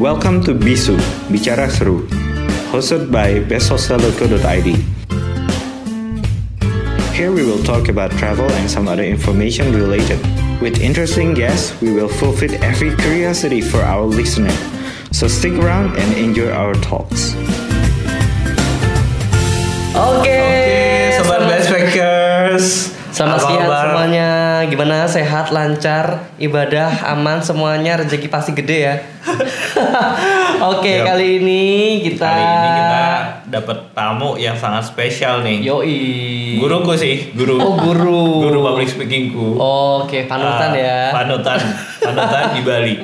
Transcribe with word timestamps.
Welcome 0.00 0.42
to 0.44 0.54
Bisu, 0.54 0.98
Bicara 1.30 1.70
Seru, 1.70 2.08
hosted 2.74 3.12
by 3.12 3.38
besthostel.co.id. 3.46 4.74
Here 7.14 7.30
we 7.30 7.46
will 7.46 7.62
talk 7.62 7.86
about 7.88 8.10
travel 8.12 8.50
and 8.58 8.68
some 8.68 8.88
other 8.88 9.04
information 9.04 9.72
related. 9.72 10.18
With 10.60 10.80
interesting 10.80 11.32
guests, 11.32 11.80
we 11.80 11.92
will 11.92 12.08
fulfill 12.08 12.52
every 12.64 12.96
curiosity 12.96 13.60
for 13.60 13.82
our 13.82 14.02
listener. 14.02 14.50
So 15.12 15.28
stick 15.28 15.52
around 15.54 15.96
and 15.96 16.18
enjoy 16.18 16.50
our 16.50 16.74
talks. 16.74 17.34
Oke, 19.94 20.34
Sobat 21.22 21.46
Backpackers. 21.46 22.93
Selamat 23.14 23.46
siang 23.46 23.70
semuanya. 23.70 24.30
Gimana? 24.66 25.06
Sehat, 25.06 25.54
lancar, 25.54 26.34
ibadah 26.42 27.14
aman 27.14 27.38
semuanya, 27.38 28.02
rezeki 28.02 28.26
pasti 28.26 28.50
gede 28.58 28.90
ya. 28.90 28.94
Oke, 30.74 30.98
Yap. 30.98 31.14
kali 31.14 31.38
ini 31.38 31.62
kita 32.02 32.26
Kali 32.26 32.42
ini 32.42 32.68
kita 32.74 33.04
dapat 33.54 33.78
tamu 33.90 34.34
yang 34.34 34.52
sangat 34.52 34.82
spesial 34.84 35.40
nih. 35.40 35.62
Yoi. 35.62 35.98
Guruku 36.56 36.92
sih, 36.92 37.30
guru. 37.30 37.54
Oh, 37.54 37.74
guru. 37.74 38.42
Guru 38.42 38.58
public 38.64 38.88
speakingku. 38.88 39.54
Oke, 39.56 40.26
panutan 40.26 40.70
Ah, 40.70 40.76
ya. 40.76 40.98
Panutan, 41.08 41.58
panutan 41.98 42.44
di 42.50 42.60
Bali. 42.60 42.94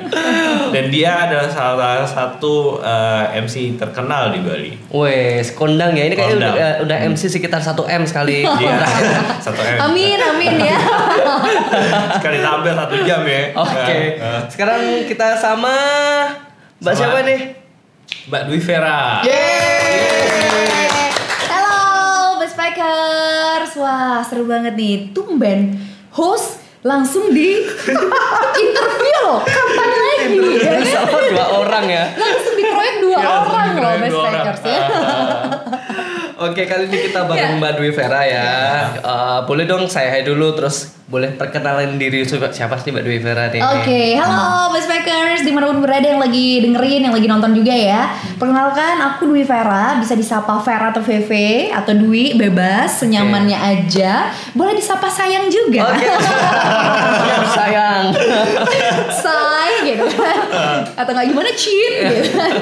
Dan 0.71 0.87
dia 0.87 1.25
adalah 1.25 1.47
salah 1.47 2.03
satu 2.03 2.77
eh, 2.77 3.39
MC 3.39 3.75
terkenal 3.75 4.31
di 4.31 4.39
Bali. 4.39 4.71
Wes, 4.89 5.51
kondang 5.51 5.91
ya. 5.93 6.05
Ini 6.05 6.13
kayaknya 6.13 6.37
udah, 6.37 6.53
udah 6.83 6.97
MC 7.07 7.27
sekitar 7.29 7.59
1 7.59 7.71
M 7.87 8.03
sekali. 8.03 8.43
Dia 8.43 8.75
satu 9.45 9.59
M. 9.59 9.77
Amin, 9.81 10.15
amin 10.17 10.53
ya. 10.61 10.77
Sekali 12.13 12.37
tampil 12.39 12.73
satu 12.73 12.95
jam 13.01 13.21
ya. 13.23 13.43
Oke. 13.53 13.99
Nah, 14.17 14.41
Sekarang 14.47 14.79
kita 15.05 15.35
sama 15.35 15.75
Mbak 16.77 16.91
Sama- 16.91 16.97
siapa 16.97 17.19
nih? 17.23 17.41
Mbak 18.21 18.41
Dwi 18.43 18.59
Vera. 18.59 19.21
Yeay. 19.23 19.60
Halo, 21.47 21.77
Backpackers. 22.37 23.71
Wah, 23.75 24.21
seru 24.23 24.45
banget 24.45 24.73
nih. 24.75 25.11
Tumben 25.11 25.75
host 26.11 26.59
langsung 26.81 27.29
di 27.29 27.61
interview 28.63 29.15
loh. 29.21 29.39
Kapan 29.43 29.89
lagi? 29.91 30.37
Ya 30.57 30.71
kan? 30.73 30.83
Sama 30.85 31.17
dua 31.29 31.45
orang 31.61 31.85
ya. 31.85 32.03
Langsung 32.15 32.53
dikeroyok 32.55 32.95
dua 32.99 33.15
Ya, 33.15 33.25
langsung 33.27 33.53
orang 33.53 33.69
loh 33.77 33.93
Backpackers 34.01 34.61
ya. 34.65 34.79
Oke 36.41 36.65
kali 36.65 36.89
ini 36.89 36.97
kita 37.05 37.29
bareng 37.29 37.61
Mbak 37.61 37.71
Dwi 37.77 37.93
Vera 37.93 38.25
ya. 38.25 38.49
Eh, 38.97 39.39
boleh 39.45 39.69
dong 39.69 39.85
saya 39.85 40.09
hai 40.09 40.25
dulu 40.25 40.57
terus 40.57 40.89
boleh 41.05 41.37
perkenalan 41.37 42.01
diri 42.01 42.25
siapa 42.25 42.81
sih 42.81 42.89
Mbak 42.89 43.03
Dwi 43.05 43.19
Vera 43.21 43.53
nih? 43.53 43.61
Oke, 43.61 44.17
halo 44.17 44.73
Backpackers 44.73 45.45
di 45.45 45.53
mana 45.53 45.69
pun 45.69 45.85
berada 45.85 46.07
yang 46.07 46.17
lagi 46.17 46.65
dengerin, 46.65 47.05
yang 47.05 47.13
lagi 47.13 47.27
nonton 47.29 47.51
juga 47.53 47.75
ya 47.75 48.09
Perkenalkan, 48.41 48.97
aku 48.97 49.29
Dwi 49.29 49.43
Vera, 49.45 49.99
bisa 50.01 50.17
disapa 50.17 50.57
Vera 50.65 50.89
atau 50.89 51.03
VV 51.03 51.29
Atau 51.75 51.93
Dwi, 51.93 52.33
bebas, 52.39 53.03
senyamannya 53.03 53.59
aja 53.59 54.31
Boleh 54.57 54.73
disapa 54.73 55.11
sayang 55.11 55.51
juga 55.51 55.93
Oke. 55.93 56.09
Siap 57.21 57.45
sayang. 57.53 58.03
say 59.21 59.93
gitu 59.93 60.05
kan 60.15 60.39
atau 60.93 61.11
nggak 61.11 61.27
gimana 61.33 61.49
cheat 61.53 61.93
gitu 62.05 62.37
kan. 62.37 62.53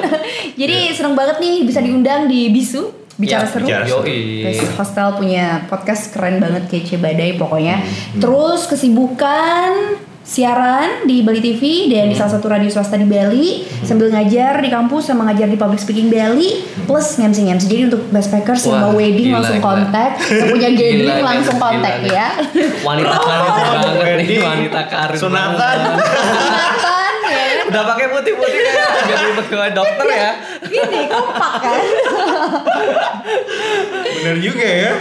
jadi 0.56 0.78
seneng 0.96 1.14
banget 1.14 1.38
nih 1.42 1.68
bisa 1.68 1.80
diundang 1.84 2.26
di 2.32 2.50
bisu 2.52 2.99
bicara 3.20 3.44
Ya, 3.44 3.52
seru. 3.52 3.66
bicara 3.68 3.86
seru. 3.86 4.02
Guys, 4.42 4.60
hostel 4.74 5.08
punya 5.14 5.46
podcast 5.68 6.10
keren 6.10 6.40
banget 6.40 6.64
kece 6.66 6.96
badai 6.96 7.36
pokoknya. 7.36 7.78
Hmm, 7.78 8.18
terus 8.18 8.64
kesibukan 8.66 10.00
siaran 10.22 11.04
di 11.04 11.20
Bali 11.20 11.42
TV 11.42 11.62
dan 11.90 12.06
di 12.06 12.14
Hmm. 12.14 12.22
salah 12.22 12.32
satu 12.32 12.48
radio 12.48 12.70
swasta 12.70 12.94
di 12.94 13.04
Bali. 13.04 13.66
Sambil 13.82 14.08
ngajar 14.08 14.58
di 14.58 14.70
kampus 14.70 15.10
sama 15.10 15.26
ngajar 15.26 15.46
di 15.46 15.58
public 15.58 15.78
speaking 15.78 16.08
Bali. 16.08 16.62
Plus 16.86 17.18
ngemsi 17.18 17.42
ngemsi 17.44 17.66
jadi 17.66 17.84
untuk 17.88 18.08
backpackers 18.08 18.62
yang 18.64 18.78
Wah, 18.78 18.82
mau 18.84 18.94
wedding 18.94 19.26
gila, 19.28 19.36
langsung 19.36 19.58
kontak 19.60 20.12
yang 20.24 20.48
punya 20.48 20.70
gathering 20.78 21.02
gila, 21.02 21.16
langsung 21.26 21.58
kontak 21.58 21.96
ya. 22.04 22.28
Wanita 22.80 23.16
karir 23.18 23.50
banget 23.58 24.16
nih, 24.22 24.38
wanita 24.40 24.82
karir. 24.86 25.18
Sunatan. 25.18 25.78
Udah 27.70 27.82
pakai 27.86 28.06
putih-putih 28.10 28.60
kayak 28.60 28.90
jadi 29.06 29.28
pegawai 29.38 29.72
dokter 29.72 30.08
ya. 30.10 30.32
Gini 30.66 31.02
kompak 31.06 31.54
kan 31.62 31.82
Bener 34.20 34.38
juga 34.42 34.66
ya. 34.68 34.94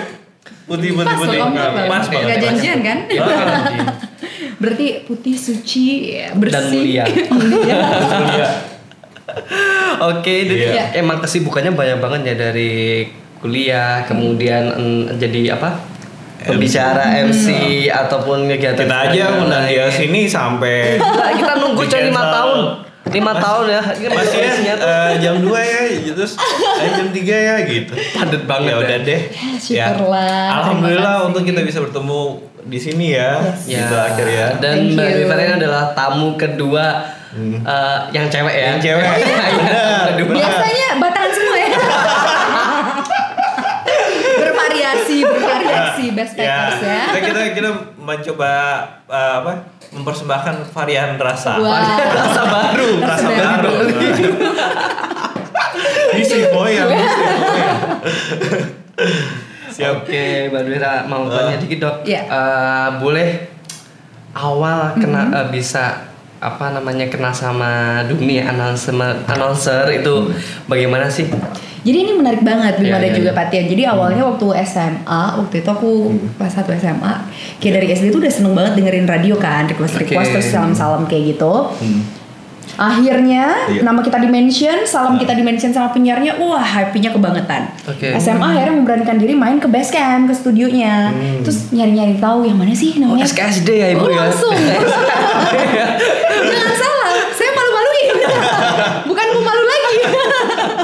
Putih 0.69 0.91
putih 0.93 1.15
putih. 1.17 1.41
Pas 1.89 2.05
banget. 2.07 2.29
Gak 2.29 2.41
janjian 2.45 2.79
kan 2.85 2.99
Berarti 4.59 5.07
putih 5.07 5.39
suci 5.39 6.19
ya, 6.19 6.35
bersih 6.35 6.53
Dan 6.53 6.65
mulia. 6.75 7.05
Mulia. 7.39 7.77
Iya. 8.35 8.49
Oke, 10.03 10.35
jadi 10.51 10.67
Iya. 10.75 10.85
emang 10.99 11.23
kesibukannya 11.23 11.79
banyak 11.79 11.99
banget 12.03 12.21
ya 12.27 12.35
dari 12.51 13.07
kuliah, 13.39 14.03
kemudian 14.03 14.75
mm, 14.75 15.03
jadi 15.23 15.55
apa? 15.55 15.79
Pembicara 16.41 17.19
MC 17.21 17.47
ataupun 17.89 18.47
kegiatan 18.47 18.85
Kita 18.85 18.99
aja 19.07 19.25
undang 19.37 19.65
dia 19.65 19.87
sini 19.89 20.25
sampai 20.25 20.95
Nah, 20.97 21.33
kita 21.33 21.53
nunggu 21.57 21.83
5 21.83 21.91
selalu. 21.91 22.15
tahun. 22.31 22.61
5 23.09 23.15
tahun 23.41 23.65
ya. 23.67 23.81
Ini 23.91 24.07
Masih 24.13 24.39
ya 24.61 24.75
eh, 24.77 25.13
jam 25.19 25.35
2 25.41 25.49
ya, 25.49 25.81
terus 26.13 26.37
eh, 26.77 26.91
jam 26.93 27.09
3 27.09 27.17
ya 27.25 27.55
gitu. 27.65 27.93
padet 28.15 28.43
banget 28.45 28.69
ya 28.69 28.77
udah 28.77 28.99
deh. 29.03 29.21
syukurlah. 29.59 30.45
Alhamdulillah 30.55 31.15
Terima 31.17 31.27
untuk 31.27 31.43
kita 31.43 31.61
bisa 31.63 31.79
bertemu 31.81 32.21
di 32.63 32.79
sini 32.79 33.07
ya. 33.11 33.41
Ya, 33.65 33.81
Gitu 33.81 33.95
akhirnya. 33.97 34.47
Dan 34.59 34.93
Mbak 34.93 35.09
ini 35.41 35.55
adalah 35.57 35.91
tamu 35.93 36.37
kedua 36.37 37.03
eh, 37.35 37.99
yang 38.13 38.29
cewek 38.29 38.53
ya. 38.53 38.65
Yang 38.69 38.81
cewek. 38.85 39.07
Yang 40.07 40.17
kedua. 40.21 40.35
Biasanya 40.37 40.89
batangan 40.99 41.33
semua 41.33 41.57
ya 41.59 41.69
Bervariasi, 44.39 45.17
bervariasi 45.25 46.05
best 46.19 46.35
packers 46.35 46.83
ya, 46.83 47.15
Kita, 47.15 47.19
kita 47.23 47.41
kita 47.55 47.71
mencoba 47.97 48.51
eh, 49.07 49.35
apa? 49.39 49.53
Mempersembahkan 49.89 50.69
varian 50.75 51.17
rasa. 51.17 51.57
Wah. 51.57 51.97
Rasa 52.19 52.43
baru. 52.45 52.89
Rasa 53.01 53.25
Rasa 53.25 53.57
baru. 53.63 53.73
Isi 56.19 56.51
boy 56.51 56.75
yang 56.75 56.91
isi 56.91 57.21
boy. 57.23 57.39
Siap. 59.79 60.03
Oke, 60.03 60.51
Mbak 60.51 60.63
Dwira 60.67 61.07
mau 61.07 61.31
tanya 61.31 61.55
Eh. 61.55 61.63
dikit 61.63 61.79
dok. 61.79 61.97
Iya. 62.03 62.27
Eh, 62.27 62.89
boleh 62.99 63.47
awal 64.35 64.99
kena 64.99 65.31
eh, 65.31 65.47
bisa 65.55 66.08
apa 66.39 66.71
namanya 66.71 67.11
kena 67.11 67.35
sama 67.35 68.03
dunia 68.07 68.47
announcer 68.47 68.95
announcer 69.27 69.91
itu 69.91 70.31
bagaimana 70.71 71.11
sih? 71.11 71.27
Jadi 71.87 72.05
ini 72.05 72.13
menarik 72.19 72.43
banget 72.43 72.83
Bima 72.83 72.99
Iya, 72.99 73.07
dan 73.07 73.11
iya, 73.11 73.19
juga 73.23 73.31
iya. 73.33 73.39
Patian. 73.39 73.65
Jadi 73.71 73.83
awalnya 73.87 74.23
waktu 74.27 74.47
SMA, 74.67 75.23
waktu 75.39 75.55
itu 75.63 75.71
aku 75.71 75.91
kelas 76.37 76.55
1 76.59 76.75
SMA, 76.75 77.15
kayak 77.63 77.73
dari 77.81 77.87
SD 77.95 78.11
tuh 78.11 78.21
udah 78.21 78.35
seneng 78.35 78.53
banget 78.59 78.73
dengerin 78.77 79.07
radio 79.07 79.39
kan, 79.39 79.71
request 79.71 79.95
request 80.03 80.29
Oke. 80.29 80.35
terus 80.37 80.49
salam-salam 80.51 81.07
kayak 81.07 81.39
gitu. 81.39 81.53
Hmm. 81.79 82.18
Akhirnya 82.77 83.45
Iya. 83.67 83.81
nama 83.81 84.01
kita 84.01 84.19
di 84.19 84.27
mention, 84.27 84.85
salam 84.85 85.17
kita 85.17 85.33
di 85.33 85.41
mention 85.41 85.71
sama 85.71 85.89
penyiarnya, 85.89 86.37
wah 86.37 86.61
happy-nya 86.61 87.09
kebangetan. 87.09 87.73
Oke. 87.85 88.13
SMA 88.15 88.45
akhirnya 88.45 88.75
memberanikan 88.75 89.17
diri 89.17 89.33
main 89.33 89.57
ke 89.57 89.67
base 89.67 89.89
camp, 89.89 90.27
ke 90.27 90.35
studionya. 90.35 91.09
Hmm. 91.09 91.41
Terus 91.41 91.71
nyari-nyari 91.71 92.19
tahu 92.19 92.45
yang 92.45 92.57
mana 92.57 92.71
sih 92.71 92.99
Oh, 92.99 93.01
namanya. 93.09 93.25
SKSD 93.25 93.69
ya 93.71 93.89
ibu 93.91 94.03
Oh, 94.03 94.11
ya. 94.11 94.27
langsung. 94.27 94.53
Jangan 96.51 96.75
salah, 96.75 97.09
saya 97.31 97.51
malu-maluin. 97.53 98.15
Bukan 99.07 99.27
mau 99.31 99.43
malu 99.45 99.65
lagi. 99.65 99.95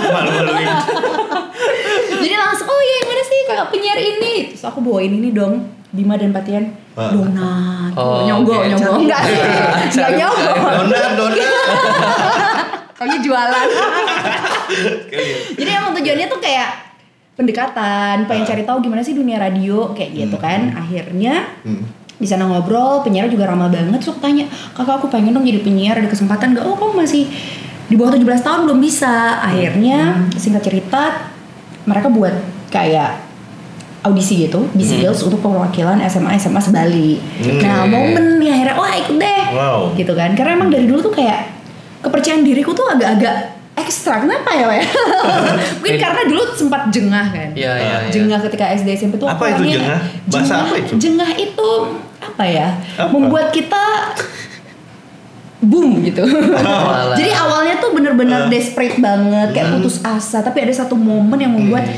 Malu-maluin. 0.07 0.69
Jadi 2.15 2.35
langsung, 2.35 2.67
oh 2.67 2.81
iya 2.81 2.95
yang 2.97 3.09
mana 3.09 3.23
sih 3.23 3.39
kakak 3.45 3.69
penyiar 3.69 3.99
ini? 3.99 4.33
Terus 4.49 4.65
aku 4.65 4.79
bawain 4.81 5.13
ini 5.13 5.31
dong, 5.31 5.55
Bima 5.91 6.15
dan 6.15 6.31
Patian. 6.31 6.65
Ah. 6.95 7.11
Donat. 7.11 7.91
Oh, 7.95 8.23
nyogok, 8.25 8.61
oke. 8.61 8.71
nyogok. 8.71 8.95
Enggak 9.01 9.21
sih. 9.25 9.35
Enggak 9.93 10.11
nyogok. 10.15 10.55
Donat, 10.55 11.11
donat. 11.15 11.64
Kami 12.99 13.17
jualan. 13.21 13.69
Jadi 15.55 15.71
emang 15.71 15.93
tujuannya 15.93 16.27
tuh 16.31 16.41
kayak 16.41 16.71
pendekatan, 17.35 18.31
pengen 18.31 18.45
cari 18.47 18.63
tahu 18.63 18.79
gimana 18.81 19.03
sih 19.03 19.13
dunia 19.13 19.43
radio 19.43 19.91
kayak 19.93 20.11
gitu 20.15 20.37
kan. 20.39 20.71
Akhirnya 20.73 21.51
Hmm. 21.67 21.83
di 22.15 22.27
sana 22.31 22.47
ngobrol, 22.47 23.03
penyiar 23.03 23.27
juga 23.27 23.51
ramah 23.51 23.67
banget. 23.67 23.99
Aku 24.01 24.15
tanya, 24.23 24.47
kakak 24.73 25.03
aku 25.03 25.11
pengen 25.11 25.35
dong 25.35 25.43
jadi 25.43 25.61
penyiar, 25.61 25.99
ada 25.99 26.07
kesempatan 26.07 26.55
gak? 26.55 26.63
Oh 26.65 26.79
kamu 26.79 27.03
masih 27.03 27.27
di 27.85 27.95
bawah 27.99 28.15
17 28.15 28.41
tahun 28.41 28.61
belum 28.71 28.79
bisa. 28.79 29.43
Akhirnya 29.43 30.31
singkat 30.39 30.63
cerita, 30.63 31.29
mereka 31.85 32.07
buat 32.09 32.33
kayak 32.71 33.19
audisi 34.05 34.47
gitu, 34.47 34.69
BC 34.77 35.01
Girls 35.01 35.25
untuk 35.25 35.41
perwakilan 35.41 35.97
SMA 36.07 36.37
SMA 36.37 36.61
Bali. 36.71 37.19
Hmm. 37.41 37.59
Nah 37.61 37.83
momen 37.89 38.39
nih 38.39 38.53
akhirnya, 38.53 38.75
wah 38.79 38.95
ikut 38.95 39.17
deh, 39.19 39.45
Wow. 39.51 39.79
gitu 39.99 40.13
kan. 40.15 40.37
Karena 40.39 40.55
emang 40.55 40.71
dari 40.71 40.87
dulu 40.87 41.03
tuh 41.03 41.15
kayak 41.17 41.54
kepercayaan 42.05 42.45
diriku 42.45 42.77
tuh 42.77 42.85
agak-agak 42.93 43.57
ekstra. 43.75 44.23
Kenapa 44.23 44.55
ya, 44.55 44.71
Weh? 44.71 44.85
Mungkin 45.83 45.99
karena 45.99 46.23
dulu 46.31 46.43
sempat 46.55 46.95
jengah 46.95 47.27
kan 47.35 47.51
Iya 47.53 47.73
iya. 47.75 47.97
iya. 48.07 48.11
jengah 48.13 48.39
ketika 48.47 48.71
SD 48.71 48.89
SMP 48.95 49.15
tuh 49.19 49.27
Apa 49.27 49.57
itu 49.57 49.67
jengah? 49.75 49.99
Bahasa 50.31 50.55
apa 50.63 50.75
itu? 50.79 50.93
Jengah 50.95 51.31
itu 51.35 51.71
apa 52.23 52.45
ya? 52.47 52.69
Apa? 53.01 53.11
Membuat 53.11 53.51
kita 53.51 54.15
boom 55.65 56.05
gitu. 56.05 56.23
Jadi 57.19 57.31
awalnya 57.33 57.81
tuh 57.81 57.97
bener-bener 57.97 58.53
desperate 58.53 59.01
banget, 59.01 59.57
kayak 59.57 59.81
putus 59.81 59.99
asa. 60.05 60.45
Tapi 60.45 60.61
ada 60.69 60.75
satu 60.77 60.95
momen 60.95 61.41
yang 61.41 61.57
membuat 61.57 61.89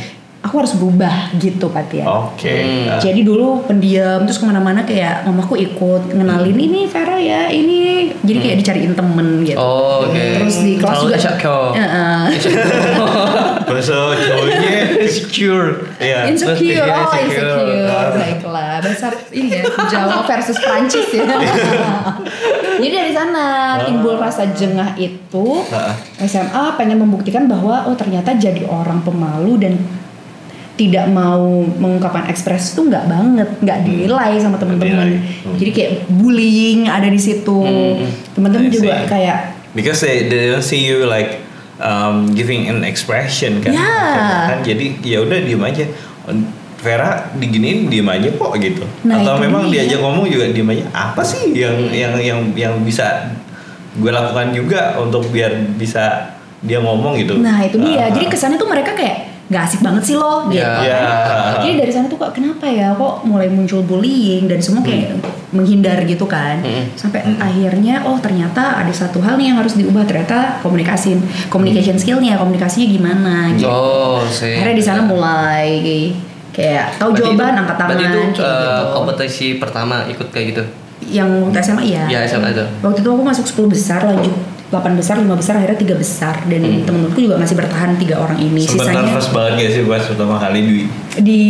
aku 0.47 0.63
harus 0.63 0.79
berubah 0.79 1.35
gitu 1.43 1.67
Patia. 1.67 2.07
Oke. 2.07 2.47
Hmm. 2.47 2.95
Ah. 2.95 3.01
Jadi 3.03 3.27
dulu 3.27 3.67
pendiam 3.67 4.23
terus 4.23 4.39
ke 4.39 4.47
mana-mana 4.47 4.87
kayak 4.87 5.27
mamaku 5.27 5.59
ikut 5.59 6.15
ngenalin 6.15 6.55
ini 6.55 6.87
Vera 6.87 7.19
ya 7.19 7.51
ini 7.51 8.09
jadi 8.23 8.39
kayak 8.39 8.57
dicariin 8.63 8.95
temen 8.95 9.43
gitu. 9.43 9.59
Oh, 9.59 10.07
oke. 10.07 10.15
Terus 10.15 10.57
di 10.63 10.73
kelas 10.79 10.99
juga. 11.03 11.19
Bahasa 13.67 14.15
Jawanya 14.15 15.03
Insecure. 15.03 15.69
Iya. 15.99 16.31
insecure, 16.31 16.63
Iya, 16.63 16.85
oh 16.87 17.13
insecure. 17.19 17.67
insecure, 17.67 18.11
baiklah 18.15 18.73
bahasa 18.79 19.07
ini 19.35 19.49
ya 19.59 19.63
Jawa 19.91 20.23
versus 20.29 20.59
Prancis 20.63 21.09
ya. 21.11 21.27
Jadi 22.77 22.93
dari 22.93 23.13
sana 23.17 23.81
timbul 23.83 24.21
rasa 24.21 24.47
jengah 24.53 24.95
itu 25.01 25.47
SMA 26.21 26.65
pengen 26.77 27.01
membuktikan 27.03 27.49
bahwa 27.49 27.89
oh 27.89 27.97
ternyata 27.97 28.37
jadi 28.37 28.69
orang 28.69 29.01
pemalu 29.03 29.57
dan 29.59 29.75
tidak 30.77 31.09
mau 31.09 31.65
mengungkapkan 31.65 32.29
ekspresi 32.29 32.77
itu 32.77 32.85
nggak 32.93 33.05
banget, 33.09 33.49
nggak 33.65 33.79
dinilai 33.83 34.37
sama 34.37 34.61
teman-teman. 34.61 35.25
Hmm. 35.25 35.57
Jadi 35.57 35.71
kayak 35.73 35.93
bullying 36.13 36.87
ada 36.87 37.09
di 37.09 37.17
situ. 37.17 37.61
Teman-teman 38.37 38.69
I 38.69 38.73
juga 38.73 38.93
see. 39.01 39.09
kayak 39.09 39.39
Because 39.77 40.01
they, 40.01 40.29
they 40.29 40.49
don't 40.49 40.65
see 40.65 40.85
you 40.89 41.05
like 41.05 41.41
um, 41.81 42.33
giving 42.33 42.69
an 42.69 42.81
expression 42.85 43.61
kan. 43.61 43.77
Ya. 43.77 43.93
Kan 44.53 44.59
jadi 44.65 44.97
ya 45.05 45.21
udah 45.21 45.37
diem 45.41 45.61
aja. 45.61 45.85
Vera 46.77 47.33
diginiin 47.37 47.89
diem 47.89 48.09
aja 48.09 48.29
kok 48.37 48.53
gitu. 48.61 48.85
Nah, 49.05 49.21
Atau 49.21 49.41
memang 49.41 49.69
dia. 49.69 49.85
diajak 49.85 50.01
ngomong 50.01 50.29
juga 50.29 50.49
diem 50.49 50.69
aja. 50.73 50.85
Apa 50.93 51.25
sih 51.25 51.53
yang 51.57 51.93
yang 51.93 52.17
yang 52.21 52.41
yang 52.53 52.75
bisa 52.85 53.33
gue 53.97 54.13
lakukan 54.13 54.53
juga 54.53 54.97
untuk 55.01 55.29
biar 55.33 55.57
bisa 55.77 56.37
dia 56.65 56.81
ngomong 56.81 57.21
gitu. 57.21 57.37
Nah 57.37 57.61
itu 57.65 57.77
dia. 57.81 58.09
Ah. 58.09 58.17
Jadi 58.17 58.27
kesannya 58.33 58.57
tuh 58.57 58.69
mereka 58.69 58.97
kayak 58.97 59.36
nggak 59.47 59.63
asik 59.63 59.81
banget 59.87 60.03
sih 60.03 60.17
lo 60.19 60.51
gitu. 60.51 60.59
Ya. 60.59 60.83
Ya. 60.83 61.07
Jadi 61.63 61.79
dari 61.79 61.93
sana 61.95 62.11
tuh 62.11 62.19
kok 62.19 62.35
kenapa 62.35 62.67
ya 62.67 62.91
kok 62.99 63.23
mulai 63.23 63.47
muncul 63.47 63.79
bullying 63.87 64.51
dan 64.51 64.59
semua 64.59 64.83
kayak 64.83 65.23
menghindar 65.55 66.03
gitu 66.03 66.27
kan. 66.27 66.59
Mm. 66.67 66.99
Sampai 66.99 67.23
akhirnya 67.39 68.03
oh 68.03 68.19
ternyata 68.19 68.83
ada 68.83 68.91
satu 68.91 69.23
hal 69.23 69.39
nih 69.39 69.55
yang 69.55 69.59
harus 69.63 69.79
diubah 69.79 70.03
ternyata 70.03 70.59
komunikasi 70.67 71.15
communication 71.47 71.95
skillnya 71.95 72.35
komunikasinya 72.35 72.87
gimana 72.91 73.35
gitu. 73.55 73.71
Oh, 73.71 74.27
sih. 74.27 74.59
Akhirnya 74.59 74.77
di 74.77 74.85
sana 74.85 75.01
mulai 75.07 75.69
kayak 76.51 76.99
tahu 76.99 77.15
jawaban 77.15 77.55
itu- 77.55 77.61
angkat 77.63 77.77
tangan 77.79 77.97
itu 78.03 78.21
kayak 78.35 78.51
eh, 78.51 78.67
gitu. 78.67 78.85
kompetisi 78.91 79.47
pertama 79.63 79.95
ikut 80.11 80.29
kayak 80.35 80.47
gitu. 80.51 80.63
Yang 81.07 81.29
waktu 81.47 81.59
SMA 81.63 81.85
ya. 81.87 82.05
Ya, 82.11 82.19
SMA 82.27 82.51
itu. 82.51 82.67
Waktu 82.83 82.99
itu 82.99 83.11
aku 83.15 83.23
masuk 83.23 83.47
10 83.47 83.71
besar 83.71 84.03
lanjut 84.03 84.56
8 84.67 84.99
besar, 84.99 85.15
5 85.17 85.31
besar 85.33 85.55
akhirnya 85.57 85.79
3 85.79 85.95
besar 85.95 86.35
dan 86.45 86.59
temen-temenku 86.83 87.19
juga 87.23 87.39
masih 87.39 87.55
bertahan 87.55 87.95
tiga 87.97 88.19
orang 88.19 88.35
ini. 88.37 88.67
Sempet 88.67 88.91
Sisanya 88.91 89.03
nervous 89.07 89.31
banget 89.31 89.53
gak 89.57 89.71
sih 89.71 89.83
pas 89.85 90.03
pertama 90.03 90.35
kali 90.37 90.59
Dwi? 90.61 90.83
di 91.17 91.41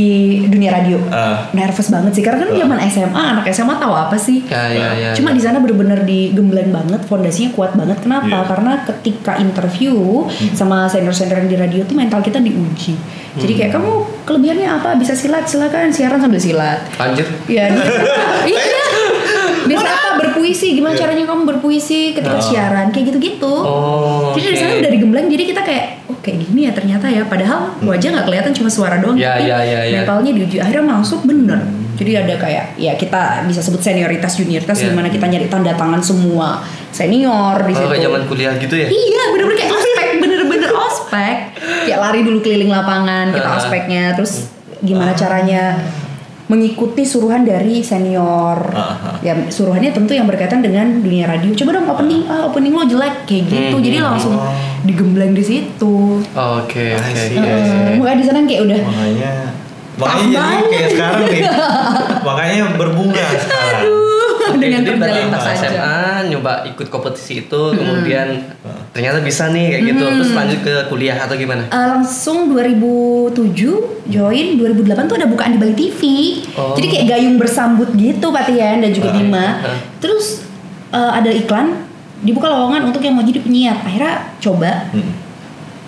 dunia 0.47 0.71
radio. 0.71 0.95
Ah. 1.11 1.51
Nervous 1.51 1.91
banget 1.91 2.13
sih 2.15 2.23
karena 2.23 2.39
kan 2.39 2.55
Ah. 2.55 2.59
zaman 2.61 2.79
SMA 2.87 3.23
anak 3.35 3.45
SMA 3.51 3.75
tahu 3.77 3.91
apa 3.91 4.15
sih? 4.15 4.45
Ya, 4.47 4.63
ya, 4.69 4.89
ya. 4.95 5.11
Cuma 5.13 5.33
di 5.33 5.41
sana 5.41 5.59
bener-bener 5.59 6.05
digembleng 6.05 6.71
banget, 6.71 7.03
fondasinya 7.03 7.51
kuat 7.51 7.73
banget. 7.73 7.99
Kenapa? 7.99 8.29
Iya. 8.29 8.47
Karena 8.47 8.73
ketika 8.85 9.33
interview 9.37 10.23
sama 10.53 10.87
senior-senior 10.87 11.41
yang 11.41 11.51
di 11.51 11.57
radio 11.57 11.81
tuh 11.83 11.97
mental 11.97 12.21
kita 12.21 12.39
diuji. 12.39 12.95
Jadi 13.37 13.53
kayak 13.53 13.75
kamu 13.75 13.91
kelebihannya 14.23 14.69
apa? 14.71 14.95
Bisa 14.95 15.13
silat, 15.13 15.45
silakan 15.45 15.91
siaran 15.91 16.21
sambil 16.21 16.39
silat. 16.39 16.81
Lanjut. 16.95 17.27
Iya, 17.47 17.69
iya. 18.49 18.63
Bisa 19.67 19.91
berpuisi? 20.47 20.79
Gimana 20.79 20.95
caranya 20.95 21.25
kamu 21.27 21.43
berpuisi 21.45 22.01
ketika 22.15 22.39
Oh. 22.39 22.43
siaran? 22.45 22.95
Kayak 22.95 23.05
gitu-gitu. 23.11 23.51
Oh, 23.51 24.31
Jadi 24.31 24.43
dari 24.45 24.55
oke. 24.55 24.63
sana 24.63 24.73
udah 24.79 24.93
digembleng, 24.95 25.27
jadi 25.27 25.43
kita 25.45 25.61
kayak, 25.61 25.85
oh 26.07 26.17
kayak 26.23 26.37
gini 26.41 26.61
ya 26.63 26.73
ternyata 26.73 27.07
ya. 27.11 27.23
Padahal 27.27 27.75
wajah 27.83 28.09
nggak 28.15 28.27
kelihatan 28.27 28.53
cuma 28.55 28.71
suara 28.71 29.03
doang, 29.03 29.19
Ya, 29.19 29.35
tapi 29.35 29.51
ya, 29.51 29.59
ya, 29.61 29.81
ya. 29.85 29.99
mentalnya 30.01 30.31
diuji. 30.33 30.57
Akhirnya 30.63 30.85
masuk 30.87 31.27
bener. 31.27 31.59
Jadi 31.97 32.13
ada 32.15 32.35
kayak, 32.37 32.65
ya 32.77 32.93
kita 32.95 33.43
bisa 33.43 33.59
sebut 33.59 33.81
senioritas, 33.81 34.37
junioritas, 34.37 34.77
Ya. 34.79 34.93
gimana 34.93 35.09
kita 35.09 35.27
nyari 35.27 35.49
tanda 35.49 35.73
tangan 35.73 35.99
semua 35.99 36.61
senior 36.93 37.57
di 37.59 37.73
Oh, 37.73 37.77
situ. 37.77 37.89
kayak 37.91 38.03
zaman 38.05 38.23
kuliah 38.29 38.55
gitu 38.55 38.75
ya? 38.77 38.87
Iya, 38.87 39.23
bener-bener 39.35 39.59
kayak 39.59 39.73
ospek, 39.75 40.09
bener-bener 40.21 40.71
ospek. 40.73 41.37
Kayak 41.89 41.99
lari 41.99 42.21
dulu 42.23 42.39
keliling 42.39 42.71
lapangan, 42.71 43.35
kita 43.35 43.49
Ah. 43.49 43.59
ospeknya, 43.59 44.15
terus 44.15 44.53
gimana 44.79 45.11
caranya 45.11 45.81
mengikuti 46.47 47.03
suruhan 47.03 47.43
dari 47.43 47.83
senior. 47.83 48.71
Ah, 48.71 48.95
ah. 48.95 49.17
Ya 49.19 49.35
suruhannya 49.51 49.91
tentu 49.91 50.15
yang 50.15 50.31
berkaitan 50.31 50.63
dengan 50.63 51.03
dunia 51.03 51.27
radio. 51.27 51.51
Coba 51.55 51.71
dong 51.75 51.87
opening, 51.91 52.23
ah, 52.31 52.47
opening 52.47 52.73
lo 52.73 52.87
jelek 52.87 53.27
kayak 53.27 53.51
gitu. 53.51 53.77
Hmm, 53.77 53.85
Jadi 53.85 53.99
langsung 53.99 54.35
digembleng 54.87 55.35
di 55.35 55.43
situ. 55.43 56.23
Oh, 56.23 56.51
Oke, 56.63 56.95
I 56.95 56.99
oke, 56.99 57.99
Makanya 57.99 58.19
di 58.19 58.25
sana 58.25 58.39
kayak 58.47 58.63
udah 58.63 58.79
Makanya 58.79 59.33
makanya 59.97 60.29
jadi 60.29 60.65
kayak 60.69 60.89
sekarang 60.93 61.25
nih. 61.25 61.43
makanya 62.29 62.65
berbunga 62.77 63.27
sekarang. 63.41 63.85
Oke, 63.89 64.06
dengan 64.59 64.81
jadi 64.83 64.99
aja. 64.99 65.53
SMA 65.55 65.99
nyoba 66.29 66.53
ikut 66.67 66.87
kompetisi 66.87 67.43
itu, 67.43 67.63
kemudian 67.71 68.43
ternyata 68.91 69.21
bisa 69.21 69.49
nih 69.49 69.67
kayak 69.71 69.83
gitu. 69.87 70.05
Terus 70.07 70.31
lanjut 70.33 70.61
ke 70.61 70.75
kuliah 70.87 71.17
atau 71.19 71.35
gimana? 71.35 71.67
Eh, 71.67 71.87
langsung 71.89 72.49
2007 72.49 74.07
join 74.07 74.47
2008 74.57 75.07
tuh 75.07 75.17
ada 75.17 75.27
bukaan 75.27 75.53
di 75.53 75.59
Bali 75.59 75.75
TV 75.75 76.01
Oh. 76.55 76.73
jadi 76.73 76.87
kayak 76.89 77.07
gayung 77.11 77.37
bersambut 77.37 77.91
gitu 77.93 78.31
Pak 78.31 78.49
Tian 78.49 78.81
dan 78.81 78.91
juga 78.91 79.11
Bima 79.11 79.61
ah. 79.61 79.77
terus 79.99 80.47
eh, 80.89 81.11
ada 81.13 81.29
iklan 81.29 81.75
dibuka 82.17 82.49
lowongan 82.49 82.87
untuk 82.87 83.03
yang 83.03 83.13
mau 83.13 83.21
jadi 83.21 83.43
penyiar 83.43 83.77
akhirnya 83.79 84.33
coba 84.39 84.89
Hmm. 84.89 85.13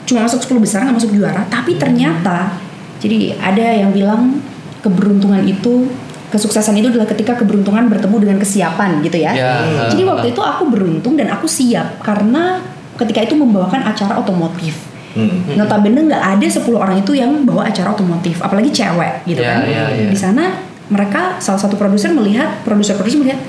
cuma 0.05 0.25
masuk 0.25 0.41
10 0.43 0.61
besar 0.61 0.79
nggak 0.83 0.97
masuk 0.99 1.13
juara 1.15 1.47
tapi 1.47 1.77
ternyata 1.77 2.53
jadi 2.99 3.39
ada 3.39 3.65
yang 3.79 3.91
bilang 3.93 4.43
keberuntungan 4.81 5.41
itu 5.45 5.89
kesuksesan 6.29 6.77
itu 6.77 6.89
adalah 6.89 7.07
ketika 7.07 7.33
keberuntungan 7.35 7.89
bertemu 7.89 8.17
dengan 8.21 8.37
kesiapan 8.39 9.01
gitu 9.01 9.17
ya 9.17 9.33
Ya, 9.33 9.53
jadi 9.89 10.03
waktu 10.05 10.33
itu 10.33 10.41
aku 10.41 10.69
beruntung 10.69 11.17
dan 11.17 11.29
aku 11.29 11.45
siap 11.45 12.01
karena 12.01 12.61
ketika 12.95 13.23
itu 13.23 13.35
membawakan 13.35 13.85
acara 13.85 14.17
otomotif 14.17 14.77
Hmm. 15.09 15.57
Notabene 15.57 16.05
nggak 16.05 16.21
ada 16.37 16.47
10 16.47 16.63
orang 16.79 17.01
itu 17.01 17.11
yang 17.11 17.43
bawa 17.43 17.67
acara 17.67 17.91
otomotif, 17.91 18.39
apalagi 18.39 18.71
cewek 18.71 19.25
gitu 19.27 19.41
Ya, 19.41 19.57
kan. 19.59 19.67
ya, 19.67 19.83
ya. 19.91 20.07
Di 20.07 20.15
sana 20.15 20.63
mereka 20.87 21.41
salah 21.43 21.59
satu 21.59 21.75
produser 21.75 22.13
melihat, 22.13 22.63
produser-produser 22.63 23.19
melihat 23.19 23.41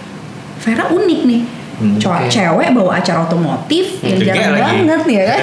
Vera 0.57 0.89
unik 0.89 1.19
nih. 1.29 1.41
Hmm, 1.77 1.95
Cowok 1.99 2.25
oke. 2.25 2.31
cewek 2.31 2.69
bawa 2.73 2.91
acara 2.97 3.19
otomotif 3.21 4.01
yang 4.01 4.17
Oke, 4.17 4.25
jarang 4.25 4.49
lagi. 4.49 4.59
banget 4.81 5.01
nih 5.05 5.15
ya 5.15 5.25
kan. 5.29 5.41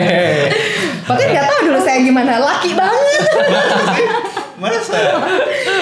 Bahkan 1.10 1.26
nggak 1.28 1.44
tahu 1.44 1.60
dulu 1.68 1.78
saya 1.82 1.98
gimana, 2.00 2.32
laki 2.40 2.70
banget. 2.72 3.20
Masa? 4.60 4.98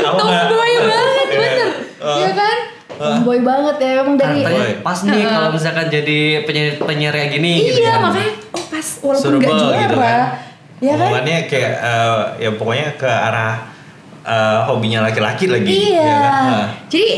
Tomboy 0.06 0.30
banget, 0.78 1.26
Iya. 1.26 1.34
bener. 1.34 1.68
Oh. 1.98 2.16
Iya 2.16 2.30
kan? 2.32 2.58
Tomboy 2.98 3.38
banget 3.42 3.76
ya 3.78 3.90
emang 4.02 4.14
dari 4.14 4.42
pas 4.82 4.98
nih 5.02 5.22
kalau 5.22 5.48
misalkan 5.50 5.86
jadi 5.86 6.18
penyiar 6.42 6.78
penyiar 6.78 7.14
kayak 7.14 7.30
gini 7.32 7.52
gitu 7.64 7.78
Iya, 7.78 7.94
kan. 7.94 8.00
makanya 8.06 8.32
oh 8.50 8.64
pas 8.66 8.86
walaupun 8.98 9.32
nggak 9.34 9.46
bel 9.46 9.58
juara. 9.60 9.78
gitu 9.78 9.96
kan. 9.96 10.20
Ya 10.78 10.92
kan? 10.94 10.98
Omongannya 11.04 11.38
kayak 11.46 11.72
eh, 11.78 12.20
ya 12.38 12.50
pokoknya 12.54 12.88
ke 12.94 13.06
arah 13.10 13.54
eh, 14.22 14.58
hobinya 14.66 15.00
laki-laki 15.02 15.44
lagi. 15.46 15.70
Iya. 15.94 16.02
ya 16.02 16.16
kan? 16.16 16.42
Nah. 16.46 16.66
Jadi 16.86 17.10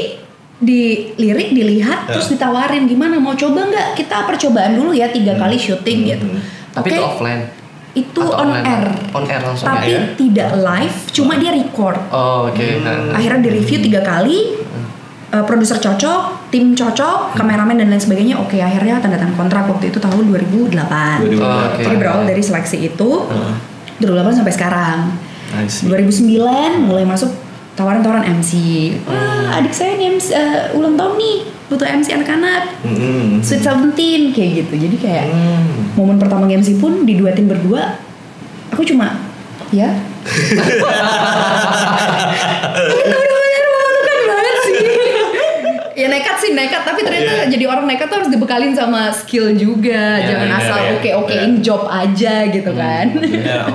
di 0.61 0.81
lirik 1.17 1.57
dilihat 1.57 2.05
terus 2.05 2.29
ditawarin 2.29 2.85
gimana 2.85 3.17
mau 3.17 3.33
coba 3.33 3.65
nggak 3.65 3.97
kita 3.97 4.29
percobaan 4.29 4.77
dulu 4.77 4.93
ya 4.93 5.09
tiga 5.09 5.33
kali 5.37 5.57
syuting 5.57 5.99
gitu. 6.09 6.29
Hmm. 6.29 6.41
Tapi 6.73 6.89
itu 6.93 7.01
offline. 7.01 7.60
Itu 7.93 8.17
Atau 8.17 8.33
on 8.33 8.49
online? 8.49 8.65
air. 8.65 8.87
On 9.11 9.25
air 9.25 9.43
langsung 9.43 9.67
Tapi 9.67 9.91
ya? 9.91 10.03
tidak 10.15 10.51
live, 10.57 10.97
cuma 11.11 11.33
dia 11.35 11.51
record. 11.51 11.99
Oh, 12.09 12.47
oke. 12.47 12.67
Nah. 12.81 13.15
Akhirnya 13.15 13.41
di 13.41 13.51
review 13.53 13.79
tiga 13.81 14.01
kali. 14.01 14.63
eh, 15.31 15.45
produser 15.47 15.79
cocok, 15.79 16.51
tim 16.51 16.75
cocok, 16.75 17.39
kameramen 17.39 17.79
dan 17.79 17.87
lain 17.87 17.99
sebagainya. 17.99 18.35
Oke, 18.37 18.59
akhirnya 18.59 18.99
tanda 18.99 19.15
tangan 19.15 19.39
kontrak 19.39 19.63
waktu 19.65 19.89
itu 19.89 19.99
tahun 19.99 20.27
2008. 20.27 21.23
2008. 21.23 21.39
Oh, 21.39 21.71
oke. 21.71 21.81
Jadi 21.81 21.97
berawal 21.97 22.23
dari 22.27 22.43
seleksi 22.43 22.77
itu 22.85 23.11
Heeh. 23.31 23.55
2008 24.03 24.35
sampai 24.37 24.51
sekarang. 24.51 24.99
I 25.55 25.67
see. 25.67 25.87
2009 25.87 26.83
mulai 26.83 27.07
masuk 27.07 27.31
tawaran-tawaran 27.73 28.27
MC. 28.29 28.51
Wah, 29.07 29.55
adik 29.55 29.71
saya 29.71 29.95
nih 29.95 30.15
MC, 30.15 30.27
eh, 30.31 30.75
ulang 30.75 30.99
tahun 30.99 31.15
nih, 31.15 31.37
butuh 31.71 31.87
MC 31.87 32.11
anak-anak. 32.13 32.83
Mm-mm. 32.83 33.39
Sweet 33.41 33.63
Seventeen 33.63 34.35
kayak 34.35 34.51
gitu. 34.61 34.75
Jadi 34.81 34.97
kayak 34.99 35.25
Hmm. 35.27 35.95
momen 35.95 36.19
pertama 36.19 36.45
MC 36.45 36.77
pun 36.77 37.07
diduetin 37.07 37.47
berdua. 37.47 37.95
Aku 38.71 38.83
cuma 38.83 39.15
ya. 39.71 39.95
sih. 44.61 44.77
ya 45.97 46.07
nekat 46.09 46.37
sih 46.39 46.51
nekat 46.53 46.83
tapi 46.83 47.01
ternyata 47.03 47.45
Iya. 47.45 47.51
jadi 47.51 47.65
orang 47.67 47.85
nekat 47.85 48.09
tuh 48.09 48.17
harus 48.19 48.31
dibekalin 48.31 48.73
sama 48.73 49.13
skill 49.13 49.53
juga 49.53 50.17
Ya, 50.17 50.33
jangan 50.33 50.49
bener 50.49 50.59
asal 50.59 50.79
ya. 50.79 50.91
oke 50.97 51.11
okein 51.19 51.53
job 51.61 51.83
aja 51.87 52.35
gitu 52.49 52.71
kan 52.73 53.07
Yeah. 53.21 53.69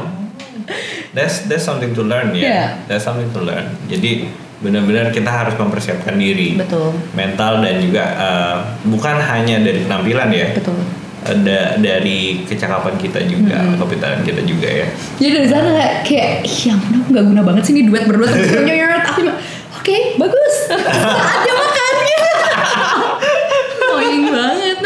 That's 1.14 1.48
that's 1.48 1.64
something 1.64 1.96
to 1.96 2.04
learn 2.04 2.36
ya. 2.36 2.44
Yeah. 2.44 2.68
That's 2.86 3.08
something 3.08 3.32
to 3.32 3.40
learn. 3.40 3.72
Jadi 3.88 4.28
benar-benar 4.64 5.12
kita 5.12 5.28
harus 5.28 5.56
mempersiapkan 5.60 6.16
diri. 6.16 6.56
Betul. 6.56 6.96
mental 7.12 7.60
dan 7.60 7.76
juga 7.84 8.04
eh, 8.16 8.56
bukan 8.88 9.16
hanya 9.20 9.60
dari 9.64 9.84
penampilan 9.84 10.30
ya. 10.32 10.50
Betul. 10.56 10.78
ada 11.26 11.82
dari 11.82 12.46
kecakapan 12.46 13.02
kita 13.02 13.18
juga 13.26 13.58
kepintaran 13.82 14.22
kita 14.22 14.46
juga 14.46 14.70
ya. 14.70 14.86
Jadi 15.18 15.32
dari 15.34 15.50
sana 15.50 15.70
kayak, 16.06 16.46
ya 16.46 16.78
ampun 16.78 17.02
aku 17.02 17.08
gak 17.18 17.26
guna 17.26 17.42
banget 17.42 17.64
sih 17.66 17.74
nih 17.74 17.90
duet 17.90 18.06
berdua. 18.06 18.30
Terus 18.30 18.62
nyeret 18.70 19.10
aku 19.10 19.26
oke 19.82 19.98
bagus, 20.22 20.56
saatnya 20.70 21.54
makan. 21.58 21.96
Annoying 23.74 24.26
banget. 24.30 24.78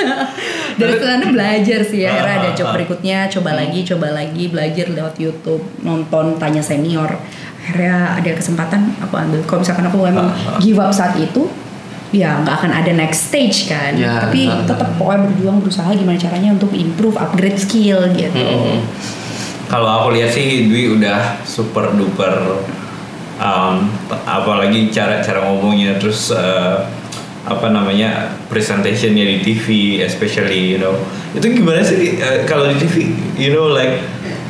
Dari 0.80 0.96
sana 0.96 1.26
belajar 1.28 1.80
sih 1.84 2.08
ya, 2.08 2.16
akhirnya 2.16 2.36
ada 2.40 2.50
job 2.56 2.68
berikutnya 2.72 3.28
Coba 3.28 3.52
lagi, 3.52 3.84
coba 3.84 4.08
lagi, 4.16 4.48
belajar 4.48 4.88
lewat 4.88 5.20
Youtube 5.20 5.60
Nonton, 5.84 6.40
tanya 6.40 6.64
senior 6.64 7.20
Akhirnya 7.60 8.16
ada 8.16 8.32
kesempatan 8.34 8.96
aku 9.04 9.13
ambil. 9.20 9.39
Kalau 9.44 9.60
misalkan 9.62 9.86
aku 9.88 10.08
emang 10.08 10.32
give 10.63 10.80
up 10.80 10.96
saat 10.96 11.20
itu 11.20 11.51
Ya 12.10 12.42
nggak 12.42 12.56
akan 12.66 12.72
ada 12.74 12.92
next 12.98 13.30
stage 13.30 13.70
kan. 13.70 13.94
Ya, 13.94 14.18
Tapi 14.18 14.50
uh, 14.50 14.66
tetap 14.66 14.98
pokoknya 14.98 15.30
berjuang 15.30 15.58
berusaha 15.62 15.89
gimana 15.94 16.18
caranya 16.18 16.58
untuk 16.58 16.74
improve, 16.74 17.13
upgrade 17.22 17.62
skill 17.62 18.10
gitu. 18.18 18.42
Kalau 19.70 19.86
aku 19.86 20.18
lihat 20.18 20.34
sih 20.34 20.66
Dwi 20.66 20.98
udah 20.98 21.46
super 21.46 21.94
duper 21.94 22.66
um, 23.38 23.86
apalagi 24.25 24.89
cara 24.89 25.22
cara 25.22 25.46
ngomongnya. 25.46 26.01
Terus 26.01 26.34
uh, 26.34 26.82
apa 27.46 27.70
namanya 27.70 28.34
presentationnya 28.50 29.38
di 29.38 29.38
TV 29.46 29.66
especially 30.01 30.74
you 30.74 30.82
know. 30.82 30.98
Itu 31.38 31.54
gimana 31.54 31.86
sih 31.86 32.18
uh, 32.18 32.42
kalau 32.50 32.74
di 32.74 32.75
TV 32.82 33.13
you 33.38 33.54
know 33.54 33.70
like 33.70 34.01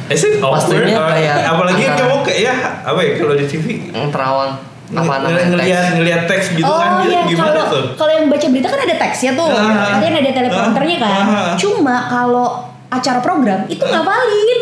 is 0.09 0.21
it 0.21 0.37
awkward 0.39 0.59
Pastinya 0.59 0.95
Uh, 0.97 1.09
kayak 1.11 1.35
apalagi 1.47 1.83
kamu 1.87 2.17
kayak 2.21 2.39
ya 2.41 2.53
apa 2.81 2.99
ya 2.99 3.11
kalau 3.15 3.33
di 3.33 3.45
TV 3.45 3.65
Yang 3.89 4.09
terawang 4.09 4.51
apa 4.89 5.05
Ng- 5.05 5.21
namanya 5.21 5.45
ngelihat 5.47 5.69
teks. 5.79 5.95
ngelihat 5.95 6.21
teks 6.25 6.45
gitu 6.51 6.65
oh 6.65 6.75
kan 6.75 7.05
iya, 7.05 7.21
gimana 7.23 7.53
kalau 7.53 7.69
tuh 7.69 7.83
kalau 7.95 8.11
yang 8.11 8.25
baca 8.25 8.47
berita 8.47 8.67
kan 8.67 8.81
ada 8.81 8.95
teksnya 8.99 9.31
tuh, 9.33 9.47
Ah. 9.47 10.01
kan 10.01 10.11
ada 10.11 10.29
teleprompternya 10.31 10.97
kan. 10.97 11.13
Ah. 11.13 11.29
Ah. 11.29 11.53
Cuma 11.55 11.95
kalau 12.07 12.47
acara 12.89 13.19
program 13.19 13.59
itu 13.67 13.79
ngapalin. 13.79 14.61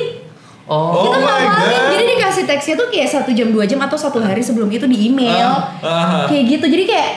Oh, 0.67 0.75
Oh 0.91 1.03
kita 1.07 1.17
my 1.17 1.23
ngapalin, 1.23 1.79
God. 1.79 1.89
jadi 1.89 2.03
dikasih 2.11 2.43
teksnya 2.43 2.75
tuh 2.75 2.87
kayak 2.89 3.07
satu 3.07 3.31
jam 3.31 3.47
dua 3.47 3.63
jam 3.63 3.79
atau 3.79 3.95
satu 3.95 4.19
hari 4.19 4.43
sebelum 4.43 4.67
itu 4.67 4.83
di 4.83 5.07
email, 5.07 5.47
Ah. 5.79 5.79
Ah. 5.79 6.23
kayak 6.27 6.43
gitu. 6.51 6.65
Jadi 6.67 6.83
kayak 6.85 7.09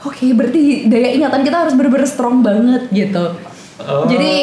oke 0.00 0.26
berarti 0.34 0.60
daya 0.84 1.08
ingatan 1.12 1.40
kita 1.40 1.56
harus 1.60 1.74
bener-bener 1.74 2.06
strong 2.06 2.42
banget 2.42 2.90
gitu. 2.90 3.38
Oh. 3.78 4.02
Jadi 4.04 4.34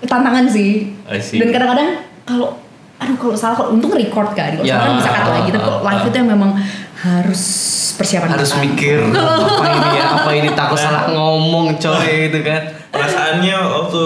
tantangan 0.00 0.46
sih. 0.46 0.94
I 1.04 1.18
see. 1.18 1.42
Dan 1.42 1.50
kadang-kadang 1.50 2.06
kalau 2.22 2.48
aduh 2.96 3.16
kalau 3.16 3.34
salah 3.34 3.54
kalau 3.54 3.70
untung 3.72 3.90
record 3.90 4.30
kan, 4.32 4.52
kalau 4.52 4.62
Ya. 4.62 4.78
salah 4.78 4.86
kan 4.86 4.94
bisa 4.96 5.10
cut 5.10 5.26
lagi. 5.32 5.48
Tapi 5.50 5.62
kalau 5.62 5.80
live 5.80 6.04
itu 6.04 6.16
yang 6.16 6.30
memang 6.30 6.50
harus 6.96 7.42
persiapan 7.92 8.28
harus 8.30 8.50
matang. 8.50 8.62
mikir 8.64 8.98
apa 9.12 9.66
ini 9.68 9.88
ya 9.92 10.04
apa 10.16 10.30
ini 10.32 10.48
takut 10.52 10.78
salah 10.78 11.02
ngomong 11.08 11.74
coy 11.76 12.30
itu 12.30 12.38
kan 12.40 12.62
perasaannya 12.88 13.52
waktu 13.58 14.04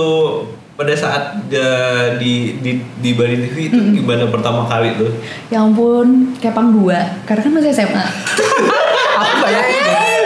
pada 0.75 0.93
saat 0.93 1.23
uh, 1.47 2.07
di 2.17 2.57
di 2.59 2.73
di 2.97 3.11
Bali 3.13 3.37
TV 3.39 3.69
itu 3.69 3.79
gimana 3.95 4.27
pertama 4.27 4.65
kali 4.65 4.97
tuh 4.97 5.13
Ya 5.49 5.61
ampun, 5.61 6.37
kayak 6.37 6.53
pang 6.53 6.69
dua. 6.71 7.01
Karena 7.23 7.41
kan 7.43 7.53
masih 7.55 7.71
SMA. 7.71 8.05
aku 9.17 9.35
bayangin 9.45 9.85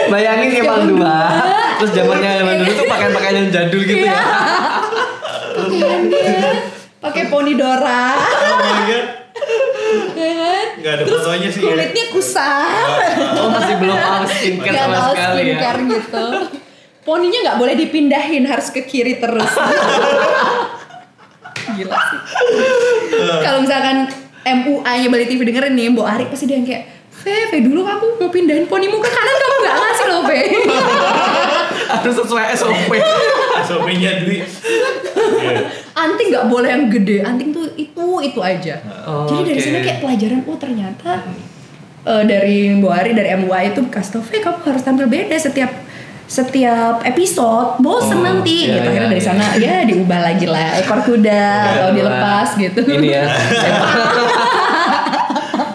bayangin 0.09 0.47
kayak 0.49 0.65
bang 0.65 0.85
dua 0.89 1.15
terus 1.77 1.91
zamannya 1.93 2.29
zaman 2.37 2.55
dulu 2.57 2.71
tuh 2.73 2.85
pakaian 2.85 3.11
pakaian 3.11 3.35
yang 3.37 3.49
jadul 3.49 3.81
gitu 3.81 4.03
ya 4.03 4.19
dia 5.71 5.95
pakai 7.01 7.23
poni 7.27 7.57
Dora. 7.57 8.13
oh 8.13 8.57
my 8.61 8.81
god 8.85 9.05
ya 10.13 10.53
nggak 10.77 10.91
ada 10.93 11.03
Terus 11.03 11.21
fotonya 11.23 11.49
sih 11.49 11.61
ya. 11.61 11.73
kulitnya 11.73 12.05
kusam. 12.13 12.87
oh 13.41 13.49
masih 13.49 13.75
belum 13.81 13.97
tahu 13.97 14.23
skincare 14.29 14.69
Gak 14.69 14.85
sama 14.85 14.95
tahu 14.95 15.13
sekali 15.13 15.33
ya 15.33 15.41
skincare 15.41 15.81
gitu. 15.89 16.25
Poninya 17.01 17.39
nggak 17.41 17.57
boleh 17.57 17.73
dipindahin, 17.73 18.43
harus 18.45 18.69
ke 18.69 18.85
kiri 18.85 19.17
terus. 19.17 19.49
Gila 21.71 21.97
sih. 21.97 22.19
Kalau 23.41 23.59
misalkan 23.65 24.05
MUA-nya 24.41 25.07
Bali 25.09 25.25
TV 25.25 25.41
dengerin 25.41 25.73
nih, 25.73 25.89
Mbok 25.89 26.05
Ari 26.05 26.25
pasti 26.29 26.45
dia 26.45 26.61
yang 26.61 26.65
kayak, 26.65 26.85
Ve, 27.21 27.49
Ve 27.49 27.57
dulu 27.61 27.81
aku 27.85 28.21
mau 28.21 28.29
pindahin 28.29 28.69
ponimu 28.69 29.01
ke 29.01 29.09
kanan 29.09 29.33
kamu 29.33 29.55
nggak 29.61 29.75
ngasih 29.77 30.05
loh, 30.09 30.21
Ve. 30.29 30.41
harus 31.91 32.15
sesuai 32.17 32.45
SOP 32.55 32.91
SOP-nya 33.61 34.11
Dwi 34.19 34.37
Iya. 35.41 35.57
anting 35.93 36.27
nggak 36.29 36.47
boleh 36.47 36.69
yang 36.69 36.85
gede. 36.87 37.17
Anting 37.21 37.49
tuh 37.49 37.65
itu 37.75 38.05
itu 38.21 38.39
aja. 38.39 38.75
Oh, 39.03 39.25
jadi 39.25 39.41
dari 39.43 39.57
oke. 39.57 39.63
sana 39.63 39.79
kayak 39.79 39.99
pelajaran 39.99 40.39
oh 40.43 40.57
ternyata 40.57 41.11
eh, 42.03 42.23
dari 42.23 42.57
Mbak 42.71 42.93
Ari 42.93 43.11
dari 43.11 43.29
MUA 43.35 43.59
itu 43.69 43.81
kasih 43.87 44.11
tau 44.11 44.23
"Ve, 44.23 44.37
kamu 44.37 44.57
harus 44.63 44.81
tampil 44.81 45.05
beda 45.05 45.35
setiap 45.35 45.71
setiap 46.25 47.03
episode. 47.03 47.75
Bosen 47.77 48.17
Oh, 48.17 48.23
nanti. 48.23 48.69
iya, 48.69 48.79
gitu. 48.79 48.87
akhirnya 48.87 49.03
iya, 49.03 49.11
dari 49.11 49.19
iya. 49.19 49.29
sana 49.29 49.45
ya 49.57 49.75
diubah 49.83 50.19
lagi 50.23 50.45
lah. 50.47 50.69
Ekor 50.79 50.99
kuda 51.03 51.43
kalau 51.75 51.91
dilepas 51.91 52.49
gitu. 52.55 52.79
Ini 52.87 53.07
ya. 53.09 53.23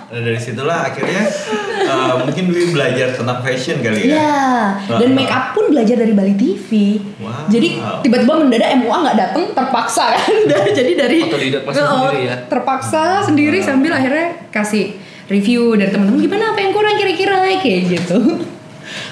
Nah, 0.07 0.25
dari 0.25 0.41
situlah 0.41 0.89
akhirnya 0.89 1.29
uh, 1.87 2.21
mungkin 2.21 2.45
Dwi 2.47 2.71
belajar 2.71 3.09
tentang 3.13 3.39
fashion 3.41 3.79
kali 3.79 4.07
ya. 4.07 4.15
Ya, 4.15 4.43
dan 4.93 5.09
Ah. 5.09 5.15
make 5.15 5.29
up 5.29 5.53
pun 5.53 5.71
belajar 5.71 5.97
dari 5.97 6.13
Bali 6.13 6.35
TV. 6.35 6.99
Wow. 7.17 7.47
Jadi 7.47 7.69
tiba-tiba 8.03 8.33
mendadak 8.37 8.71
MUA 8.77 8.97
nggak 9.01 9.17
datang 9.17 9.45
terpaksa 9.51 10.05
kan. 10.13 10.35
Jadi 10.79 10.93
dari 10.93 11.19
Otodidak 11.23 11.63
masih 11.63 11.81
Oh, 11.81 11.89
sendiri 12.05 12.21
ya? 12.25 12.37
Terpaksa 12.47 13.03
sendiri 13.23 13.59
sambil 13.61 13.93
akhirnya 13.93 14.27
kasih 14.49 14.95
review 15.27 15.75
dari 15.75 15.89
teman-teman 15.89 16.19
gimana 16.19 16.45
apa 16.51 16.61
yang 16.61 16.71
kurang 16.71 16.95
kira-kira 16.95 17.37
kayak 17.57 17.81
gitu. 17.89 18.19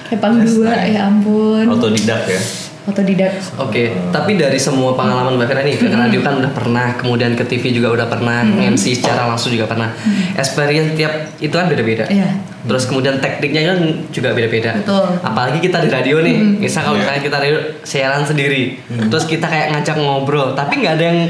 Kayak 0.04 0.20
pang 0.20 0.36
That's 0.36 0.54
dua 0.54 0.70
nice. 0.70 0.92
ya 0.92 1.00
ampun. 1.04 1.64
Otodidak 1.66 2.22
ya. 2.24 2.40
Otodidak. 2.84 3.32
Oke, 3.56 3.96
tapi 4.12 4.36
dari 4.36 4.60
semua 4.60 4.92
pengalaman 4.92 5.40
Mbak 5.40 5.48
Fira 5.48 5.62
nih, 5.64 5.74
ke 5.74 5.88
radio 5.88 6.20
kan 6.20 6.36
udah 6.36 6.52
pernah, 6.52 6.92
kemudian 6.94 7.32
ke 7.32 7.40
TV 7.42 7.72
juga 7.72 7.88
udah 7.90 8.06
pernah, 8.06 8.44
MC 8.44 8.92
secara 8.92 9.24
langsung 9.24 9.48
juga 9.50 9.64
pernah. 9.64 9.88
Experience 10.36 10.92
tiap 10.92 11.12
itu 11.38 11.50
kan 11.50 11.64
beda-beda. 11.64 12.04
Iya. 12.06 12.28
Terus 12.64 12.84
kemudian 12.84 13.20
tekniknya 13.20 13.72
kan 13.72 13.78
juga 14.08 14.32
beda-beda. 14.32 14.76
Betul. 14.76 15.16
Apalagi 15.20 15.58
kita 15.60 15.80
di 15.80 15.88
radio 15.88 16.20
nih, 16.20 16.60
misal 16.60 16.84
kalau 16.84 16.96
Iya. 16.96 17.08
misalnya 17.08 17.22
kita 17.24 17.36
radio 17.38 17.58
siaran 17.80 18.22
sendiri, 18.22 18.76
terus 19.08 19.24
kita 19.24 19.48
kayak 19.48 19.72
ngajak 19.72 19.96
ngobrol, 19.96 20.52
tapi 20.52 20.84
nggak 20.84 20.94
ada 20.94 21.04
yang 21.04 21.20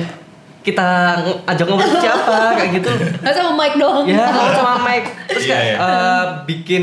kita 0.61 0.88
ajak 1.44 1.66
ngobrol 1.68 1.94
siapa 2.00 2.56
kayak 2.56 2.70
gitu. 2.82 2.90
Nggak 3.23 3.30
sama 3.32 3.52
mic 3.54 3.73
doang. 3.76 4.04
ya 4.08 4.26
sama 4.50 4.75
Mike 4.80 5.08
terus 5.28 5.44
Iya, 5.44 5.54
kayak 5.54 5.76
eh, 5.78 6.23
bikin 6.46 6.82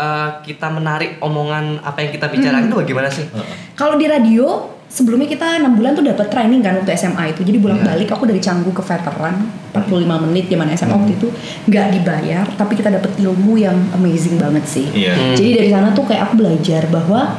eh, 0.00 0.30
kita 0.48 0.72
menarik 0.72 1.20
omongan 1.20 1.84
apa 1.84 2.00
yang 2.00 2.10
kita 2.16 2.32
bicarakan 2.32 2.72
itu 2.72 2.76
bagaimana 2.80 3.08
sih? 3.12 3.28
Kalau 3.76 4.00
di 4.00 4.08
radio 4.08 4.80
sebelumnya 4.90 5.30
kita 5.30 5.62
enam 5.62 5.78
bulan 5.78 5.94
tuh 5.94 6.02
dapat 6.02 6.26
training 6.26 6.60
kan 6.66 6.74
waktu 6.82 6.92
SMA 6.98 7.30
itu. 7.30 7.46
Jadi 7.46 7.58
bolak 7.62 7.86
balik 7.86 8.10
aku 8.10 8.26
dari 8.26 8.42
Canggu 8.42 8.74
ke 8.74 8.82
veteran 8.82 9.38
45 9.70 10.24
menit 10.26 10.50
zaman 10.50 10.66
SMA 10.74 10.94
waktu 10.98 11.12
itu 11.14 11.28
nggak 11.70 11.86
dibayar, 11.94 12.44
tapi 12.58 12.74
kita 12.74 12.90
dapat 12.90 13.14
ilmu 13.22 13.54
yang 13.56 13.78
amazing 13.94 14.36
banget 14.36 14.66
sih. 14.66 14.90
Iya. 14.90 15.14
Hmm. 15.14 15.34
Jadi 15.38 15.50
dari 15.62 15.68
sana 15.70 15.94
tuh 15.94 16.04
kayak 16.10 16.28
aku 16.28 16.34
belajar 16.42 16.90
bahwa 16.90 17.38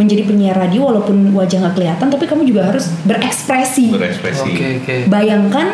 menjadi 0.00 0.24
penyiar 0.24 0.56
radio 0.56 0.88
walaupun 0.88 1.34
wajah 1.36 1.58
nggak 1.66 1.74
kelihatan, 1.76 2.06
tapi 2.08 2.24
kamu 2.24 2.42
juga 2.48 2.70
harus 2.70 2.88
berekspresi. 3.04 3.92
Berekspresi. 3.92 4.48
Oke 4.48 4.66
oke. 4.80 4.94
Bayangkan 5.10 5.68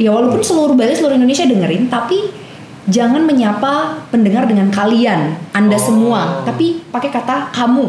ya 0.00 0.10
walaupun 0.10 0.40
seluruh 0.40 0.74
Bali 0.74 0.96
seluruh 0.96 1.14
Indonesia 1.14 1.44
dengerin, 1.44 1.86
tapi 1.92 2.45
jangan 2.86 3.22
menyapa 3.22 4.06
pendengar 4.08 4.46
dengan 4.46 4.70
kalian, 4.70 5.34
anda 5.50 5.74
Oh. 5.74 5.82
semua, 5.82 6.20
tapi 6.46 6.82
pakai 6.88 7.10
kata 7.10 7.50
kamu. 7.50 7.86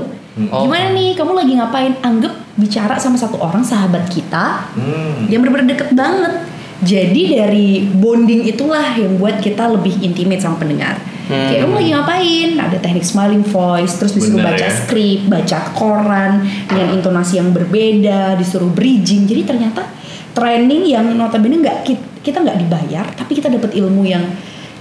Oh. 0.54 0.66
Gimana 0.66 0.94
nih, 0.94 1.18
kamu 1.18 1.34
lagi 1.34 1.54
ngapain? 1.58 1.94
Anggap 2.02 2.34
bicara 2.58 2.98
sama 2.98 3.18
satu 3.18 3.42
orang 3.42 3.66
sahabat 3.66 4.06
kita 4.06 4.70
Hmm. 4.74 5.26
yang 5.30 5.42
benar-benar 5.42 5.74
deket 5.74 5.90
banget. 5.94 6.34
Jadi 6.78 7.34
dari 7.34 7.90
bonding 7.90 8.46
itulah 8.46 8.94
yang 8.94 9.18
buat 9.18 9.42
kita 9.42 9.66
lebih 9.66 9.98
intimate 9.98 10.38
sama 10.38 10.62
pendengar. 10.62 11.02
Hmm. 11.26 11.50
Kayak 11.50 11.66
kamu 11.66 11.74
lagi 11.74 11.90
ngapain? 11.90 12.50
Ada 12.62 12.78
teknik 12.78 13.02
smiling 13.02 13.42
voice, 13.42 13.98
terus 13.98 14.14
disuruh 14.14 14.46
Bener 14.46 14.54
baca 14.54 14.66
ya. 14.66 14.72
skrip, 14.72 15.20
baca 15.26 15.58
koran 15.74 16.32
dengan 16.70 16.94
intonasi 16.94 17.42
yang 17.42 17.50
berbeda, 17.50 18.38
disuruh 18.38 18.70
bridging. 18.70 19.26
Jadi 19.26 19.42
ternyata 19.42 19.90
training 20.38 20.86
yang 20.86 21.10
notabene 21.18 21.66
nggak 21.66 21.78
kit- 21.82 22.08
kita 22.22 22.46
nggak 22.46 22.62
dibayar, 22.62 23.06
tapi 23.18 23.34
kita 23.34 23.50
dapat 23.50 23.74
ilmu 23.74 24.06
yang 24.06 24.22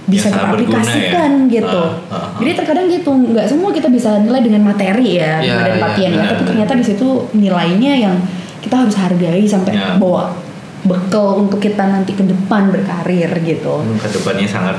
bisa 0.07 0.27
sangat 0.27 0.55
teraplikasikan 0.55 1.31
ya. 1.45 1.53
gitu. 1.53 1.81
Ah, 1.83 1.91
ah, 2.07 2.15
ah. 2.17 2.29
Jadi 2.39 2.51
terkadang 2.55 2.87
gitu, 2.87 3.11
nggak 3.11 3.45
semua 3.45 3.69
kita 3.69 3.87
bisa 3.87 4.09
nilai 4.17 4.39
dengan 4.39 4.61
materi 4.65 5.19
ya, 5.19 5.37
Iya, 5.37 5.53
dan 5.53 5.67
iya, 5.67 5.75
pelatihan 5.77 6.09
ya, 6.09 6.15
benar, 6.15 6.25
tapi 6.25 6.35
benar. 6.37 6.47
ternyata 6.47 6.73
di 6.73 6.85
situ 6.85 7.07
nilainya 7.33 7.93
yang 7.99 8.15
kita 8.57 8.75
harus 8.77 8.95
hargai 8.95 9.43
sampai 9.43 9.71
Ya. 9.73 9.95
bawa 9.95 10.31
bekal 10.81 11.43
untuk 11.43 11.59
kita 11.59 11.83
nanti 11.83 12.11
ke 12.11 12.23
depan 12.23 12.71
berkarir 12.71 13.27
gitu. 13.41 13.73
Hmm, 13.77 13.97
Ke 13.97 14.07
depannya 14.09 14.47
sangat 14.47 14.75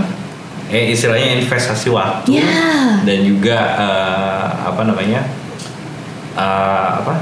eh 0.69 0.93
istilahnya 0.93 1.37
investasi 1.39 1.89
waktu 1.89 2.29
Ya. 2.35 3.01
dan 3.01 3.19
juga 3.23 3.57
eh, 3.77 4.45
apa 4.65 4.83
namanya 4.83 5.25
eh, 6.35 6.89
apa 6.95 7.13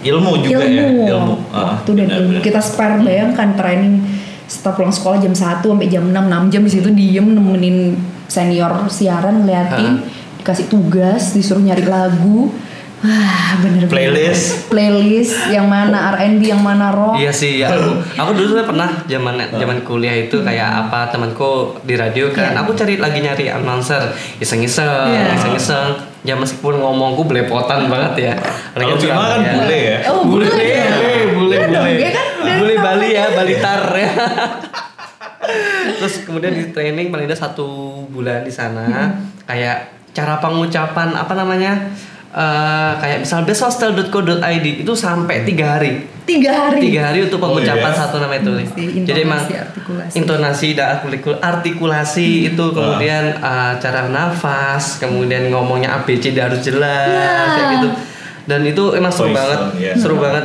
ilmu 0.00 0.32
juga 0.40 0.64
ya 0.64 0.88
ilmu, 0.88 1.04
ilmu 1.06 1.34
Ah, 1.50 1.76
waktu 1.76 1.90
dan 1.94 2.06
ilmu 2.06 2.16
benar-benar. 2.32 2.42
kita 2.42 2.60
spare 2.60 2.96
bayangkan 3.00 3.48
training 3.54 3.94
setelah 4.50 4.74
pulang 4.74 4.90
sekolah 4.90 5.22
jam 5.22 5.30
1 5.30 5.62
sampai 5.62 5.86
jam 5.86 6.02
6 6.02 6.10
6 6.10 6.50
jam 6.50 6.62
di 6.66 6.70
situ 6.74 6.88
diem 6.90 7.22
nemenin 7.30 7.94
senior 8.26 8.90
siaran 8.90 9.46
ngeliatin 9.46 10.02
dikasih 10.42 10.66
tugas 10.66 11.30
disuruh 11.30 11.62
nyari 11.62 11.86
lagu 11.86 12.50
wah 13.00 13.56
bener 13.62 13.86
Playlist. 13.86 14.68
playlist 14.68 15.32
yang 15.48 15.70
mana 15.70 16.12
R&B 16.18 16.42
yang 16.50 16.60
mana 16.60 16.90
rock 16.92 17.16
Iya 17.16 17.32
sih, 17.32 17.62
ya. 17.62 17.72
aku, 17.72 17.96
aku 18.12 18.30
dulu 18.36 18.60
tuh 18.60 18.66
pernah 18.68 18.90
zaman 19.06 19.40
zaman 19.54 19.78
kuliah 19.86 20.12
itu 20.18 20.42
kayak 20.42 20.68
apa 20.84 21.08
temanku 21.08 21.80
di 21.80 21.96
radio 21.96 22.28
kan, 22.28 22.52
Iya. 22.52 22.60
aku 22.60 22.76
cari 22.76 23.00
lagi 23.00 23.24
nyari 23.24 23.48
announcer, 23.48 24.12
iseng-iseng, 24.36 25.16
Iya. 25.16 25.32
iseng-iseng. 25.32 26.09
Ya 26.20 26.34
meskipun 26.34 26.76
ngomongku 26.76 27.24
belepotan 27.24 27.88
banget 27.88 28.12
ya. 28.22 28.34
Kalau 28.70 28.92
Bima 28.94 29.24
kan 29.26 29.40
Surabaya. 29.40 29.52
bule 29.56 29.78
ya. 29.80 29.98
oh 30.06 30.20
Bule, 30.22 30.46
boleh 30.46 30.68
bule, 30.92 31.12
bule, 31.30 31.54
Iya 31.54 31.66
dong, 31.66 31.80
bule. 31.80 31.92
dia 31.96 32.10
kan 32.10 32.26
Bule. 32.60 32.74
Bali 32.76 33.08
ya, 33.10 33.24
Balitar 33.30 33.82
ya. 33.94 34.10
Terus 35.98 36.14
kemudian 36.22 36.52
di 36.52 36.64
training 36.68 37.08
paling 37.08 37.24
tidak 37.24 37.40
satu 37.40 37.68
bulan 38.06 38.44
di 38.44 38.52
sana, 38.52 38.84
Hmm. 38.84 39.10
kayak 39.44 39.78
cara 40.10 40.36
pengucapan 40.38 41.12
apa 41.12 41.32
namanya? 41.32 41.90
Eh, 42.32 42.92
kayak 42.96 43.18
misal 43.20 43.42
besthostel.co.id 43.42 44.66
itu 44.78 44.92
sampai 44.92 45.42
tiga 45.42 45.74
hari 45.74 46.06
tiga 46.22 46.52
hari 46.54 46.78
tiga 46.80 47.00
hari 47.04 47.24
untuk 47.24 47.38
Oh, 47.38 47.50
pengucapan 47.50 47.90
iya. 47.90 47.98
satu 47.98 48.16
nama 48.18 48.34
itu 48.36 48.52
Intonasi, 48.54 49.02
jadi 49.02 49.20
emang 49.20 49.42
artikulasi. 49.42 50.14
intonasi 50.14 50.68
dan 50.72 50.86
artikul- 50.96 51.40
artikulasi 51.40 52.28
itu 52.48 52.64
kemudian 52.70 53.34
uh, 53.36 53.74
cara 53.76 54.06
nafas 54.06 54.98
kemudian 54.98 55.48
ngomongnya 55.48 55.90
ABC 55.96 56.30
harus 56.32 56.60
jelas 56.60 57.10
Ya. 57.10 57.50
kayak 57.50 57.68
gitu 57.74 57.88
dan 58.46 58.60
itu 58.62 58.84
emang 58.92 59.10
seru 59.10 59.26
Voice 59.26 59.36
banget 59.36 59.58
ya. 59.76 59.92
seru 59.94 60.16
banget 60.16 60.44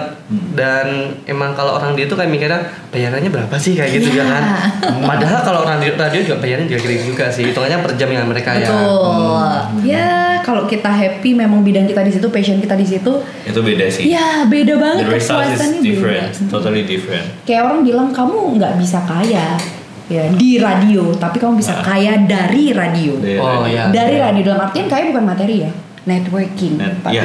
dan 0.51 0.87
emang 1.23 1.53
kalau 1.53 1.77
orang 1.77 1.93
dia 1.93 2.05
tuh 2.05 2.15
kayak 2.15 2.27
mikirnya 2.27 2.57
bayarannya 2.89 3.29
berapa 3.29 3.55
sih? 3.55 3.73
kayak 3.73 3.93
gitu 3.93 4.09
Ya. 4.11 4.21
ya 4.21 4.25
kan? 4.27 4.43
Padahal 5.09 5.39
kalau 5.41 5.59
orang 5.61 5.77
radio, 5.77 5.93
radio 5.93 6.19
juga 6.23 6.37
bayarannya 6.39 6.65
juga 6.67 6.81
gitu 6.83 7.05
juga 7.09 7.25
sih. 7.29 7.43
Hitungannya 7.45 7.77
per 7.79 7.93
jam 7.93 8.09
ya 8.09 8.21
mereka 8.21 8.51
ya. 8.53 8.65
Betul. 8.65 9.49
Ya 9.85 10.09
kalau 10.41 10.65
kita 10.65 10.89
happy 10.89 11.31
memang 11.31 11.61
bidang 11.61 11.85
kita 11.85 12.01
di 12.01 12.11
situ 12.11 12.25
passion 12.27 12.57
kita 12.57 12.73
di 12.73 12.85
situ 12.87 13.11
Itu 13.43 13.59
beda 13.59 13.85
sih. 13.87 14.07
ya 14.07 14.43
beda 14.43 14.73
banget 14.75 15.03
The 15.03 15.09
result 15.11 15.45
is 15.47 15.61
different, 15.79 16.33
beda 16.33 16.49
totally 16.49 16.83
different. 16.83 17.25
kayak 17.43 17.61
orang 17.63 17.81
bilang 17.81 18.09
kamu 18.09 18.37
nggak 18.55 18.73
bisa 18.77 19.01
kaya 19.03 19.57
ya 20.05 20.23
di 20.31 20.57
radio 20.57 21.09
tapi 21.13 21.37
kamu 21.37 21.57
bisa 21.57 21.81
kaya 21.81 22.17
dari 22.19 22.69
radio. 22.71 23.17
Dari 23.17 23.37
Oh, 23.37 23.61
radio. 23.61 23.73
ya. 23.73 23.83
dari 23.89 24.17
radio 24.17 24.41
dalam 24.43 24.61
artian 24.63 24.85
kaya 24.85 25.09
bukan 25.09 25.21
materi 25.23 25.55
ya 25.61 25.71
networking 26.03 26.77
Net- 26.77 27.01
ya. 27.07 27.21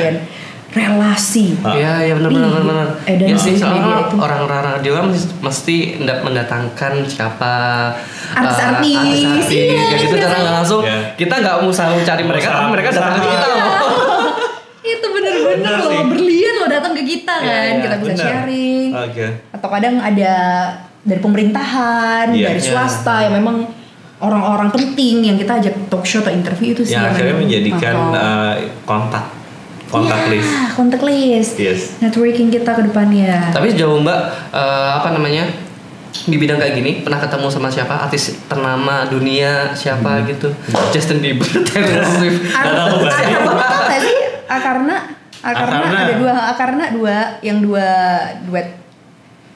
Relasi 0.71 1.59
Ah. 1.61 1.75
Iya, 1.75 1.93
iya 2.01 2.13
benar 2.15 2.31
benar 2.31 2.49
benar. 2.49 2.65
benar. 2.65 2.89
Eh, 3.05 3.17
dan 3.17 3.27
ya 3.27 3.37
sih, 3.37 3.55
soalnya 3.55 3.83
orang-orang 4.13 4.63
radio 4.73 4.93
kan 4.95 5.07
mesti- 5.09 5.35
mesti 5.37 5.77
nda- 5.99 6.23
mendatangkan 6.23 6.93
siapa 7.05 7.53
Artis-artis, 8.31 8.95
eh, 8.95 9.27
artis-artis, 9.27 9.49
iya, 9.51 9.83
kayak 9.83 10.01
gitu 10.01 10.15
iya. 10.15 10.23
cara 10.25 10.37
nggak 10.39 10.57
langsung. 10.57 10.83
Iya. 10.83 10.99
Kita 11.17 11.35
nggak 11.37 11.57
usah 11.65 11.87
cari 12.01 12.23
mereka, 12.23 12.47
tapi 12.49 12.69
mereka 12.71 12.89
datang 12.93 13.13
ke 13.17 13.27
kita 13.27 13.47
loh. 13.49 13.61
itu 14.93 15.07
bener-bener 15.07 15.59
Bener 15.61 15.75
loh 15.77 15.91
sih. 15.93 16.03
berlian 16.09 16.55
loh 16.57 16.69
datang 16.69 16.93
ke 16.93 17.03
kita 17.05 17.35
Iya, 17.37 17.47
kan 17.47 17.63
iya, 17.69 17.75
kita 17.81 17.97
bisa 17.97 18.09
bener. 18.09 18.25
sharing 18.25 18.89
Oke. 18.93 19.27
atau 19.53 19.69
kadang 19.69 19.95
ada 20.01 20.33
dari 21.01 21.21
pemerintahan 21.21 22.27
Iya. 22.29 22.47
dari 22.49 22.61
Iya. 22.61 22.69
swasta 22.71 23.17
yang 23.23 23.35
memang 23.35 23.57
orang-orang 24.19 24.69
penting 24.69 25.23
yang 25.23 25.35
kita 25.35 25.59
ajak 25.59 25.75
talk 25.87 26.05
show 26.05 26.21
atau 26.21 26.31
interview 26.31 26.73
itu 26.73 26.83
sih 26.83 26.93
Yang 26.93 27.03
yang 27.03 27.11
akhirnya 27.11 27.37
menjadikan 27.37 27.95
uh, 28.11 28.53
kontak, 28.85 29.25
kontak 29.91 30.19
Iya, 30.21 30.31
list. 30.33 30.51
kontak 30.73 31.01
list. 31.03 31.53
Yes. 31.57 31.81
networking 31.99 32.49
kita 32.49 32.71
ke 32.71 32.83
depannya. 32.85 33.51
Tapi 33.51 33.67
sejauh 33.69 33.99
Mbak 33.99 34.21
eh, 34.51 34.91
apa 34.97 35.11
namanya? 35.11 35.45
di 36.21 36.37
bidang 36.37 36.59
kayak 36.59 36.75
gini 36.75 36.93
pernah 37.01 37.17
ketemu 37.17 37.47
sama 37.49 37.67
siapa? 37.67 37.95
Artis 38.01 38.35
ternama 38.45 39.07
dunia 39.07 39.73
siapa 39.73 40.21
gitu? 40.25 40.51
Justin 40.91 41.19
Bieber 41.19 41.47
Taylor 41.67 42.03
Swift. 42.05 42.51
Kamu 42.51 42.77
tahu 43.51 43.79
nggak 43.81 44.01
sih? 44.01 44.17
Karena 44.45 44.97
karena 45.41 45.87
ada 45.89 46.15
dua 46.15 46.35
karena 46.53 46.85
dua 46.91 47.17
yang 47.41 47.59
dua 47.59 47.89
duet 48.45 48.77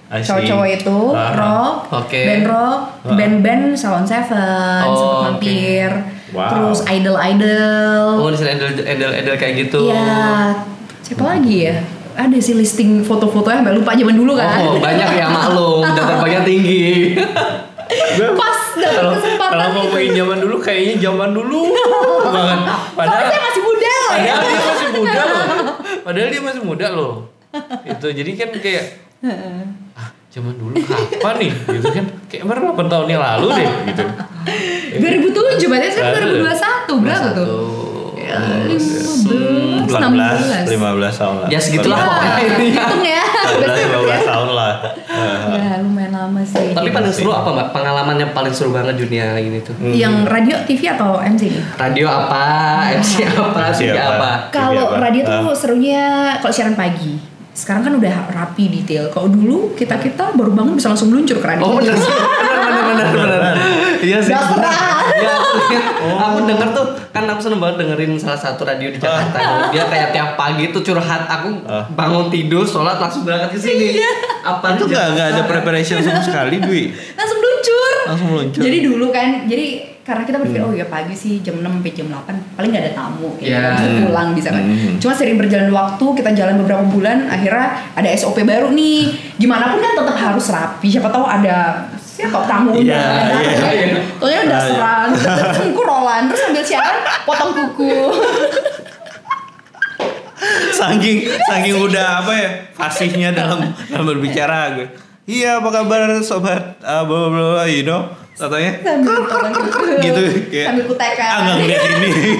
cowok-cowok 0.09 0.69
itu 0.71 0.99
Ah. 1.11 1.33
rock 1.35 1.77
Oke. 1.93 2.23
band 2.23 2.45
rock 2.47 2.81
band-band 3.05 3.65
Salon 3.75 4.07
Seven 4.07 4.83
Oh, 4.85 4.95
sempat 4.95 5.21
mampir 5.37 5.91
Wow. 6.35 6.51
terus 6.51 6.81
idol 6.85 7.15
idol 7.15 8.07
oh 8.19 8.29
di 8.29 8.37
idol 8.43 8.69
idol 8.83 9.11
idol 9.15 9.35
kayak 9.39 9.55
gitu 9.57 9.87
Iya. 9.87 10.51
Siapa 11.01 11.21
lagi 11.23 11.69
ya? 11.69 11.77
Ada 12.15 12.37
sih 12.39 12.55
listing 12.55 13.03
foto-fotonya 13.03 13.61
sampai 13.61 13.75
lupa 13.75 13.93
zaman 13.93 14.15
dulu 14.15 14.33
kan. 14.35 14.57
Oh 14.59 14.79
banyak 14.79 15.09
ya 15.15 15.27
maklum 15.27 15.85
dan 15.95 16.01
terbangnya 16.01 16.41
tinggi. 16.43 17.13
Pas 18.35 18.59
Kalau 18.75 19.13
kesempatan 19.15 19.51
kalau 19.53 19.67
ngomongin 19.77 20.13
zaman 20.17 20.39
dulu 20.41 20.57
kayaknya 20.59 20.95
zaman 21.03 21.31
dulu 21.31 21.61
banget. 22.35 22.61
Soalnya 22.65 22.97
Padahal 22.97 23.27
saya 23.29 23.41
masih 23.45 23.63
muda 23.63 23.93
loh 23.95 24.15
ya. 24.17 24.35
padahal 24.35 24.49
dia 24.49 24.63
masih 24.65 24.89
muda 24.91 25.23
loh. 25.23 25.45
Padahal 26.05 26.29
dia 26.31 26.43
masih 26.43 26.63
muda 26.65 26.87
loh. 26.91 27.13
Itu 27.85 28.07
jadi 28.09 28.31
kan 28.35 28.49
kayak 28.57 28.85
ah, 29.23 29.63
zaman 30.35 30.55
dulu 30.59 30.75
kapan 30.83 31.35
nih 31.39 31.53
gitu 31.71 31.89
kan 31.95 32.05
kayak 32.27 32.45
baru 32.45 32.75
8 32.75 32.91
tahun 32.91 33.07
yang 33.07 33.23
lalu 33.23 33.47
deh 33.55 33.69
gitu 33.87 34.03
2007 34.99 35.71
berarti 35.71 35.89
sekarang 35.91 36.13
Aduh. 36.27 36.43
2021 36.43 37.03
berapa 37.03 37.29
tuh? 37.33 37.51
Ya, 38.25 38.41
15, 38.67 39.85
15 39.85 40.65
16. 40.65 40.75
15 40.75 41.21
tahun 41.21 41.35
lah 41.39 41.49
Ya 41.53 41.61
segitulah 41.61 41.99
Ya, 41.99 42.09
pokoknya 42.09 42.41
hitung 42.59 43.05
ya. 43.05 43.23
Udah 43.53 43.69
15 43.69 43.79
sibuk 43.79 44.05
ya. 44.09 44.17
15 44.17 44.31
tahun 44.33 44.49
lah 44.51 44.73
Ya, 45.55 45.71
lumayan 45.79 46.11
lama 46.11 46.41
sih. 46.43 46.73
Tapi 46.73 46.89
paling 46.89 47.13
seru 47.13 47.31
apa 47.31 47.53
mbak? 47.53 47.69
Pengalaman 47.71 48.17
yang 48.17 48.33
paling 48.33 48.51
seru 48.51 48.73
banget 48.73 48.97
dunia 48.97 49.37
ini 49.37 49.61
tuh. 49.61 49.77
Yang 49.79 50.25
radio, 50.25 50.57
TV 50.65 50.81
atau 50.89 51.21
MC 51.21 51.53
nih? 51.53 51.63
Radio 51.77 52.07
apa? 52.09 52.43
MC 52.97 53.13
apa? 53.29 53.63
TV 53.71 53.93
apa? 53.93 54.09
apa? 54.17 54.31
Kalau 54.51 54.97
radio 54.97 55.23
tuh 55.23 55.45
Ah. 55.45 55.55
serunya 55.55 56.03
kalau 56.41 56.51
siaran 56.51 56.75
pagi. 56.75 57.34
Sekarang 57.55 57.87
kan 57.87 57.95
udah 57.95 58.35
rapi 58.35 58.67
detail. 58.67 59.07
Kalau 59.09 59.31
dulu 59.31 59.79
kita 59.79 59.95
kita 59.97 60.35
baru 60.35 60.51
bangun 60.51 60.75
bisa 60.75 60.91
langsung 60.91 61.15
meluncur 61.15 61.39
ke 61.39 61.47
radio. 61.47 61.63
Oh 61.63 61.79
bener 61.79 61.95
sih, 61.95 62.11
bener 62.11 62.83
bener 62.83 63.07
bener 63.15 63.29
bener. 63.31 63.57
Iya 64.03 64.19
sih. 64.19 64.35
Gak 64.35 64.43
bener. 64.43 64.59
pernah. 64.59 64.75
Ya 65.15 65.31
aku 65.39 65.57
lihat, 65.71 65.87
aku 66.03 66.39
denger 66.51 66.69
tuh 66.75 66.87
kan 67.15 67.25
aku 67.31 67.41
seneng 67.41 67.63
banget 67.63 67.87
dengerin 67.87 68.19
salah 68.19 68.35
satu 68.37 68.67
radio 68.67 68.91
di 68.91 68.99
Jakarta. 68.99 69.71
Dia 69.71 69.87
kayak 69.87 70.11
tiap 70.11 70.35
pagi 70.35 70.75
tuh 70.75 70.83
curhat. 70.83 71.31
Aku 71.31 71.63
Ah. 71.65 71.87
bangun 71.95 72.27
tidur, 72.27 72.67
sholat 72.67 72.99
langsung 72.99 73.23
berangkat 73.23 73.55
ke 73.55 73.59
sini. 73.63 74.03
Apa 74.43 74.75
itu 74.75 74.91
nggak 74.91 75.07
nggak 75.15 75.29
ada 75.39 75.43
preparation 75.47 76.03
sama 76.03 76.21
sekali 76.21 76.59
Dwi 76.59 76.91
langsung 77.15 77.39
meluncur. 77.39 77.93
Langsung 78.11 78.29
meluncur. 78.35 78.61
Jadi 78.67 78.79
dulu 78.83 79.07
kan, 79.15 79.47
jadi 79.47 79.94
karena 80.05 80.21
kita 80.23 80.37
berpikir 80.37 80.61
oh 80.61 80.71
ya 80.71 80.85
pagi 80.85 81.11
sih 81.11 81.41
jam 81.41 81.57
6 81.59 81.65
sampai 81.65 81.91
jam 81.91 82.07
8 82.07 82.29
paling 82.55 82.69
nggak 82.69 82.85
ada 82.85 82.93
tamu 82.95 83.33
ya 83.41 83.49
Iya. 83.49 83.61
bisa 83.73 83.89
pulang 84.05 84.29
bisa 84.33 84.49
kan. 84.53 84.61
Hmm. 84.61 84.95
Cuma 85.01 85.13
sering 85.13 85.35
berjalan 85.35 85.73
waktu, 85.73 86.05
kita 86.13 86.31
jalan 86.31 86.55
beberapa 86.61 86.85
bulan 86.85 87.25
akhirnya 87.27 87.67
ada 87.93 88.09
SOP 88.13 88.45
baru 88.45 88.69
nih. 88.71 89.09
Gimana 89.35 89.73
pun 89.73 89.81
kan 89.81 89.97
tetap 89.97 90.13
harus 90.15 90.47
rapi. 90.47 90.87
Siapa 90.87 91.09
tahu 91.09 91.25
ada 91.25 91.89
siapa 91.97 92.45
tamu 92.45 92.77
Iya, 92.77 93.01
undangan, 93.01 93.33
iya, 93.41 93.69
iya. 93.73 93.87
Pokoknya 94.21 94.41
udah 94.45 94.61
Ah, 94.61 95.05
iya. 95.09 95.35
terus 95.57 95.73
rolan, 95.75 96.23
terus 96.29 96.41
sambil 96.45 96.63
siaran 96.63 96.97
potong 97.25 97.51
kuku. 97.57 97.93
saking 100.75 101.25
saking 101.49 101.77
udah 101.79 102.21
apa 102.21 102.33
ya 102.35 102.49
fasihnya 102.77 103.33
dalam 103.33 103.65
dalam 103.89 104.05
berbicara 104.05 104.77
gue 104.77 104.87
iya 105.25 105.57
apa 105.57 105.73
kabar 105.73 106.21
sobat 106.21 106.77
uh, 106.85 107.01
bla 107.07 107.65
you 107.65 107.81
know 107.81 108.05
katanya 108.35 108.73
sambil 108.83 109.17
gitu 110.01 110.21
kayak 110.51 110.67
sambil 110.69 110.85
kutekan. 110.87 111.27
ah 111.27 111.39
nggak 111.41 111.57
ngeliat 111.57 111.83
ini 111.87 112.09
sih. 112.13 112.33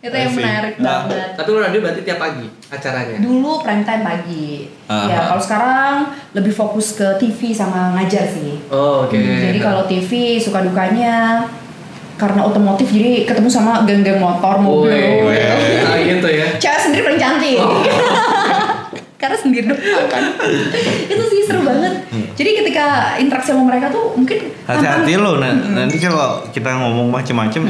Itu 0.00 0.16
yang 0.16 0.32
menarik 0.32 0.80
Ah. 0.80 1.04
banget. 1.04 1.28
Tapi 1.36 1.48
kalau 1.50 1.60
radio 1.60 1.80
berarti 1.80 2.00
tiap 2.00 2.16
pagi 2.16 2.48
acaranya. 2.66 3.20
Dulu 3.20 3.60
prime 3.60 3.84
time 3.84 4.00
pagi. 4.00 4.64
Aha. 4.88 5.04
Ya, 5.06 5.18
kalau 5.28 5.42
sekarang 5.42 5.94
lebih 6.32 6.52
fokus 6.52 6.96
ke 6.96 7.04
TV 7.20 7.52
sama 7.52 7.92
ngajar 7.92 8.24
sih. 8.24 8.64
Oh, 8.72 9.04
oke. 9.04 9.12
Jadi 9.16 9.60
kalau 9.60 9.84
TV 9.84 10.40
suka 10.40 10.64
dukanya 10.64 11.44
karena 12.16 12.44
otomotif 12.44 12.88
jadi 12.88 13.24
ketemu 13.24 13.48
sama 13.48 13.84
geng-geng 13.84 14.16
motor, 14.16 14.56
mobil. 14.56 14.92
Gitu. 15.32 15.84
ah, 15.88 15.96
gitu 15.96 16.28
ya. 16.28 16.46
Cewek 16.56 16.80
sendiri 16.80 17.02
paling 17.04 17.20
cantik. 17.20 17.56
Oh. 17.60 17.80
karena 19.20 19.36
sendiri 19.36 19.68
doang 19.68 20.08
kan. 20.08 20.24
Itu 21.12 21.22
sih 21.28 21.44
seru 21.44 21.60
banget. 21.60 21.92
Jadi 22.32 22.50
ketika 22.56 22.86
interaksi 23.16 23.52
sama 23.52 23.68
mereka 23.68 23.92
tuh 23.92 24.16
mungkin 24.16 24.48
hati-hati 24.64 25.12
lo 25.14 25.36
na- 25.36 25.52
nanti 25.52 26.00
kalau 26.00 26.40
kita 26.48 26.72
ngomong 26.72 27.12
macem-macem 27.12 27.68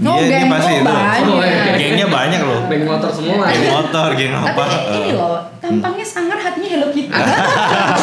No, 0.00 0.16
dia, 0.18 0.24
dia 0.24 0.38
geng 0.40 0.50
pasti 0.50 0.72
itu 0.72 0.82
banyak. 0.82 1.28
Oh, 1.28 1.38
iya. 1.38 1.76
gengnya 1.76 2.06
banyak 2.08 2.40
loh 2.42 2.60
Geng 2.64 2.88
motor 2.88 3.10
semua. 3.12 3.44
geng 3.46 3.68
motor 3.70 4.08
geng 4.16 4.32
Tapi 4.32 4.48
apa 4.50 4.64
ini 4.88 5.00
eh. 5.04 5.14
loh, 5.14 5.36
tampangnya 5.60 6.02
sangar 6.02 6.38
hatinya 6.40 6.68
Hello 6.72 6.88
Kitty. 6.90 7.12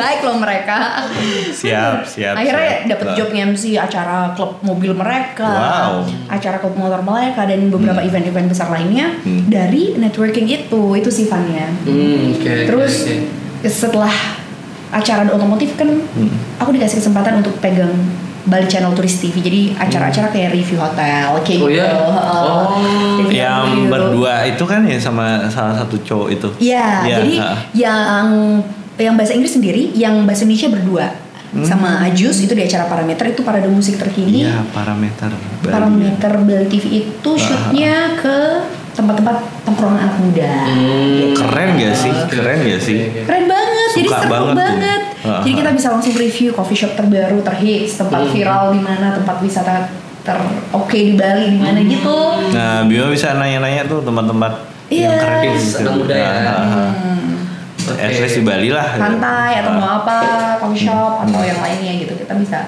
Baik-baik 0.00 0.20
loh 0.22 0.36
mereka. 0.38 0.78
siap 1.52 2.02
siap 2.02 2.34
Akhirnya 2.34 2.72
siap. 2.80 2.88
dapat 2.88 3.06
job 3.14 3.28
MC 3.30 3.76
acara 3.76 4.32
klub 4.32 4.56
mobil 4.60 4.92
mereka, 4.92 5.44
Wow. 5.46 5.92
acara 6.26 6.56
klub 6.56 6.74
motor 6.74 7.00
mereka 7.00 7.44
dan 7.44 7.68
beberapa 7.68 8.00
event-event 8.00 8.48
besar 8.48 8.68
lainnya 8.70 9.12
Hmm. 9.20 9.44
dari 9.46 9.92
networking 9.94 10.48
itu, 10.48 10.82
itu 10.94 11.10
sih 11.10 11.26
funnya. 11.26 11.68
Hmm, 11.84 12.32
oke. 12.32 12.40
oke, 12.40 12.54
Terus 12.66 12.94
oke. 13.04 13.16
setelah 13.66 14.14
acara 14.90 15.28
otomotif 15.28 15.76
kan, 15.76 15.86
Hmm. 15.86 16.32
aku 16.56 16.72
dikasih 16.72 16.98
kesempatan 16.98 17.38
untuk 17.38 17.60
pegang 17.60 17.92
Bali 18.40 18.64
Channel 18.64 18.90
Tourist 18.90 19.20
TV. 19.20 19.36
Jadi 19.38 19.60
acara-acara 19.76 20.32
kayak 20.32 20.50
review 20.50 20.80
hotel 20.80 21.36
kayak 21.36 21.60
Oh, 21.60 21.68
gitu. 21.68 21.68
iya? 21.68 21.86
Oh. 21.92 22.64
Review- 23.20 23.36
Yang 23.36 23.62
review. 23.68 23.90
berdua 23.92 24.34
itu 24.48 24.64
kan 24.64 24.80
ya 24.82 24.96
sama 24.96 25.44
salah 25.46 25.76
satu 25.76 26.00
cowok 26.00 26.28
itu. 26.32 26.48
Iya, 26.58 27.04
Iya, 27.04 27.16
jadi 27.20 27.32
ha. 27.36 27.50
yang 27.76 28.26
yang 29.02 29.16
bahasa 29.16 29.32
Inggris 29.32 29.52
sendiri, 29.52 29.90
yang 29.92 30.22
bahasa 30.24 30.44
Indonesia 30.44 30.68
berdua. 30.68 31.06
Sama 31.66 32.06
Ajus 32.06 32.38
itu 32.38 32.54
di 32.54 32.62
acara 32.62 32.86
parameter 32.86 33.26
itu 33.26 33.42
parade 33.42 33.66
musik 33.66 33.98
terkini. 33.98 34.46
Hmm. 34.46 34.46
Iya, 34.46 34.56
parameter. 34.70 35.30
Bali. 35.60 35.66
Parameter 35.66 36.32
Bali 36.38 36.66
TV 36.70 36.84
itu 37.02 37.30
shootnya 37.34 38.14
ke 38.14 38.36
tempat-tempat 38.90 39.34
tongkrongan 39.66 39.98
anak 39.98 40.16
muda. 40.22 40.46
Hmm. 40.46 41.10
Gitu. 41.18 41.42
Keren 41.42 41.68
gak 41.74 41.94
sih? 41.96 42.12
Keren 42.30 42.58
gak 42.62 42.80
sih? 42.80 42.98
Keren 43.26 43.44
banget, 43.50 43.88
jadi 43.92 44.06
Suka 44.06 44.18
seru 44.22 44.30
banget 44.30 44.54
banget. 44.54 45.02
tuh. 45.02 45.18
Ah, 45.20 45.42
Jadi 45.42 45.50
ah. 45.50 45.56
kita 45.58 45.70
bisa 45.74 45.88
langsung 45.90 46.14
review 46.14 46.48
coffee 46.54 46.78
shop 46.78 46.92
terbaru, 46.94 47.38
terhits, 47.42 47.98
tempat 47.98 48.20
Hmm. 48.22 48.30
viral 48.30 48.64
di 48.70 48.80
mana, 48.80 49.06
tempat 49.12 49.36
wisata 49.42 49.90
ter 50.20 50.38
oke 50.70 50.94
di 50.94 51.18
Bali 51.18 51.50
di 51.50 51.58
mana 51.58 51.76
Hmm. 51.76 51.90
gitu. 51.90 52.16
Nah, 52.52 52.86
Bima 52.86 53.10
bisa 53.10 53.34
nanya-nanya 53.34 53.84
tuh 53.84 54.00
tempat-tempat 54.00 54.52
Iya. 54.86 55.02
yang 55.02 55.14
keren 55.18 55.40
gitu. 55.50 55.78
anak 55.82 55.94
muda 55.98 56.14
ya. 56.14 56.30
Ah, 56.30 56.46
ah. 56.46 56.90
Hmm. 56.94 57.39
Oke. 57.90 58.00
At 58.00 58.10
least 58.16 58.36
di 58.38 58.42
Bali 58.42 58.68
lah. 58.68 58.94
pantai 58.94 59.58
atau 59.58 59.70
mau 59.74 60.00
apa 60.00 60.16
coffee 60.58 60.84
shop 60.84 61.24
atau 61.24 61.40
yang 61.40 61.58
lainnya 61.58 61.92
gitu 61.98 62.12
kita 62.14 62.32
bisa 62.34 62.58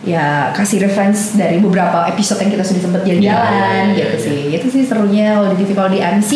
ya 0.00 0.50
kasih 0.52 0.78
reference 0.80 1.34
dari 1.34 1.58
beberapa 1.58 2.04
episode 2.06 2.38
yang 2.38 2.50
kita 2.52 2.62
sudah 2.62 2.80
sempat 2.80 3.00
jalan-jalan 3.02 3.50
Iya, 3.50 3.66
iya, 3.90 3.92
gitu 3.92 4.06
iya, 4.06 4.22
sih 4.22 4.38
itu 4.54 4.66
sih 4.70 4.82
serunya 4.82 5.34
kalau 5.34 5.48
di 5.50 5.56
TV 5.58 5.68
kalau 5.72 5.88
di 5.88 5.98
MC 5.98 6.30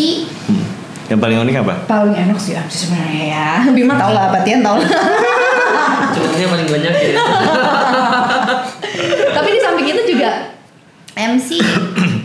Hmm. 0.50 0.64
Yang 1.06 1.18
paling 1.20 1.36
unik 1.40 1.54
apa? 1.60 1.72
paling 1.86 2.14
enak 2.16 2.36
sih 2.36 2.52
MC 2.54 2.72
sebenarnya 2.86 3.22
ya 3.28 3.46
Bima 3.76 3.94
tau 3.94 4.10
lah 4.10 4.30
Batian 4.30 4.60
tau 4.60 4.78
lah 4.78 4.86
Cumannya 6.10 6.46
paling 6.48 6.66
banyak 6.66 6.94
ya. 6.94 7.14
tapi 9.36 9.48
di 9.50 9.60
samping 9.60 9.86
itu 9.86 10.02
juga 10.08 10.30
MC 11.14 11.48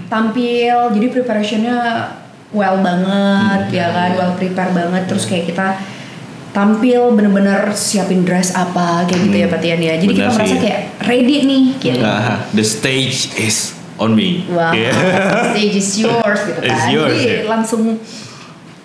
tampil 0.08 0.76
jadi 0.94 1.08
preparationnya 1.12 1.76
well 2.52 2.78
banget 2.78 3.62
ya 3.72 3.88
kan 3.90 4.10
well 4.14 4.34
prepare 4.34 4.70
banget 4.70 5.06
terus 5.06 5.26
kayak 5.26 5.48
kita 5.48 5.68
tampil 6.52 7.12
bener-bener 7.12 7.72
siapin 7.72 8.24
dress 8.24 8.52
apa 8.52 9.04
kayak 9.04 9.22
gitu 9.24 9.36
ya 9.38 9.46
Hmm. 9.46 9.54
Patian 9.54 9.80
ya 9.82 9.94
jadi 9.98 10.08
kita 10.10 10.22
Bener 10.24 10.36
merasa 10.36 10.48
sih. 10.50 10.62
kayak 10.62 10.80
ready 11.04 11.38
nih 11.42 11.64
gitu 11.78 12.00
Nah, 12.00 12.48
the 12.52 12.64
stage 12.64 13.36
is 13.36 13.76
on 13.96 14.12
me. 14.12 14.44
Wah, 14.50 14.72
Yeah. 14.72 14.96
stage 15.50 15.76
is 15.76 15.90
yours 15.98 16.40
gitu 16.42 16.60
kan. 16.60 16.68
It's 16.70 16.86
yours, 16.90 17.12
Jadi 17.14 17.28
ya. 17.28 17.40
langsung 17.46 17.82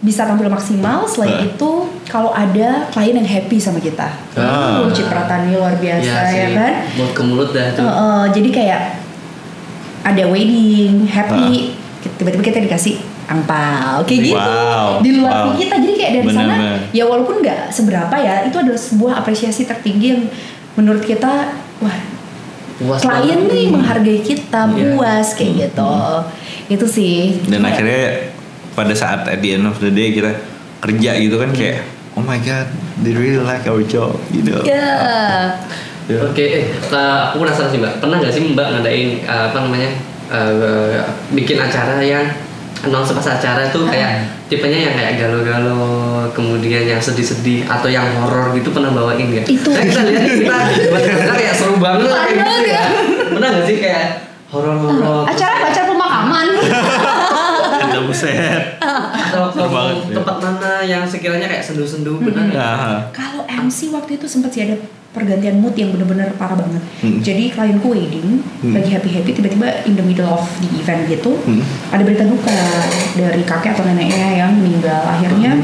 bisa 0.01 0.23
tampil 0.25 0.47
maksimal. 0.47 1.03
Selain 1.05 1.31
Nah. 1.33 1.47
itu, 1.47 1.71
kalau 2.05 2.31
ada 2.31 2.87
klien 2.89 3.13
yang 3.13 3.27
happy 3.29 3.59
sama 3.59 3.79
kita, 3.79 4.07
Ah. 4.33 4.81
uh, 4.81 4.89
Cipratani 4.89 5.53
luar 5.53 5.75
biasa 5.77 6.01
Iya 6.01 6.31
ya 6.33 6.47
sih. 6.47 6.55
kan. 6.57 6.73
Mulut 6.97 7.13
ke 7.13 7.23
mulut 7.23 7.51
dah 7.51 7.67
tuh. 7.73 7.83
Uh, 7.83 7.91
uh, 7.91 8.23
jadi 8.29 8.49
kayak 8.51 8.83
ada 10.03 10.25
wedding, 10.25 11.05
happy, 11.07 11.75
tiba-tiba 12.17 12.43
kita 12.43 12.59
dikasih 12.61 12.97
angpau 13.31 14.03
kayak 14.03 14.21
gitu 14.27 14.37
Wow, 14.37 14.99
di 14.99 15.11
luar 15.15 15.33
wow. 15.47 15.55
kita 15.55 15.79
jadi 15.79 15.95
kayak 15.95 16.13
dari 16.19 16.29
sana 16.29 16.51
Bener-bener. 16.51 16.79
ya 16.91 17.05
walaupun 17.05 17.37
nggak 17.39 17.61
seberapa 17.71 18.11
ya 18.13 18.43
itu 18.43 18.57
adalah 18.57 18.81
sebuah 18.81 19.13
apresiasi 19.17 19.63
tertinggi 19.65 20.07
yang 20.11 20.23
menurut 20.75 21.01
kita 21.01 21.55
wah 21.79 21.99
Puas 22.77 22.99
klien 22.99 23.13
banget 23.39 23.53
nih 23.53 23.67
menghargai 23.69 24.21
kita 24.21 24.61
Iya. 24.67 24.91
puas 24.91 25.29
kayak 25.33 25.53
gitu 25.61 25.95
itu 26.69 26.87
sih 26.87 27.17
Dan 27.45 27.61
Kayak- 27.61 27.71
akhirnya 27.71 28.03
pada 28.73 28.95
saat 28.95 29.21
at 29.25 29.39
the 29.39 29.51
end 29.53 29.65
of 29.65 29.77
the 29.79 29.91
day 29.91 30.11
kita 30.11 30.33
kerja 30.81 31.11
gitu 31.15 31.37
kan 31.37 31.53
kayak 31.53 31.85
oh 32.13 32.23
my 32.23 32.39
god 32.39 32.67
they 32.99 33.13
really 33.13 33.39
like 33.39 33.63
our 33.65 33.83
job 33.83 34.17
gitu. 34.29 34.59
ya 34.65 35.55
Ya. 36.09 36.19
Oke, 36.27 36.43
eh, 36.43 36.67
uh, 36.91 37.31
aku 37.31 37.39
penasaran 37.39 37.71
sih 37.71 37.79
mbak, 37.79 38.03
pernah 38.03 38.19
nggak 38.19 38.35
sih 38.35 38.43
mbak 38.49 38.67
ngadain 38.73 39.23
uh, 39.23 39.47
apa 39.47 39.63
namanya 39.63 39.91
uh, 40.27 40.99
bikin 41.31 41.55
acara 41.55 42.03
yang 42.03 42.27
announce 42.87 43.13
pas 43.13 43.27
acara 43.37 43.69
tuh 43.69 43.85
kayak 43.89 44.25
tipenya 44.49 44.91
yang 44.91 44.95
kayak 44.97 45.13
galau-galau, 45.21 46.25
kemudian 46.33 46.89
yang 46.89 47.01
sedih-sedih 47.01 47.69
atau 47.69 47.89
yang 47.93 48.09
horor 48.17 48.57
gitu 48.57 48.73
pernah 48.73 48.91
bawain 48.91 49.29
nggak? 49.29 49.47
Itu. 49.47 49.69
Nah, 49.69 49.85
kita 49.85 50.01
lihat 50.09 50.25
kita 50.27 50.57
kita 51.21 51.35
kayak 51.37 51.55
seru 51.55 51.77
banget 51.77 52.09
kayak 52.09 52.33
gitu 52.35 52.69
ya. 52.71 52.75
ya. 52.75 52.85
Pernah 53.31 53.49
nggak 53.53 53.65
sih 53.69 53.77
kayak 53.79 54.05
horor-horor? 54.51 55.23
acara 55.29 55.55
apa? 55.61 55.67
acara 55.71 55.87
pemakaman 55.87 56.47
Ada 57.81 58.01
buset. 58.07 58.63
atau 58.81 59.47
tempat 60.11 60.37
mana 60.43 60.73
yang 60.83 61.07
sekiranya 61.07 61.47
kayak 61.47 61.63
sendu-sendu 61.63 62.19
benar 62.19 62.45
nggak? 62.51 62.59
Nah, 62.59 62.99
kalau 63.15 63.40
MC 63.51 63.91
waktu 63.91 64.15
itu 64.15 64.27
sempat 64.27 64.51
sih 64.51 64.63
ada 64.63 64.79
pergantian 65.11 65.59
mood 65.59 65.75
yang 65.75 65.91
bener-bener 65.91 66.31
parah 66.35 66.55
banget 66.55 66.79
Hmm. 67.03 67.19
jadi 67.19 67.51
klienku 67.51 67.91
wedding 67.91 68.47
Hmm. 68.63 68.73
lagi 68.73 68.89
happy 68.89 69.11
happy 69.11 69.31
tiba-tiba 69.33 69.67
in 69.83 69.95
the 69.95 70.05
middle 70.05 70.31
of 70.31 70.47
the 70.59 70.71
event 70.73 71.03
gitu 71.05 71.35
Hmm. 71.43 71.59
ada 71.91 72.01
berita 72.01 72.23
duka 72.23 72.55
dari 73.15 73.43
kakek 73.43 73.75
atau 73.75 73.83
neneknya 73.85 74.39
yang 74.39 74.55
meninggal 74.55 75.03
akhirnya 75.03 75.59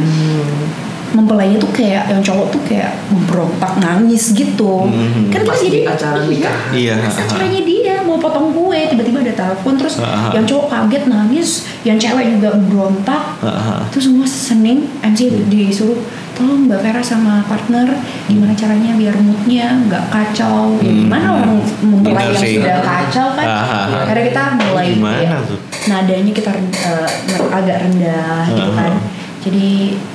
mempelainya 1.06 1.56
tuh 1.56 1.70
kayak 1.72 2.10
yang 2.10 2.20
cowok 2.20 2.50
tuh 2.50 2.60
kayak 2.66 2.92
memberontak 3.08 3.72
nangis 3.78 4.34
gitu 4.34 4.84
Hmm. 4.84 5.30
kan 5.30 5.46
Pas 5.46 5.54
kita 5.54 5.64
jadi 5.64 5.78
di 5.78 5.86
acara 5.86 6.18
nikah. 6.26 6.56
Iya, 6.74 6.94
ha. 6.98 7.08
acaranya 7.08 7.60
dia 7.62 7.94
mau 8.02 8.18
potong 8.18 8.50
kue 8.50 8.90
tiba-tiba 8.90 9.22
ada 9.22 9.32
telepon 9.32 9.78
terus 9.78 9.96
ha. 9.96 10.34
yang 10.34 10.42
cowok 10.42 10.66
kaget 10.68 11.04
nangis 11.06 11.48
yang 11.82 11.96
cewek 11.96 12.36
juga 12.36 12.58
berontak 12.60 13.22
ha. 13.40 13.86
itu 13.86 13.98
semua 14.02 14.26
sening 14.26 14.90
MC 15.00 15.30
disuruh 15.46 15.96
tolong 16.36 16.68
Mbak 16.68 16.80
Vera 16.80 17.00
sama 17.00 17.40
partner 17.42 17.88
gimana 18.26 18.52
caranya 18.52 18.92
biar 18.92 19.16
moodnya 19.16 19.66
nggak 19.82 20.04
kacau 20.06 20.76
ya, 20.76 20.86
Hmm. 20.86 21.00
gimana 21.02 21.26
orang 21.34 21.52
mempelai 21.80 22.12
Bener 22.22 22.30
yang 22.30 22.44
sih. 22.44 22.54
sudah 22.56 22.76
kacau 22.78 23.26
kan 23.32 23.46
Ah, 23.46 23.56
ah, 23.56 23.72
ah. 23.88 24.02
akhirnya 24.04 24.24
kita 24.26 24.42
mulai 24.60 24.86
Gimana 24.92 25.36
tuh? 25.42 25.58
nadanya 25.86 26.32
kita 26.32 26.50
eh, 26.52 27.08
agak 27.50 27.76
rendah 27.80 28.40
gitu 28.48 28.62
Ah, 28.62 28.76
kan 28.76 28.92
ah. 28.92 29.00
jadi 29.40 29.66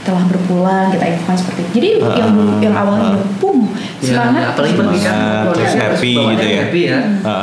telah 0.02 0.24
berpulang 0.26 0.88
kita 0.90 1.06
infokan 1.10 1.36
seperti 1.36 1.62
itu 1.62 1.72
jadi 1.74 1.90
Ah, 2.00 2.14
yang 2.16 2.30
dulu 2.32 2.52
yang 2.60 2.76
awalnya 2.76 3.04
ah. 3.04 3.14
udah 3.16 3.28
boom 3.38 3.60
Ya, 4.02 4.18
semangat 4.18 4.44
apalagi 4.52 4.74
pernikahan 4.74 5.14
Semangat, 5.14 5.42
keluarga 5.44 5.54
terus 5.56 5.74
happy 5.78 6.14
gitu 6.18 6.46
ya. 6.48 6.60
Happy 6.60 6.82
ya. 6.84 7.00
Ha, 7.22 7.34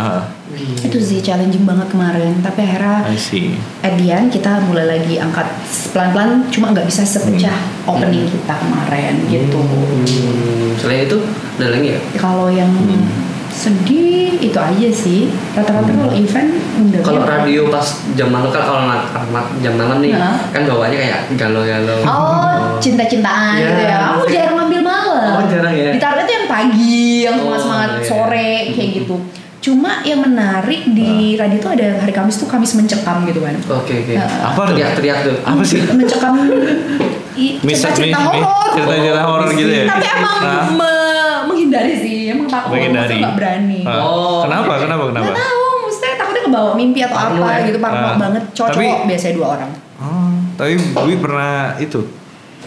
ha. 0.61 0.85
itu 0.85 0.99
sih 0.99 1.19
challenging 1.19 1.63
banget 1.63 1.89
kemarin 1.89 2.35
tapi 2.39 2.61
akhirnya 2.61 3.07
at 3.81 3.95
the 3.95 4.07
end 4.09 4.29
kita 4.29 4.59
mulai 4.63 4.87
lagi 4.89 5.17
angkat 5.17 5.47
pelan-pelan 5.89 6.47
cuma 6.49 6.71
nggak 6.71 6.85
bisa 6.85 7.03
sepecah 7.03 7.55
opening 7.85 8.27
kita 8.27 8.55
kemarin 8.57 9.15
gitu 9.27 9.61
Hmm, 9.61 10.75
selain 10.77 11.05
itu 11.05 11.19
ada 11.57 11.67
lagi 11.71 11.89
ya? 11.91 12.01
kalau 12.15 12.49
yang 12.49 12.71
sedih 13.49 14.09
itu 14.39 14.55
aja 14.55 14.89
sih 14.89 15.21
rata-rata 15.51 15.91
kalau 15.91 16.15
event 16.15 16.51
Kalau 17.03 17.27
radio 17.27 17.67
pas 17.67 17.83
jam 18.15 18.31
malam 18.31 18.49
kan 18.49 18.63
kalau 18.63 18.87
jam 19.59 19.75
malam 19.75 19.99
nih 19.99 20.15
Nah. 20.15 20.39
kan 20.49 20.63
bawaannya 20.63 20.95
kayak 20.97 21.21
galau-galau. 21.35 21.99
oh 22.07 22.79
cinta-cintaan 22.79 23.59
Iya. 23.59 23.67
gitu 23.67 23.83
ya 23.83 23.97
aku 24.15 24.25
jarang 24.31 24.57
ngambil 24.57 24.81
malam 24.85 25.33
Oh, 25.35 25.45
jarang 25.45 25.75
ya? 25.75 25.91
ditaruhnya 25.91 26.25
tuh 26.25 26.35
yang 26.37 26.47
pagi 26.49 27.03
yang 27.27 27.35
Oh, 27.35 27.59
semangat-semangat 27.59 27.91
iya. 27.91 28.07
sore 28.07 28.51
kayak 28.73 28.91
gitu 28.97 29.17
cuma 29.59 30.01
yang 30.03 30.21
menarik 30.21 30.87
di 30.89 31.35
Ah. 31.35 31.45
radio 31.45 31.59
tuh 31.61 31.73
ada 31.73 31.99
hari 31.99 32.11
Kamis 32.11 32.37
tuh 32.37 32.47
Kamis 32.47 32.73
mencekam 32.73 33.23
gitu 33.25 33.41
kan 33.41 33.55
Oke 33.75 33.95
oke. 33.99 34.15
Nah. 34.15 34.49
Apa 34.49 34.61
tuh? 34.63 34.73
Teriak-teriak 34.73 35.19
tuh. 35.21 35.37
Apa 35.43 35.63
sih? 35.63 35.81
mencekam 35.83 36.35
cerita-cerita 37.37 38.19
horor 38.21 38.67
cerita-cerita 38.73 39.23
horor 39.25 39.49
gitu 39.53 39.71
ya? 39.73 39.85
tapi 39.87 40.07
emang 40.09 40.37
Ah. 40.41 40.67
me- 40.69 40.97
menghindari 41.49 41.95
sih 41.97 42.17
emang 42.29 42.47
takut 42.47 42.71
Menghindari. 42.73 43.19
nggak 43.19 43.35
berani 43.35 43.81
Ah. 43.83 43.99
Oh, 44.01 44.39
kenapa? 44.43 44.73
oke. 44.73 44.83
Kenapa? 44.83 45.03
Kenapa? 45.09 45.25
nggak 45.25 45.39
tahu 45.39 45.63
maksudnya 45.81 46.15
takutnya 46.17 46.43
kebawa 46.45 46.71
mimpi 46.75 47.01
atau 47.01 47.17
Parno 47.17 47.41
apa 47.41 47.51
ya? 47.53 47.67
gitu 47.67 47.79
parno 47.79 47.99
Ah. 48.05 48.17
banget 48.17 48.43
Tapi- 48.53 48.99
biasanya 49.07 49.35
dua 49.35 49.49
orang 49.53 49.71
Oh, 49.99 50.31
tapi 50.55 50.73
Dwi 50.79 51.15
pernah 51.19 51.55
itu 51.77 52.01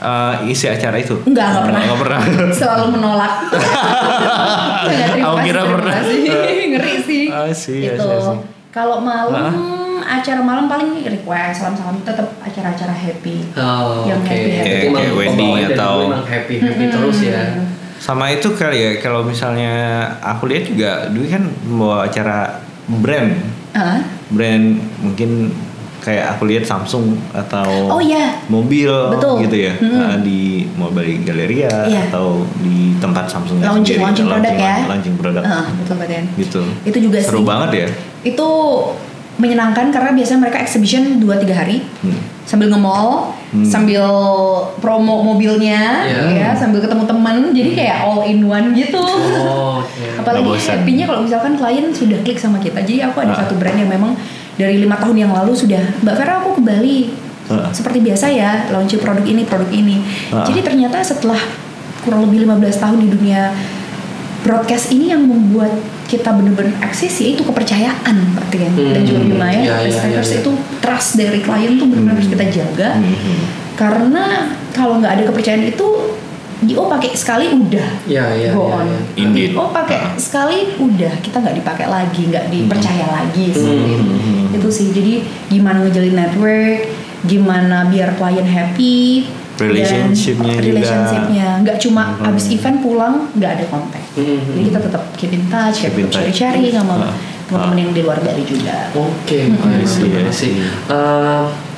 eh, 0.01 0.33
isi 0.47 0.65
acara 0.65 0.97
itu? 0.97 1.15
Enggak, 1.23 1.45
enggak 1.47 1.63
pernah. 1.63 1.81
Enggak 1.81 1.99
pernah. 1.99 2.19
selalu 2.59 2.85
menolak 2.91 3.33
Aku 5.21 5.37
kira 5.41 5.61
pernah. 5.63 5.93
kasih. 5.95 6.19
ngeri 6.71 6.95
sih 6.99 7.23
I 7.27 7.51
see, 7.51 7.79
I 7.83 7.93
itu 7.93 8.01
see, 8.01 8.11
I 8.11 8.21
see. 8.21 8.39
kalau 8.69 8.97
malam 8.99 9.55
acara 10.01 10.41
malam 10.41 10.65
paling 10.65 11.03
request 11.03 11.61
salam 11.61 11.75
salam 11.75 11.99
tetap 12.01 12.25
acara-acara 12.39 12.91
happy 12.91 13.43
Oh, 13.53 14.03
Yang 14.03 14.19
oke. 14.19 14.27
happy-happy. 14.27 14.57
Jadi 14.57 14.71
Kayak- 14.71 14.87
emang 14.87 15.01
kayak 15.01 15.15
wedding 15.15 15.51
atau- 15.69 15.93
dulu 15.93 16.09
emang 16.09 16.25
happy 16.25 16.55
happy 16.59 16.85
terus 16.87 17.17
ya. 17.21 17.41
Sama 17.97 18.25
itu 18.27 18.47
kali 18.51 18.77
ya 18.79 18.91
kalau 18.97 19.21
misalnya 19.21 19.73
aku 20.19 20.49
lihat 20.49 20.65
juga 20.65 20.91
Dwi 21.07 21.27
kan 21.27 21.43
membawa 21.61 21.97
acara 22.03 22.59
brand. 22.89 23.31
Ah, 23.71 24.01
Brand 24.27 24.67
mungkin 24.99 25.53
kayak 26.01 26.33
aku 26.33 26.49
lihat 26.49 26.65
Samsung 26.65 27.13
atau 27.29 27.69
Oh, 27.93 28.01
iya. 28.01 28.41
mobil 28.49 28.89
Betul. 28.89 29.45
gitu 29.45 29.69
ya. 29.69 29.73
Nah, 29.79 30.17
di 30.17 30.65
Mobile 30.73 31.21
Galleria 31.21 31.85
Iya. 31.85 32.09
atau 32.09 32.41
di 32.57 32.97
tempat 32.97 33.29
Samsung 33.29 33.61
launching 33.61 33.97
launching 33.97 34.25
produk 34.25 34.53
ya 34.53 34.75
launching 34.85 35.15
produk 35.15 35.41
betul 35.77 35.95
Badan 35.97 36.23
gitu 36.37 36.61
itu 36.85 36.97
juga 37.01 37.17
seru 37.17 37.41
sih 37.41 37.45
banget 37.45 37.69
ya 37.73 37.87
itu 38.21 38.47
menyenangkan 39.37 39.89
karena 39.89 40.13
biasanya 40.13 40.39
mereka 40.39 40.61
exhibition 40.61 41.17
2-3 41.17 41.49
hari 41.55 41.81
Hmm. 42.05 42.21
sambil 42.45 42.69
nge-mall, 42.69 43.31
sambil 43.63 44.03
promo 44.77 45.23
mobilnya, 45.23 46.03
Iya. 46.03 46.21
ya, 46.29 46.49
sambil 46.51 46.77
ketemu 46.77 47.07
temen, 47.07 47.37
jadi 47.49 47.69
kayak 47.73 47.97
all 48.01 48.21
in 48.21 48.43
one 48.43 48.75
gitu. 48.75 48.99
Oh, 48.99 49.79
oke. 49.79 50.03
Apalagi 50.19 50.51
happy-nya 50.51 51.05
kalau 51.05 51.21
misalkan 51.23 51.55
klien 51.55 51.89
sudah 51.89 52.19
klik 52.21 52.37
sama 52.37 52.59
kita. 52.59 52.83
Jadi 52.83 53.01
aku 53.01 53.17
ada 53.17 53.33
Ah. 53.33 53.39
satu 53.39 53.55
brand 53.55 53.77
yang 53.77 53.87
memang 53.87 54.13
dari 54.55 54.79
lima 54.79 54.95
tahun 54.95 55.15
yang 55.17 55.31
lalu 55.31 55.53
sudah, 55.53 55.81
Mbak 56.01 56.15
Vera 56.15 56.33
aku 56.39 56.57
ke 56.57 56.61
Bali. 56.61 56.99
Ah. 57.47 57.67
Seperti 57.69 57.99
biasa 57.99 58.31
ya, 58.31 58.71
launching 58.71 58.99
produk 58.99 59.23
ini, 59.23 59.43
produk 59.43 59.67
ini. 59.69 59.99
Ah. 60.31 60.47
Jadi 60.47 60.59
ternyata 60.61 61.03
setelah 61.03 61.39
kurang 62.01 62.25
lebih 62.25 62.47
15 62.47 62.79
tahun 62.79 62.97
di 62.97 63.09
dunia 63.09 63.51
broadcast 64.41 64.89
ini 64.89 65.13
yang 65.13 65.21
membuat 65.21 65.69
kita 66.09 66.33
bener-bener 66.33 66.73
eksis 66.81 67.13
ya 67.21 67.29
itu 67.31 67.45
kepercayaan 67.45 68.15
berarti 68.35 68.57
kan 68.57 68.71
dan 68.73 68.99
Hmm. 68.99 69.07
juga 69.07 69.21
lumayan 69.23 69.63
Ya, 69.63 69.75
ya, 69.85 70.01
ya, 70.01 70.19
ya. 70.19 70.39
itu 70.41 70.51
trust 70.81 71.15
dari 71.15 71.39
klien 71.39 71.77
tuh 71.77 71.85
benar-benar 71.87 72.17
harus 72.17 72.27
kita 72.27 72.45
jaga 72.49 72.97
Hmm. 72.97 73.45
karena 73.77 74.23
kalau 74.73 74.97
nggak 74.97 75.13
ada 75.13 75.23
kepercayaan 75.29 75.69
itu 75.69 75.87
oh 76.71 76.87
pakai 76.87 77.09
sekali 77.13 77.49
udah 77.49 77.89
Iya, 78.05 78.25
iya, 78.33 78.49
go 78.51 78.63
iya, 78.63 78.75
on 78.75 78.85
iya. 78.85 78.99
Indeed. 79.17 79.51
oh 79.53 79.69
pakai 79.69 80.13
sekali 80.15 80.77
udah 80.77 81.13
kita 81.19 81.37
nggak 81.37 81.57
dipakai 81.57 81.87
lagi 81.87 82.21
nggak 82.27 82.45
dipercaya 82.47 83.05
lagi 83.07 83.49
seperti 83.49 83.89
itu 83.91 84.05
Hmm. 84.11 84.45
itu 84.53 84.67
sih 84.69 84.87
jadi 84.89 85.13
gimana 85.47 85.81
ngejalin 85.81 86.15
network 86.15 86.79
gimana 87.23 87.85
biar 87.87 88.13
klien 88.13 88.45
happy 88.45 89.25
dan 89.53 89.67
Relationship-nya 89.67 90.53
juga. 90.53 90.65
relationship-nya 90.65 91.47
nggak 91.61 91.77
cuma 91.79 92.03
Hmm. 92.11 92.27
abis 92.27 92.45
event 92.49 92.77
pulang 92.79 93.15
nggak 93.33 93.51
ada 93.55 93.65
kontak 93.67 94.03
Hmm. 94.13 94.41
jadi 94.51 94.61
kita 94.67 94.79
tetap 94.83 95.03
keep 95.15 95.31
in 95.31 95.43
touch 95.47 95.77
Keep 95.79 95.97
in 95.97 96.07
touch. 96.07 96.29
sharing 96.31 96.65
sama 96.67 96.93
Ah. 96.99 97.13
teman-teman 97.47 97.77
yang 97.79 97.91
di 97.91 98.01
luar 98.01 98.19
Bali 98.19 98.43
juga 98.43 98.89
Oke, 98.93 99.49
Hmm. 99.49 99.75
I 99.75 99.83
see, 99.83 100.07
I 100.09 100.23
I 100.23 100.31
see. 100.31 100.55
see. 100.55 101.70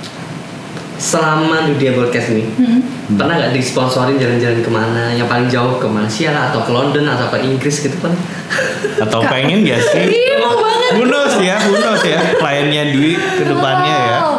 Selama 1.03 1.67
dunia 1.67 1.91
broadcast 1.91 2.31
ini, 2.31 2.47
Hmm. 2.55 2.79
pernah 3.19 3.35
nggak 3.35 3.51
disponsorin 3.51 4.15
jalan-jalan 4.15 4.63
ke 4.63 4.71
mana? 4.71 5.11
Yang 5.11 5.27
paling 5.27 5.47
jauh 5.51 5.75
ke 5.75 5.83
Malaysia 5.83 6.31
lah, 6.31 6.43
atau 6.47 6.63
ke 6.63 6.71
London, 6.71 7.03
atau 7.11 7.27
ke 7.27 7.43
Inggris 7.43 7.83
gitu 7.83 7.97
kan? 7.99 8.15
Atau 9.03 9.19
pengen 9.27 9.67
gak 9.67 9.83
sih? 9.83 10.07
Knows 10.93 11.41
ya, 11.41 11.57
knows 11.57 12.05
ya 12.05 12.37
kliennya 12.37 12.93
Dwi 12.93 13.17
ke 13.17 13.43
depannya 13.43 13.97
ya. 13.97 14.17
Wow. 14.21 14.35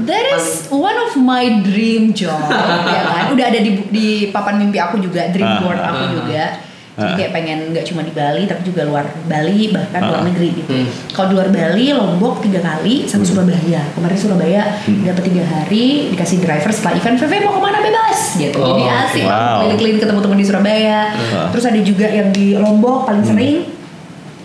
That 0.00 0.24
is 0.32 0.66
one 0.72 0.96
of 0.96 1.12
my 1.14 1.60
dream 1.62 2.10
job, 2.10 2.48
ya 2.96 3.02
kan? 3.06 3.24
Udah 3.30 3.46
ada 3.52 3.60
di 3.60 3.84
di 3.92 4.08
papan 4.32 4.56
mimpi 4.58 4.80
aku 4.80 4.98
juga, 4.98 5.28
dream 5.30 5.46
Ah, 5.46 5.60
board 5.60 5.78
aku 5.78 6.04
juga. 6.16 6.64
Jadi 6.90 7.06
ah. 7.06 7.16
kayak 7.16 7.32
pengen 7.32 7.58
nggak 7.70 7.84
cuma 7.84 8.02
di 8.02 8.10
Bali, 8.10 8.44
tapi 8.44 8.60
juga 8.62 8.82
luar 8.82 9.06
Bali, 9.24 9.70
bahkan 9.70 10.00
Ah. 10.00 10.08
luar 10.10 10.22
negeri 10.26 10.48
gitu. 10.54 10.72
Hmm. 10.74 10.86
Kalau 11.08 11.26
di 11.26 11.34
luar 11.34 11.48
Bali, 11.48 11.86
Lombok 11.90 12.42
tiga 12.42 12.60
kali, 12.60 13.06
sama 13.06 13.22
Surabaya. 13.22 13.80
Kemarin 13.90 14.16
Surabaya 14.16 14.62
Hmm. 14.82 15.02
dapat 15.02 15.22
tiga 15.24 15.44
hari, 15.44 15.86
dikasih 16.10 16.38
driver 16.38 16.68
setelah 16.68 16.94
event. 16.96 17.16
VV 17.16 17.32
mau 17.40 17.52
ke 17.52 17.60
mana 17.60 17.78
bebas, 17.78 18.18
gitu. 18.36 18.58
Oh, 18.58 18.74
Jadi 18.74 18.84
asik, 18.86 19.24
wow. 19.24 19.62
keliling-keliling 19.62 19.98
ketemu 19.98 20.20
teman 20.20 20.36
di 20.36 20.44
Surabaya. 20.44 21.00
Ah. 21.30 21.48
Terus 21.48 21.64
ada 21.64 21.80
juga 21.80 22.06
yang 22.06 22.28
di 22.30 22.46
Lombok 22.54 23.06
paling 23.06 23.22
Hmm. 23.22 23.32
sering 23.32 23.56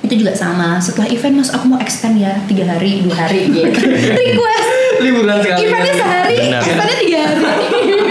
itu 0.01 0.21
juga 0.21 0.31
sama 0.31 0.77
setelah 0.77 1.09
event 1.09 1.33
mas 1.35 1.49
aku 1.49 1.65
mau 1.65 1.81
extend 1.81 2.15
ya 2.15 2.37
tiga 2.45 2.61
hari 2.67 3.01
dua 3.01 3.17
hari 3.17 3.49
gitu 3.49 3.73
request 4.21 4.69
Liburan 5.01 5.41
sekali. 5.41 5.65
eventnya 5.65 5.93
sehari 5.95 6.35
Benar. 6.37 6.61
extendnya 6.61 6.97
tiga 7.01 7.19
hari 7.25 7.41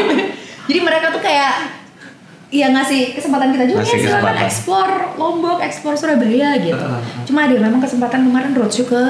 jadi 0.68 0.80
mereka 0.80 1.06
tuh 1.08 1.22
kayak 1.22 1.52
ya 2.54 2.70
ngasih 2.70 3.18
kesempatan 3.18 3.50
kita 3.50 3.64
juga 3.66 3.82
Ngasih 3.82 3.98
ya 3.98 4.04
silakan 4.14 4.36
eksplor 4.46 4.90
Lombok 5.18 5.58
eksplor 5.58 5.98
Surabaya 5.98 6.54
gitu 6.62 6.78
ah, 6.78 7.02
ah. 7.02 7.24
cuma 7.26 7.50
ada 7.50 7.58
memang 7.58 7.82
kesempatan 7.82 8.22
kemarin 8.30 8.54
roadshow 8.54 8.86
ke 8.86 9.02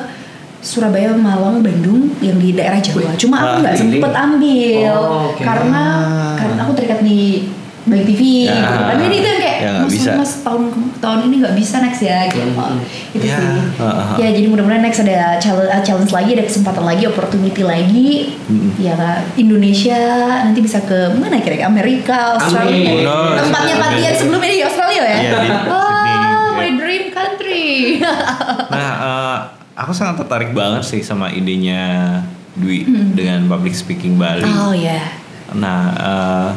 Surabaya, 0.64 1.12
Malang, 1.12 1.60
Bandung 1.60 2.08
yang 2.24 2.40
di 2.40 2.56
daerah 2.56 2.80
Jawa. 2.80 3.12
Cuma 3.20 3.36
aku 3.36 3.68
nggak 3.68 3.76
sempet 3.76 4.12
ambil 4.16 4.96
Oh, 4.96 5.28
oke. 5.28 5.44
karena 5.44 5.82
Ah. 6.00 6.34
karena 6.40 6.58
aku 6.64 6.72
terikat 6.72 7.04
di 7.04 7.44
Baik 7.84 8.04
TV 8.06 8.22
Ya. 8.42 8.56
gitu 8.56 8.74
kan. 8.80 8.96
Jadi 8.98 9.14
itu 9.14 9.26
yang 9.26 9.40
kayak 9.40 9.58
Ya, 9.60 9.70
mas, 9.78 9.90
bisa. 9.90 10.10
mas 10.16 10.32
tahun 10.40 10.62
tahun 10.98 11.18
ini 11.22 11.34
nggak 11.38 11.54
bisa 11.54 11.76
next 11.78 12.00
ya 12.00 12.18
gitu. 12.26 12.48
Hmm. 12.50 12.80
Itu 13.12 13.22
Ya. 13.22 13.36
sih. 13.36 13.48
Ah, 13.76 13.84
ah. 13.84 14.16
Ya 14.16 14.28
jadi 14.30 14.46
mudah-mudahan 14.46 14.80
next 14.80 15.00
ada 15.00 15.36
challenge, 15.36 15.68
challenge 15.82 16.08
lagi, 16.10 16.30
ada 16.32 16.44
kesempatan 16.44 16.80
lagi, 16.82 17.04
opportunity 17.04 17.60
lagi. 17.60 18.08
Hmm. 18.44 18.72
Ya 18.76 18.92
Kak, 18.94 19.36
Indonesia 19.36 20.00
nanti 20.42 20.60
bisa 20.60 20.80
ke 20.80 21.12
mana 21.12 21.36
kira-kira 21.38 21.66
Amerika, 21.66 22.36
Australia. 22.36 22.72
Amin. 22.72 23.04
Oh, 23.04 23.36
Tempatnya 23.36 23.74
Amin. 23.74 23.84
Patian 23.94 24.14
sebelumnya 24.14 24.50
di 24.50 24.62
Australia 24.62 25.02
ya. 25.02 25.16
Iya, 25.18 25.38
di 25.38 25.48
oh, 25.68 26.48
my 26.54 26.70
dream 26.74 27.04
country. 27.10 27.64
Nah, 28.66 28.92
eh, 28.98 29.36
aku 29.76 29.92
sangat 29.92 30.18
tertarik 30.18 30.50
banget 30.50 30.82
sih 30.82 30.98
sama 30.98 31.30
idenya 31.30 32.18
Dwi 32.54 32.82
Hmm. 32.82 33.12
dengan 33.12 33.46
public 33.46 33.70
speaking 33.72 34.14
Bali. 34.14 34.42
oh 34.42 34.72
ya. 34.72 34.98
Nah, 35.52 35.80
eh, 35.92 36.48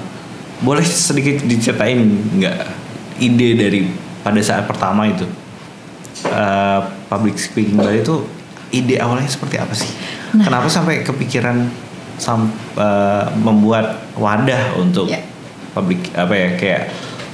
boleh 0.58 0.82
sedikit 0.82 1.43
diceritain 1.43 2.02
nggak 2.34 2.58
ide 3.17 3.50
dari 3.54 3.80
pada 4.20 4.41
saat 4.41 4.65
pertama 4.65 5.06
itu 5.06 5.26
Eh, 6.17 6.80
public 7.08 7.38
speaking 7.38 7.78
Bali 7.78 8.02
itu 8.02 8.26
ide 8.74 8.98
awalnya 8.98 9.30
seperti 9.30 9.62
apa 9.62 9.70
sih? 9.72 9.86
Nah. 10.34 10.50
Kenapa 10.50 10.65
sampai 10.65 11.06
kepikiran 11.06 11.70
sam- 12.17 12.50
eh, 12.74 13.26
membuat 13.38 14.02
wadah 14.17 14.82
untuk 14.82 15.06
Ya. 15.06 15.22
public 15.72 16.10
apa 16.12 16.34
ya 16.34 16.50
kayak 16.58 16.84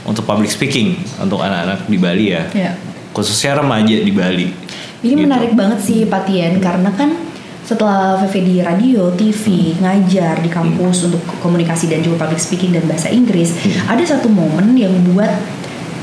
untuk 0.04 0.28
public 0.28 0.52
speaking 0.52 1.00
untuk 1.16 1.40
anak-anak 1.40 1.88
di 1.88 1.96
Bali 1.96 2.36
ya, 2.36 2.44
Ya. 2.52 2.76
khususnya 3.16 3.56
remaja 3.56 3.96
di 3.96 4.12
Bali. 4.12 4.52
Ini 5.00 5.08
Gitu. 5.10 5.24
menarik 5.24 5.56
banget 5.56 5.80
sih 5.80 6.04
Patien 6.04 6.60
karena 6.60 6.92
kan 6.92 7.16
setelah 7.64 8.20
VV 8.20 8.36
di 8.44 8.56
radio, 8.60 9.08
TV, 9.16 9.72
ngajar 9.80 10.44
di 10.44 10.52
kampus 10.52 11.08
untuk 11.08 11.24
komunikasi 11.40 11.88
dan 11.88 12.04
juga 12.04 12.28
public 12.28 12.40
speaking 12.40 12.76
dan 12.76 12.84
bahasa 12.84 13.08
Inggris, 13.08 13.56
Hmm. 13.56 13.96
ada 13.96 14.04
satu 14.04 14.28
momen 14.28 14.76
yang 14.76 14.92
buat 15.08 15.32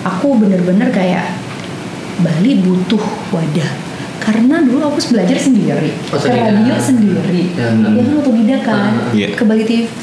aku 0.02 0.40
bener-bener 0.40 0.88
kayak 0.88 1.28
Bali 2.20 2.60
butuh 2.60 3.00
wadah. 3.28 3.92
Karena 4.20 4.60
dulu 4.60 4.84
aku 4.84 5.16
belajar 5.16 5.32
sendiri, 5.32 5.96
Oh, 6.12 6.20
ke 6.20 6.28
sendiri. 6.28 6.44
radio 6.44 6.74
sendiri, 6.76 7.42
Ya. 7.56 7.72
ya 7.72 8.02
kan 8.04 8.14
otodidak 8.20 8.62
kan, 8.62 8.92
Ah. 8.92 9.16
Iya. 9.16 9.32
ke 9.32 9.42
Bali 9.48 9.64
TV 9.64 10.02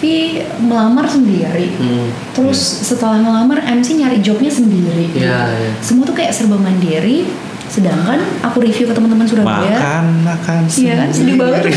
melamar 0.57 1.05
sendiri, 1.05 1.69
Hmm. 1.77 2.09
terus 2.33 2.57
setelah 2.57 3.21
melamar 3.21 3.61
MC 3.61 3.93
nyari 3.93 4.17
jobnya 4.17 4.49
sendiri, 4.49 5.13
Iya, 5.13 5.53
iya. 5.53 5.69
semua 5.85 6.01
tuh 6.03 6.17
kayak 6.17 6.33
serba 6.33 6.57
mandiri. 6.57 7.29
Sedangkan 7.67 8.17
aku 8.41 8.57
review 8.59 8.87
ke 8.87 8.93
teman-teman 8.93 9.23
Surabaya, 9.23 9.69
Makan, 9.69 10.05
makan. 10.23 10.61
Iya 10.67 10.93
kan, 10.97 11.09
sedih 11.11 11.35
banget. 11.35 11.61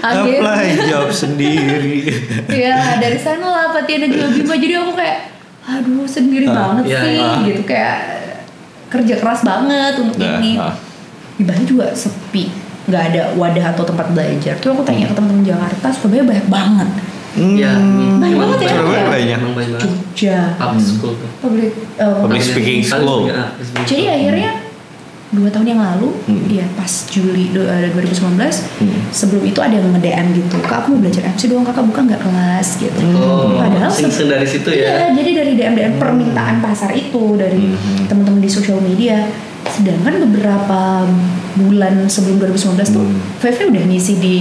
Akhirnya, 0.00 0.40
Apply 0.40 0.88
job 0.88 1.08
sendiri. 1.12 2.08
ya 2.48 2.96
dari 2.96 3.20
sana 3.20 3.44
lah 3.44 3.66
Patiana 3.70 4.08
juga 4.08 4.32
Bima. 4.32 4.56
Jadi 4.56 4.74
aku 4.74 4.92
kayak, 4.96 5.18
aduh 5.62 6.08
sendiri 6.08 6.46
Ah, 6.46 6.56
banget 6.72 6.84
iya, 6.88 6.98
sih, 6.98 7.12
iya. 7.14 7.30
gitu 7.44 7.62
kayak 7.62 7.96
kerja 8.88 9.14
keras 9.18 9.40
banget 9.44 9.94
untuk 10.00 10.16
Nah, 10.16 10.40
ini. 10.40 10.56
ah. 10.56 10.72
Di 11.36 11.44
Bali 11.44 11.64
juga 11.64 11.92
sepi, 11.92 12.48
nggak 12.84 13.02
ada 13.12 13.22
wadah 13.34 13.66
atau 13.70 13.84
tempat 13.84 14.08
belajar. 14.10 14.56
Tuh 14.56 14.72
aku 14.72 14.82
tanya 14.82 15.04
ke 15.04 15.14
teman-teman 15.14 15.44
Jakarta, 15.46 15.86
Surabaya 15.90 16.24
banyak 16.24 16.46
banget. 16.48 16.88
Ya, 17.32 17.70
Hmm, 17.72 18.18
Banyak 18.18 18.36
banget 18.36 18.58
ya, 18.60 18.68
ya? 18.68 18.82
banyak. 18.82 19.04
Banyak 19.06 19.40
banget. 19.54 19.80
Jogja, 19.80 20.38
Public 20.56 20.82
school 20.82 21.14
tuh. 21.14 21.30
public, 21.38 21.70
eh, 21.94 22.14
Public 22.18 22.42
speaking 22.42 22.82
school. 22.82 23.20
Ya, 23.24 23.54
Jadi 23.86 24.04
akhirnya 24.04 24.50
dua 25.30 25.46
tahun 25.46 25.66
yang 25.68 25.78
lalu, 25.78 26.10
Hmm. 26.26 26.42
ya 26.50 26.66
pas 26.74 26.90
Juli 27.06 27.54
du- 27.54 27.62
eh, 27.62 27.86
2019, 27.88 28.66
Hmm. 28.76 28.98
sebelum 29.08 29.46
itu 29.46 29.62
ada 29.62 29.70
yang 29.72 29.86
nge-DM 29.88 30.26
gitu, 30.34 30.58
kak 30.60 30.82
aku 30.82 30.90
mau 30.90 31.06
belajar 31.06 31.22
MC 31.24 31.46
doang, 31.46 31.62
kakak 31.62 31.86
buka 31.86 32.00
nggak 32.02 32.18
kelas 32.20 32.68
gitu. 32.76 32.98
Oh, 33.14 33.54
Padahal 33.54 33.86
se- 33.88 34.10
sing 34.10 34.26
dari 34.26 34.42
situ 34.44 34.66
ya. 34.68 34.90
Iya, 34.90 35.06
jadi 35.14 35.30
dari 35.36 35.52
DM 35.54 35.74
DM 35.76 35.94
permintaan 35.96 36.58
pasar 36.58 36.90
itu 36.90 37.38
dari 37.38 37.62
Hmm. 37.70 38.10
teman-teman 38.10 38.42
di 38.42 38.50
social 38.50 38.82
media. 38.82 39.30
Sedangkan 39.62 40.18
beberapa 40.20 41.06
bulan 41.54 42.10
sebelum 42.10 42.42
2019 42.42 42.90
tuh, 42.90 43.06
Hmm. 43.06 43.22
VV 43.38 43.70
udah 43.70 43.82
ngisi 43.86 44.18
di 44.18 44.34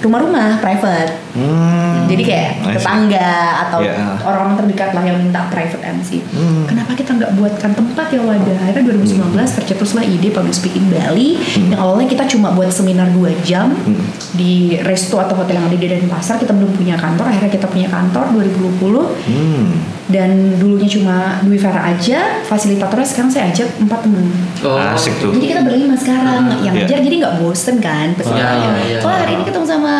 rumah-rumah 0.00 0.58
private. 0.58 1.21
Hmm. 1.32 2.04
Jadi 2.06 2.22
kayak 2.22 2.50
tetangga 2.76 3.32
atau 3.64 3.80
Ya. 3.80 4.20
orang-orang 4.20 4.56
terdekat 4.58 4.92
lah 4.92 5.00
yang 5.00 5.16
minta 5.16 5.48
private 5.48 5.80
MC. 5.80 6.20
Hmm. 6.28 6.68
Kenapa 6.68 6.92
kita 6.92 7.12
nggak 7.12 7.32
buatkan 7.34 7.72
tempat 7.72 8.06
yang 8.12 8.24
wadah? 8.24 8.56
Akhirnya 8.60 8.84
2019 8.92 9.48
tercetuslah 9.50 10.04
ide 10.04 10.28
public 10.28 10.52
speaking 10.52 10.86
Bali 10.86 11.40
Hmm. 11.40 11.72
yang 11.72 11.80
awalnya 11.80 12.06
kita 12.06 12.28
cuma 12.28 12.52
buat 12.52 12.68
seminar 12.68 13.08
2 13.10 13.32
jam 13.42 13.72
Hmm. 13.72 14.04
di 14.32 14.76
resto 14.78 15.16
atau 15.16 15.32
hotel 15.34 15.56
yang 15.56 15.66
ada 15.66 15.74
di 15.74 15.88
Denpasar. 15.88 16.36
Kita 16.36 16.52
belum 16.52 16.72
punya 16.72 16.94
kantor, 16.94 17.24
akhirnya 17.26 17.48
kita 17.50 17.66
punya 17.66 17.88
kantor 17.88 18.24
2020 18.30 19.16
Hmm. 19.24 19.72
dan 20.06 20.30
dulunya 20.56 20.84
cuma 20.86 21.16
Dwi 21.40 21.56
Vera 21.56 21.88
aja, 21.88 22.44
fasilitatornya 22.44 23.06
sekarang 23.06 23.30
saya 23.30 23.48
ajak 23.48 23.72
empat 23.80 24.04
temen. 24.04 24.28
Oh, 24.60 24.76
Asik 24.76 25.16
tuh. 25.16 25.32
Jadi 25.32 25.46
kita 25.48 25.64
berlima 25.64 25.96
sekarang, 25.96 26.60
yang 26.60 26.76
Iya. 26.76 26.84
ngajar 26.84 26.98
jadi 27.00 27.16
nggak 27.18 27.34
bosen 27.40 27.76
kan 27.80 28.12
Iya, 28.12 28.48
iya, 28.52 28.70
iya. 28.84 28.98
Oh 29.00 29.08
hari 29.08 29.32
ini 29.32 29.42
ketemu 29.42 29.64
sama 29.64 29.94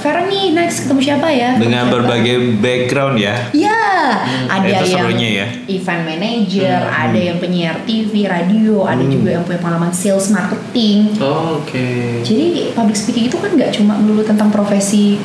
Vera 0.00 0.24
nih, 0.24 0.50
next 0.50 0.82
ketemu 0.82 1.00
siapa 1.02 1.28
ya 1.28 1.54
dengan 1.54 1.60
Ketemu 1.60 1.76
siapa? 1.76 1.92
berbagai 1.92 2.34
background 2.56 3.16
ya. 3.16 3.34
Ya, 3.52 3.80
ada 4.46 4.64
itu 4.64 4.84
yang 4.88 5.04
serunya 5.04 5.28
ya. 5.30 5.46
event 5.68 6.02
manager, 6.02 6.78
ada 6.84 7.20
yang 7.20 7.36
penyiar 7.36 7.76
TV, 7.84 8.24
radio, 8.24 8.82
ada 8.82 8.98
Hmm. 8.98 9.12
juga 9.12 9.28
yang 9.30 9.44
punya 9.44 9.60
pengalaman 9.60 9.92
sales 9.92 10.28
marketing. 10.28 11.12
Oh, 11.18 11.60
Oke. 11.60 12.20
Jadi 12.20 12.46
public 12.72 12.96
speaking 12.96 13.28
itu 13.28 13.36
kan 13.36 13.52
nggak 13.52 13.70
cuma 13.72 13.94
melulu 13.94 14.22
tentang 14.22 14.48
profesi 14.48 15.20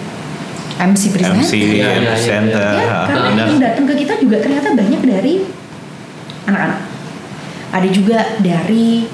MC 0.76 1.08
presenter. 1.10 1.40
MC, 1.40 1.54
iya, 1.56 1.88
iya, 1.96 2.12
presenter, 2.12 2.60
Ya, 2.76 2.84
ah, 2.86 3.06
karena 3.08 3.28
benar. 3.32 3.46
yang 3.48 3.60
datang 3.62 3.86
ke 3.86 3.94
kita 3.96 4.14
juga 4.20 4.36
ternyata 4.38 4.76
banyak 4.76 5.02
dari 5.02 5.34
anak-anak. 6.46 6.80
Ada 7.72 7.88
juga 7.90 8.20
dari 8.38 9.08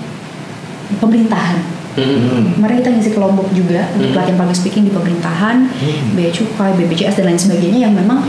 pemerintahan. 0.96 1.81
Hmm. 1.94 2.56
Kemarin 2.56 2.76
kita 2.80 2.90
ngisi 2.90 3.12
kelompok 3.12 3.52
juga 3.52 3.84
untuk 3.92 4.08
Hmm. 4.08 4.16
pelatihan 4.16 4.38
public 4.38 4.58
speaking 4.58 4.84
di 4.88 4.92
pemerintahan, 4.92 5.68
Hmm. 5.68 6.16
bea 6.16 6.30
cukai, 6.30 6.72
BPJS 6.76 7.20
dan 7.20 7.26
lain 7.28 7.40
sebagainya 7.40 7.80
yang 7.86 7.94
memang 7.94 8.24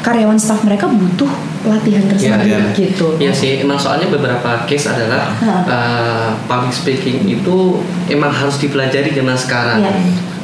karyawan 0.00 0.36
staff 0.36 0.64
mereka 0.64 0.88
butuh 0.88 1.28
pelatihan 1.60 2.00
tersebut 2.08 2.40
Iya, 2.40 2.56
iya. 2.56 2.72
gitu. 2.72 3.06
Iya 3.20 3.32
sih, 3.32 3.60
emang 3.60 3.76
soalnya 3.76 4.08
beberapa 4.08 4.64
case 4.64 4.88
adalah 4.88 5.28
uh, 5.68 6.28
public 6.44 6.72
speaking 6.72 7.28
itu 7.28 7.76
emang 8.08 8.32
harus 8.32 8.56
dipelajari 8.56 9.12
zaman 9.12 9.36
sekarang. 9.36 9.84
Iya. 9.84 9.92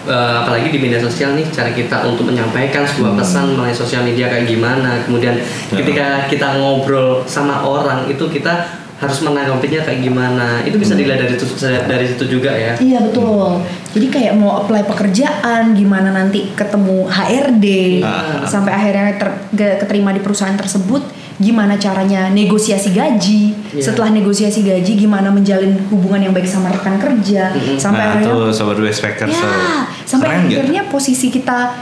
Uh, 0.06 0.44
apalagi 0.44 0.70
di 0.70 0.78
media 0.78 1.02
sosial 1.02 1.34
nih, 1.34 1.42
cara 1.50 1.72
kita 1.72 2.06
untuk 2.06 2.30
menyampaikan 2.30 2.86
sebuah 2.86 3.16
Hmm. 3.16 3.18
pesan 3.18 3.44
melalui 3.56 3.74
sosial 3.74 4.04
media 4.04 4.28
kayak 4.28 4.46
gimana. 4.46 5.02
Kemudian 5.02 5.34
Ya. 5.34 5.76
ketika 5.80 6.06
kita 6.28 6.60
ngobrol 6.60 7.24
sama 7.26 7.58
orang 7.60 8.06
itu 8.06 8.22
kita 8.28 8.85
harus 8.96 9.18
menanggapinya 9.20 9.80
kayak 9.82 10.00
gimana. 10.00 10.46
Itu 10.62 10.76
bisa 10.76 10.92
Hmm. 10.92 11.00
dilihat 11.00 11.20
dari 11.20 11.30
situ 11.30 11.44
dari 11.62 12.06
situ 12.06 12.24
juga 12.30 12.48
ya. 12.48 12.72
Iya 12.74 12.98
betul. 13.02 13.60
Jadi 13.92 14.06
kayak 14.08 14.32
mau 14.34 14.58
apply 14.58 14.84
pekerjaan, 14.84 15.72
gimana 15.72 16.10
nanti 16.10 16.48
ketemu 16.50 17.04
HRD, 17.06 17.66
Ah. 18.00 18.40
sampai 18.42 18.72
akhirnya 18.72 19.14
ter- 19.14 19.38
ke- 19.50 19.76
keterima 19.78 20.10
di 20.10 20.20
perusahaan 20.20 20.52
tersebut, 20.54 21.04
gimana 21.36 21.76
caranya 21.76 22.28
negosiasi 22.30 22.90
gaji. 22.90 23.52
Iya. 23.70 23.84
Setelah 23.84 24.08
negosiasi 24.10 24.60
gaji, 24.62 24.92
gimana 24.96 25.28
menjalin 25.28 25.76
hubungan 25.86 26.20
yang 26.22 26.32
baik 26.32 26.48
sama 26.48 26.68
rekan 26.70 26.96
kerja, 26.96 27.52
Mm-mm. 27.52 27.76
sampai 27.76 28.00
nah, 28.00 28.08
akhirnya 28.14 28.32
tuh 28.32 28.48
sobat 28.50 28.78
Westpacker 28.78 29.28
ya, 29.28 29.36
seru. 29.36 29.60
sampai 30.06 30.26
Keren 30.26 30.40
nggak? 30.42 30.56
akhirnya 30.56 30.82
posisi 30.86 31.28
kita 31.28 31.76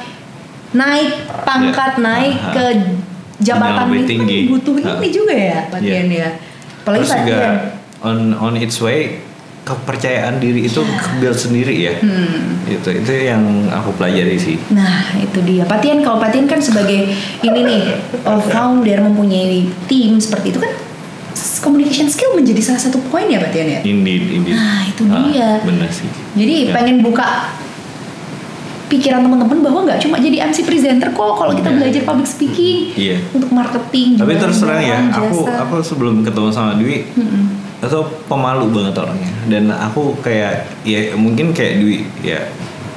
naik 0.72 1.10
pangkat, 1.40 1.92
Ya. 1.94 2.02
naik 2.02 2.34
Aha. 2.36 2.50
ke 2.50 2.64
jabatan 3.36 3.70
Yang 3.70 3.86
lebih 3.86 3.98
itu 4.00 4.10
tinggi. 4.10 4.38
butuh 4.48 4.74
ini 4.98 5.08
juga 5.08 5.34
ya, 5.34 5.58
Patian 5.68 6.08
ya. 6.08 6.28
Apalagi 6.84 7.02
Terus 7.02 7.16
juga 7.16 7.32
ya. 7.34 7.52
on 8.04 8.18
on 8.36 8.54
its 8.54 8.76
way 8.78 9.24
kepercayaan 9.64 10.36
diri 10.36 10.68
itu 10.68 10.84
build 11.16 11.32
sendiri 11.34 11.72
ya. 11.72 11.96
Hmm. 11.96 12.60
Itu 12.68 12.92
itu 12.92 13.08
yang 13.24 13.40
aku 13.72 13.96
pelajari 13.96 14.36
sih. 14.36 14.60
Nah 14.68 15.16
itu 15.16 15.40
dia 15.40 15.64
Patian 15.64 16.04
kalau 16.04 16.20
Patian 16.20 16.44
kan 16.44 16.60
sebagai 16.60 17.08
ini 17.40 17.60
nih 17.64 17.82
uh, 18.22 18.44
founder 18.44 19.00
mempunyai 19.00 19.64
tim 19.88 20.20
seperti 20.20 20.52
itu 20.52 20.60
kan 20.60 20.68
communication 21.64 22.06
skill 22.06 22.36
menjadi 22.36 22.60
salah 22.60 22.76
satu 22.78 23.00
poin 23.08 23.24
ya 23.24 23.40
Patian 23.40 23.64
ya. 23.66 23.80
Indeed, 23.80 24.24
indeed. 24.30 24.52
Nah, 24.52 24.84
itu 24.84 25.02
Ah, 25.08 25.24
dia. 25.24 25.48
Bener 25.64 25.88
sih. 25.88 26.12
Jadi 26.36 26.68
Ya. 26.68 26.72
pengen 26.76 27.00
buka 27.00 27.56
pikiran 28.94 29.20
teman-teman 29.20 29.58
bahwa 29.60 29.80
nggak 29.84 29.98
cuma 29.98 30.16
jadi 30.16 30.46
MC 30.46 30.62
presenter 30.62 31.10
kok 31.10 31.34
kalau 31.34 31.50
kita 31.50 31.66
Iya. 31.66 31.76
belajar 31.76 32.02
public 32.04 32.28
speaking 32.28 32.78
Iya. 32.94 33.16
untuk 33.28 33.50
marketing. 33.50 34.08
Tapi 34.14 34.32
terus 34.36 34.56
terang 34.56 34.78
ya, 34.78 34.98
barang, 35.02 35.06
aku 35.10 35.38
jasa. 35.42 35.52
aku 35.60 35.74
sebelum 35.82 36.14
ketemu 36.22 36.48
sama 36.48 36.72
Dwi 36.74 37.02
Mm-mm. 37.10 37.42
itu 37.80 37.98
pemalu 38.24 38.64
banget 38.70 38.94
orangnya 38.96 39.32
dan 39.46 39.64
aku 39.68 40.14
kayak 40.18 40.54
ya 40.82 41.12
mungkin 41.14 41.50
kayak 41.50 41.74
Dwi 41.78 41.96
ya 42.22 42.40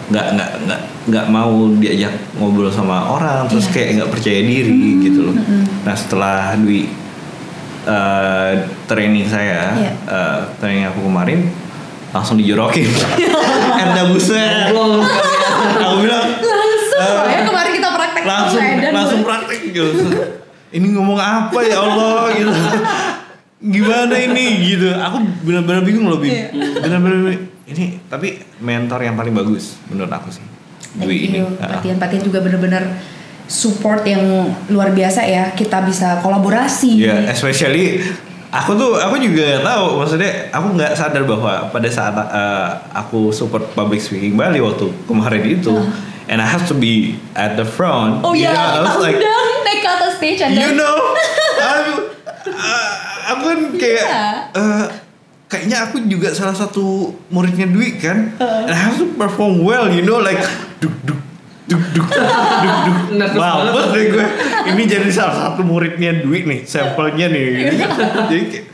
nggak 0.08 0.26
nggak 0.34 0.52
nggak 0.64 0.82
nggak 1.08 1.26
mau 1.28 1.52
diajak 1.74 2.10
ngobrol 2.34 2.70
sama 2.70 3.04
orang 3.10 3.44
terus 3.46 3.68
Iya. 3.68 3.74
kayak 3.74 3.90
nggak 3.98 4.12
percaya 4.14 4.40
diri 4.40 4.80
gitu 5.02 5.20
loh. 5.24 5.36
mm-mm. 5.36 5.64
Nah 5.84 5.92
setelah 5.94 6.56
Dwi 6.56 6.88
eh, 7.86 8.54
training 8.86 9.26
saya, 9.26 9.72
Iya. 9.74 9.92
eh, 10.06 10.40
training 10.58 10.86
aku 10.86 11.00
kemarin 11.02 11.40
langsung 12.18 12.42
dijorokin. 12.42 12.90
Enda 13.82 14.10
buset. 14.10 14.74
aku 14.74 15.96
bilang 16.02 16.26
langsung 16.98 17.30
ya 17.30 17.40
kemarin 17.46 17.72
kita 17.78 17.90
praktek 17.94 18.24
langsung 18.26 18.62
Medan, 18.66 18.92
langsung 18.98 19.22
praktek 19.22 19.60
gitu. 19.70 19.86
Ini 20.74 20.88
ngomong 20.98 21.20
apa 21.22 21.60
ya 21.62 21.78
Allah 21.80 22.34
gitu. 22.34 22.52
Gimana 23.58 24.16
ini 24.18 24.46
gitu. 24.74 24.90
Aku 24.98 25.18
benar-benar 25.46 25.82
bingung 25.86 26.10
loh, 26.10 26.20
Bim. 26.20 26.34
Iya. 26.34 26.50
Benar-benar 26.82 27.38
ini 27.68 28.00
tapi 28.08 28.42
mentor 28.64 29.04
yang 29.04 29.16
paling 29.20 29.34
bagus 29.38 29.78
menurut 29.88 30.10
aku 30.10 30.34
sih. 30.34 30.44
Dwi 30.98 31.30
ini. 31.30 31.38
Patian-patian 31.62 32.22
juga 32.26 32.42
benar-benar 32.42 32.98
support 33.46 34.02
yang 34.10 34.50
luar 34.74 34.92
biasa 34.92 35.22
ya. 35.30 35.54
Kita 35.54 35.86
bisa 35.86 36.20
kolaborasi. 36.26 36.98
Ya, 36.98 37.30
especially 37.30 38.02
aku 38.50 38.72
tuh 38.74 38.96
aku 38.96 39.16
juga 39.20 39.60
nggak 39.60 39.66
tahu. 39.66 39.86
Maksudnya 40.00 40.32
aku 40.52 40.68
nggak 40.76 40.92
sadar 40.96 41.24
bahwa 41.24 41.68
pada 41.70 41.90
saat 41.92 42.16
uh, 42.16 42.68
aku 42.94 43.32
support 43.32 43.68
public 43.74 44.00
speaking 44.00 44.36
Bali 44.36 44.60
waktu 44.60 44.88
kemarin 45.06 45.44
itu 45.44 45.76
and 46.28 46.40
I 46.40 46.48
have 46.48 46.68
to 46.68 46.76
be 46.76 47.16
at 47.34 47.56
the 47.56 47.64
front. 47.64 48.24
Oh 48.24 48.32
you 48.32 48.48
ya, 48.48 48.52
know, 48.52 48.60
I 48.60 48.72
kita 48.76 48.84
was 48.84 48.98
like 49.00 49.16
undang 49.20 49.50
naik 49.64 49.80
ke 49.80 49.90
atas 49.90 50.12
stage 50.16 50.42
Anda. 50.44 50.60
you 50.60 50.72
know? 50.76 50.96
Aku, 51.68 51.94
uh, 52.48 52.92
aku 53.28 53.42
kan 53.44 53.60
kayak 53.76 54.06
Iya. 54.08 54.28
uh, 54.56 54.86
kayaknya 55.48 55.78
aku 55.84 56.00
juga 56.08 56.32
salah 56.32 56.56
satu 56.56 57.12
muridnya 57.28 57.68
Dwi 57.68 58.00
kan? 58.00 58.36
And 58.40 58.72
I 58.72 58.78
have 58.78 58.96
to 59.00 59.12
perform 59.16 59.64
well 59.64 59.88
you 59.88 60.04
know 60.04 60.20
like 60.20 60.40
duk 60.80 60.92
duk 61.04 61.20
duk 61.68 61.84
duk 61.92 62.08
duk 62.08 62.98
duk 63.12 63.36
banget. 63.36 63.88
deh 63.92 64.06
gue 64.10 64.26
ini 64.72 64.84
jadi 64.88 65.10
salah 65.12 65.36
satu 65.52 65.62
muridnya 65.62 66.16
Dwi 66.18 66.48
nih 66.48 66.60
sampelnya 66.64 67.28
nih 67.28 67.48
jadi 68.28 68.44
kayak 68.48 68.66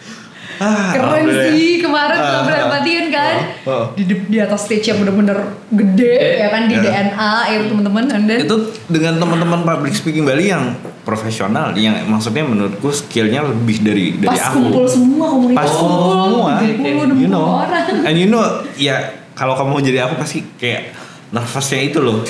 ah, 0.61 0.93
Keren 0.93 1.09
alhamdulillah. 1.25 1.49
sih 1.49 1.69
kemarin 1.81 2.17
Ah, 2.17 2.29
ngobrol 2.39 2.61
ah. 2.69 2.81
Kan. 3.13 3.35
Oh, 3.63 3.69
oh. 3.69 3.85
Di, 3.93 4.03
di 4.09 4.37
atas 4.37 4.65
stage 4.65 4.89
yang 4.89 5.01
bener-bener 5.01 5.37
gede 5.69 6.17
ya 6.39 6.47
kan 6.49 6.65
di 6.65 6.75
Ya. 6.75 6.81
DNA 6.83 7.33
ya 7.47 7.57
teman-teman 7.65 8.03
and 8.09 8.25
then 8.25 8.39
itu 8.41 8.57
dengan 8.89 9.17
teman-teman 9.17 9.61
public 9.61 9.93
speaking 9.93 10.25
Bali 10.25 10.49
yang 10.49 10.73
profesional 11.01 11.73
yang 11.73 11.97
maksudnya 12.05 12.41
menurutku 12.41 12.89
skillnya 12.89 13.41
lebih 13.43 13.81
dari 13.81 14.05
dari 14.15 14.29
pas 14.29 14.49
aku 14.49 14.57
kumpul 14.61 14.85
semua 14.85 15.27
komunitas 15.29 15.61
pas 15.61 15.71
kumpul 15.71 16.09
semua 16.11 16.51
70, 16.57 17.17
60 17.17 17.21
you 17.21 17.27
know 17.27 17.45
orang. 17.59 18.01
and 18.05 18.15
you 18.15 18.27
know 18.27 18.41
ya 18.73 18.97
kalau 19.33 19.53
kamu 19.53 19.81
jadi 19.83 20.05
aku 20.05 20.15
pasti 20.15 20.41
kayak 20.57 20.93
nervousnya 21.29 21.79
itu 21.83 21.97
loh 21.97 22.21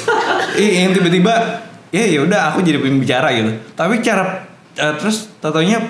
Ih, 0.53 0.85
yang 0.85 0.93
tiba-tiba 0.93 1.33
ya 1.89 2.03
ya 2.05 2.19
udah 2.25 2.53
aku 2.53 2.61
jadi 2.61 2.77
pembicara 2.81 3.29
gitu. 3.33 3.53
Tapi 3.73 4.01
cara 4.01 4.45
eh, 4.73 4.93
terus 4.97 5.29
tatonya 5.37 5.81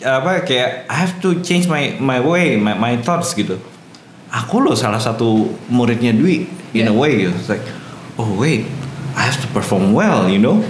apa 0.00 0.40
kayak 0.42 0.88
I 0.88 0.96
have 0.96 1.20
to 1.20 1.44
change 1.44 1.68
my 1.68 1.94
my 2.00 2.18
way 2.18 2.56
my 2.56 2.72
my 2.72 2.94
thoughts 2.98 3.34
gitu. 3.34 3.60
Aku 4.30 4.62
loh 4.62 4.78
salah 4.78 5.02
satu 5.02 5.50
muridnya 5.66 6.14
Dwi 6.14 6.46
in 6.72 6.86
a 6.86 6.90
Yeah. 6.90 6.94
way 6.94 7.12
gitu. 7.26 7.34
It's 7.34 7.50
like 7.50 7.62
oh 8.16 8.30
wait 8.38 8.66
I 9.10 9.26
have 9.26 9.42
to 9.42 9.48
perform 9.50 9.90
well 9.90 10.30
you 10.30 10.38
know? 10.38 10.62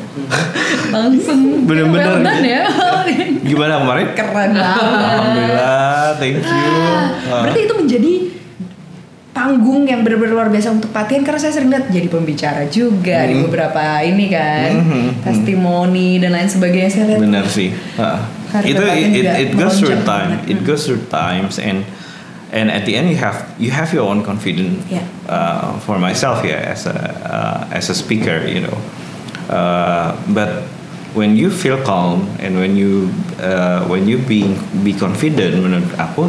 Langsung. 0.94 1.40
Bener-bener. 1.68 2.20
Well 2.20 2.24
done 2.24 2.44
ya. 2.44 2.64
gimana 3.40 3.84
kemarin 3.84 4.06
Keren 4.16 4.52
banget. 4.52 4.64
Alhamdulillah 4.64 6.16
thank 6.16 6.40
you. 6.40 6.72
Ah, 7.28 7.42
Berarti 7.44 7.60
itu 7.68 7.74
menjadi 7.76 8.12
panggung 9.30 9.86
yang 9.86 10.02
benar-benar 10.02 10.34
luar 10.34 10.48
biasa 10.50 10.74
untuk 10.74 10.90
Patian 10.90 11.22
karena 11.22 11.38
saya 11.38 11.54
sering 11.54 11.70
lihat 11.70 11.86
jadi 11.86 12.06
pembicara 12.06 12.66
juga 12.66 13.24
di 13.24 13.38
Hmm. 13.38 13.46
beberapa 13.46 13.82
ini 14.02 14.26
kan 14.26 14.70
Hmm, 14.74 14.90
hmm, 14.90 15.08
testimoni 15.22 16.18
dan 16.18 16.34
lain 16.34 16.50
sebagainya 16.50 16.90
saya 16.90 17.04
lihat 17.14 17.20
benar 17.22 17.46
sih. 17.46 17.70
Karir 18.50 18.66
itu 18.66 18.82
it, 18.82 19.08
it, 19.14 19.26
it 19.38 19.50
goes 19.54 19.78
through 19.78 20.02
time 20.02 20.42
banget. 20.42 20.50
it 20.50 20.58
Hmm. 20.58 20.66
goes 20.66 20.82
through 20.82 21.02
times 21.06 21.56
and 21.56 21.86
and 22.50 22.66
at 22.68 22.82
the 22.82 22.98
end 22.98 23.06
you 23.06 23.14
have 23.14 23.46
you 23.56 23.70
have 23.70 23.94
your 23.94 24.02
own 24.02 24.26
confidence 24.26 24.82
Yeah. 24.90 25.06
uh, 25.24 25.78
for 25.78 26.02
myself 26.02 26.42
yeah 26.42 26.66
as 26.66 26.82
a 26.84 26.96
uh, 27.22 27.60
as 27.70 27.86
a 27.86 27.94
speaker 27.94 28.42
you 28.42 28.66
know 28.66 28.74
uh, 29.46 30.18
but 30.28 30.66
when 31.14 31.34
you 31.34 31.50
feel 31.50 31.78
calm 31.80 32.26
and 32.38 32.58
when 32.58 32.74
you 32.74 33.14
uh, 33.38 33.86
when 33.86 34.06
you 34.06 34.18
being 34.18 34.58
be 34.82 34.90
confident 34.90 35.58
menurut 35.58 35.86
aku 35.94 36.26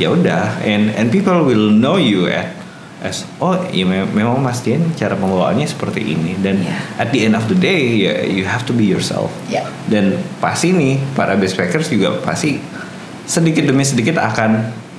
ya 0.00 0.08
udah 0.08 0.64
and 0.64 0.88
and 0.90 1.12
people 1.12 1.44
will 1.44 1.68
know 1.68 1.94
you 1.94 2.24
at 2.24 2.56
as 3.00 3.24
oh 3.36 3.56
ya 3.68 3.84
me- 3.84 4.08
memang 4.10 4.40
Mas 4.40 4.60
Dian 4.60 4.80
cara 4.92 5.12
pembawaannya 5.12 5.64
seperti 5.64 6.00
ini 6.02 6.36
dan 6.36 6.60
Yeah. 6.60 6.80
at 6.98 7.08
the 7.10 7.20
end 7.22 7.32
of 7.32 7.44
the 7.46 7.56
day 7.56 8.00
ya 8.00 8.24
you 8.24 8.44
have 8.44 8.64
to 8.64 8.72
be 8.72 8.84
yourself 8.84 9.28
Ya. 9.46 9.64
dan 9.86 10.16
pasti 10.36 10.72
nih 10.72 10.96
para 11.12 11.32
backpackers 11.32 11.88
juga 11.88 12.16
pasti 12.18 12.60
sedikit 13.24 13.62
demi 13.62 13.84
sedikit 13.84 14.16
akan 14.16 14.50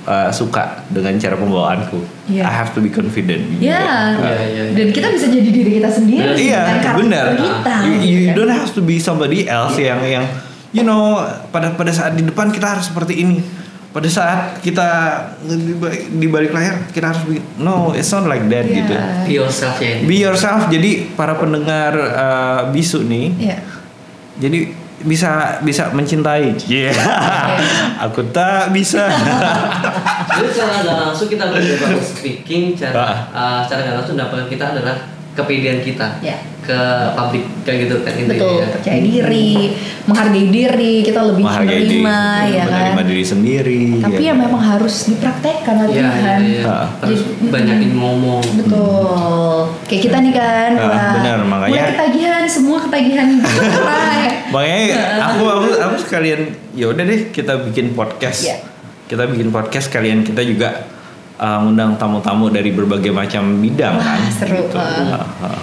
uh, 0.04 0.30
suka 0.30 0.82
dengan 0.88 1.14
cara 1.16 1.36
pembawaanku. 1.36 2.00
Iya. 2.26 2.42
I 2.42 2.52
have 2.54 2.72
to 2.72 2.80
be 2.80 2.88
confident. 2.88 3.44
Ya, 3.60 3.76
juga. 3.76 4.24
Iya, 4.24 4.34
iya, 4.40 4.42
iya. 4.48 4.62
dan 4.72 4.86
kita 4.88 5.06
bisa 5.12 5.26
jadi 5.28 5.48
diri 5.52 5.70
kita 5.76 5.90
sendiri 5.92 6.32
Iya, 6.34 6.60
karakter 6.80 6.94
benar. 6.96 7.26
kita. 7.36 7.74
You, 7.82 7.92
gitu 7.92 8.06
you 8.08 8.20
kan. 8.24 8.34
don't 8.34 8.52
have 8.52 8.70
to 8.72 8.80
be 8.80 8.96
somebody 8.96 9.44
else 9.44 9.76
yang 9.76 10.00
yang 10.02 10.24
you 10.72 10.80
know 10.80 11.20
pada 11.52 11.70
pada 11.72 11.92
saat 11.92 12.16
di 12.16 12.24
depan 12.24 12.48
kita 12.48 12.66
harus 12.72 12.88
seperti 12.88 13.20
ini. 13.20 13.61
Pada 13.92 14.08
saat 14.08 14.56
kita 14.64 14.88
di 15.44 15.76
balik, 15.76 16.02
di 16.08 16.26
balik 16.26 16.50
layar 16.56 16.88
kita 16.88 17.12
harus 17.12 17.28
bikin 17.28 17.44
no 17.60 17.92
it's 17.92 18.08
not 18.08 18.24
like 18.24 18.48
that 18.48 18.64
Iya. 18.64 18.76
gitu. 18.80 18.94
Be 19.28 19.32
yourself 19.36 19.76
ya. 19.78 20.00
Be 20.00 20.16
yourself. 20.16 20.60
Jadi 20.72 21.12
para 21.12 21.36
pendengar 21.36 21.92
uh, 21.92 22.60
bisu 22.72 23.04
nih 23.04 23.36
Iya. 23.36 23.58
jadi 24.40 24.58
bisa 25.02 25.58
bisa 25.60 25.90
mencintai. 25.92 26.56
Yeah. 26.64 26.94
aku 28.06 28.22
tak 28.32 28.70
bisa. 28.72 29.10
Jadi 30.30 30.48
secara 30.56 31.10
langsung 31.10 31.28
kita 31.28 31.50
belajar 31.52 31.76
speaking, 32.00 32.72
cara 32.78 33.28
uh, 33.28 33.60
secara 33.66 33.92
nggak 33.92 33.96
langsung 34.00 34.16
dapat 34.16 34.48
kita 34.48 34.72
adalah 34.72 35.11
kepedean 35.32 35.80
kita 35.80 36.20
Ya. 36.20 36.36
ke 36.60 36.80
publik 37.12 37.42
kayak 37.64 37.78
gitu 37.82 37.94
kan 38.00 38.12
intinya. 38.12 38.36
Betul, 38.36 38.56
ya. 38.58 38.68
percaya 38.70 38.98
diri, 39.00 39.50
menghargai 40.04 40.46
diri, 40.46 40.94
kita 41.02 41.20
lebih 41.24 41.42
menghargai 41.42 41.80
diri 41.80 41.98
menerima 41.98 42.18
ya 42.46 42.62
kan. 42.62 42.68
menerima 42.68 43.02
diri 43.02 43.24
sendiri 43.24 43.82
Tapi 43.98 44.22
ya 44.22 44.34
memang 44.34 44.62
harus 44.62 44.94
dipraktekkan 45.06 45.74
iya, 45.74 45.82
latihan. 45.82 46.38
iya. 46.38 46.62
Ah. 46.62 46.86
Terus 47.00 47.20
Jadi, 47.24 47.48
banyakin 47.48 47.90
ngomong. 47.92 48.44
Betul. 48.60 49.58
Kayak 49.84 50.02
kita 50.02 50.16
nih 50.20 50.32
kan, 50.32 50.70
Ah, 50.74 50.84
wah, 50.84 51.10
benar, 51.16 51.38
makanya- 51.42 51.72
mulai 51.72 51.92
ketagihan, 51.92 52.42
semua 52.44 52.78
ketagihan 52.80 53.28
makanya 54.52 54.80
aku 55.24 55.42
aku 55.44 55.68
aku 55.74 55.96
sekalian 55.98 56.40
ya 56.72 56.86
udah 56.86 57.02
deh 57.02 57.32
kita 57.32 57.56
bikin 57.64 57.96
podcast 57.96 58.44
Iya. 58.44 58.56
kita 59.06 59.24
bikin 59.26 59.48
podcast 59.48 59.88
kalian 59.88 60.20
kita 60.22 60.42
juga 60.42 60.84
ngundang 61.42 61.94
tamu-tamu 61.96 62.46
dari 62.48 62.70
berbagai 62.70 63.10
macam 63.10 63.58
bidang 63.58 63.94
Wah, 63.94 64.06
kan 64.14 64.20
seru, 64.30 64.62
gitu. 64.62 64.78
Ah, 64.78 65.26
ah. 65.42 65.60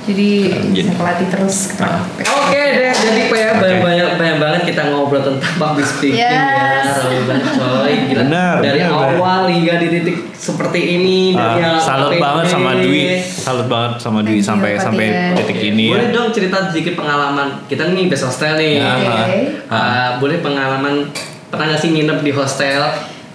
Jadi 0.00 0.48
Jadi- 0.48 0.74
bisa 0.74 0.92
pelatih 0.96 1.28
terus. 1.28 1.56
Ah. 1.78 2.02
Oke 2.18 2.56
deh, 2.56 2.90
jadi 2.90 3.22
kayak 3.28 3.52
Oke. 3.52 3.60
banyak, 3.60 3.78
banyak 3.78 4.08
banyak 4.16 4.36
banget 4.38 4.60
kita 4.66 4.90
ngobrol 4.90 5.22
tentang 5.22 5.54
public 5.54 5.86
speaking 5.86 6.18
Yes. 6.18 6.98
ya, 6.98 7.20
banget 7.22 7.46
coy, 7.52 7.92
gila. 8.08 8.18
Benar, 8.26 8.54
Dari 8.58 8.80
benar, 8.80 9.06
awal 9.12 9.40
hingga 9.46 9.74
di 9.76 9.86
titik 9.92 10.16
seperti 10.34 10.80
ini, 10.96 11.36
dari 11.36 11.62
yang 11.62 11.78
salut 11.78 12.16
banget 12.16 12.44
sama 12.48 12.72
Dwi 12.74 13.22
salut 13.22 13.66
banget 13.68 13.92
sama 14.00 14.18
Dwi 14.24 14.32
Thank 14.32 14.40
you, 14.40 14.50
sampai 14.50 14.70
sampai 14.80 15.06
Tian. 15.06 15.36
titik 15.36 15.58
ini 15.62 15.84
ya 15.86 15.94
Boleh 15.94 16.10
dong 16.10 16.28
cerita 16.32 16.56
sedikit 16.66 16.94
pengalaman 16.96 17.46
kita 17.68 17.82
nih 17.86 18.04
best 18.08 18.24
hostel 18.24 18.56
nih. 18.56 18.80
Ya. 18.80 18.92
Oke. 18.96 19.38
Ah, 19.68 20.08
boleh 20.18 20.40
pengalaman 20.40 21.06
pernah 21.46 21.64
nggak 21.68 21.78
sih 21.78 21.90
nginep 21.92 22.18
di 22.20 22.32
hostel? 22.32 22.82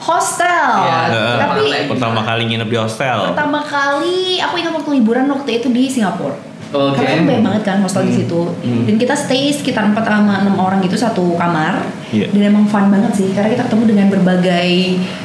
Hostel. 0.06 0.70
Iya, 0.78 0.98
Eh, 1.10 1.38
Tapi 1.42 1.62
pertama 1.90 2.22
kali 2.22 2.42
nginep 2.46 2.70
di 2.70 2.78
hostel 2.78 3.18
pertama 3.34 3.60
kali 3.60 4.38
aku 4.38 4.54
ingat 4.56 4.74
waktu 4.74 4.90
liburan 4.96 5.26
waktu 5.28 5.60
itu 5.60 5.68
di 5.70 5.90
Singapura. 5.90 6.38
Oke. 6.76 6.98
Karena 6.98 7.12
kan 7.12 7.24
banyak 7.26 7.44
banget 7.44 7.64
kan 7.64 7.78
hostel 7.80 8.04
di 8.04 8.14
situ. 8.16 8.42
Dan 8.84 8.96
kita 8.96 9.14
stay 9.14 9.50
sekitar 9.50 9.88
4 9.88 9.98
sama 9.98 10.34
6 10.42 10.56
orang 10.58 10.80
gitu 10.80 10.96
satu 10.96 11.34
kamar. 11.34 11.80
Iya. 12.08 12.28
Dan 12.30 12.42
emang 12.50 12.66
fun 12.66 12.88
banget 12.88 13.12
sih 13.14 13.32
karena 13.32 13.50
kita 13.50 13.64
ketemu 13.66 13.84
dengan 13.88 14.08
berbagai 14.10 14.70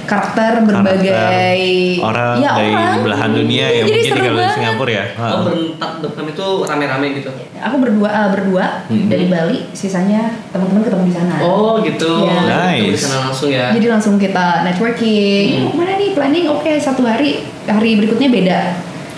karakter, 0.04 0.64
berbagai 0.64 1.58
orang 2.00 2.34
ya, 2.36 2.50
dari 2.52 2.72
orang. 2.72 2.98
belahan 3.00 3.30
dunia 3.32 3.66
yang 3.68 3.86
jadi 3.86 3.94
mungkin 3.96 4.14
tinggal 4.16 4.34
di. 4.34 4.48
Singapura 4.50 4.90
ya 4.90 5.04
Ah. 5.12 5.30
Oh 5.30 5.38
berentak 5.44 5.92
depan 6.00 6.24
itu 6.26 6.46
rame-rame 6.64 7.06
gitu. 7.14 7.30
Aku 7.60 7.76
berdua 7.78 8.08
eh, 8.08 8.28
berdua 8.30 8.64
Mhm. 8.88 9.06
dari 9.06 9.26
Bali, 9.26 9.58
sisanya 9.70 10.20
teman-teman 10.48 10.82
ketemu 10.82 11.04
di 11.04 11.14
sana. 11.14 11.34
Oh 11.40 11.78
gitu. 11.80 12.24
Di 12.24 12.48
Nice. 12.48 13.00
sana 13.00 13.16
langsung 13.22 13.50
ya. 13.50 13.70
Jadi 13.70 13.86
langsung 13.86 14.14
kita 14.16 14.64
networking. 14.64 15.44
Hmm. 15.46 15.56
"Eh, 15.56 15.62
Mau 15.62 15.70
ke 15.70 15.76
mana 15.76 15.92
nih 15.94 16.10
planning? 16.10 16.46
Oke 16.48 16.72
satu 16.76 17.04
hari 17.04 17.38
hari 17.62 17.90
berikutnya 17.94 18.28
beda. 18.28 18.60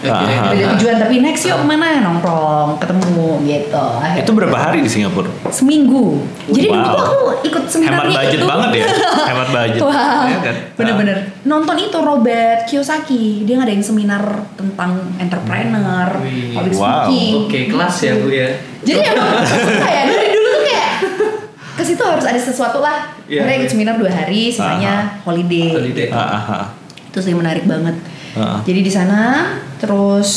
Oke. 0.03 0.11
Ah. 0.11 0.51
Beda 0.51 0.65
tujuan 0.75 0.97
tapi 0.99 1.15
next 1.19 1.43
yuk 1.45 1.57
ke 1.57 1.65
mana 1.65 2.03
nongkrong 2.03 2.75
ketemu 2.77 3.07
gitu. 3.43 3.87
Akhirnya- 3.95 4.21
itu 4.21 4.33
berapa 4.33 4.57
hari 4.57 4.79
di 4.81 4.91
Singapura 4.91 5.31
seminggu. 5.49 6.27
Jadi 6.49 6.67
dulu 6.67 6.83
Wow. 6.83 6.91
tuh 6.93 7.05
aku 7.05 7.17
ikut 7.45 7.63
seminarnya 7.65 8.03
hemat 8.03 8.19
budget 8.19 8.35
itu. 8.35 8.47
banget 8.47 8.71
ya 8.73 8.87
hemat 9.31 9.49
budget 9.49 9.81
Wow, 9.81 10.23
Ya 10.25 10.39
kan? 10.41 10.55
bener-bener 10.75 11.17
nonton 11.43 11.77
itu 11.77 11.99
Robert 12.01 12.61
Kiyosaki 12.65 13.25
dia 13.43 13.55
ngadain 13.57 13.79
seminar 13.81 14.23
tentang 14.53 14.91
entrepreneur, 15.17 16.09
Wih. 16.19 16.51
public 16.53 16.75
Wow. 16.75 17.07
speaking. 17.07 17.33
Oke, 17.41 17.59
kelas 17.69 17.95
ya 18.01 18.13
Bu 18.17 18.29
ya. 18.29 18.49
Jadi 18.83 18.99
emang 19.09 19.29
suka 19.41 19.63
ya 19.85 20.03
dari 20.05 20.29
dulu 20.29 20.49
tuh 20.49 20.63
kayak 20.65 20.91
ke 21.73 21.83
situ 21.83 22.03
harus 22.03 22.25
ada 22.25 22.37
sesuatu 22.37 22.79
lah. 22.79 23.07
Iya, 23.25 23.43
Akhirnya 23.43 23.57
ikut 23.57 23.65
iya. 23.65 23.73
seminar 23.73 23.95
dua 23.97 24.11
hari, 24.11 24.43
sisanya 24.49 24.95
holiday. 25.23 25.71
Holiday. 25.73 26.09
Ah, 26.11 26.21
ah, 26.37 26.45
ah. 26.53 26.65
Itu 27.07 27.19
sih 27.19 27.33
menarik 27.33 27.65
banget. 27.65 27.97
Ah. 28.33 28.61
Jadi 28.63 28.81
di 28.81 28.89
sana 28.89 29.53
terus 29.77 30.31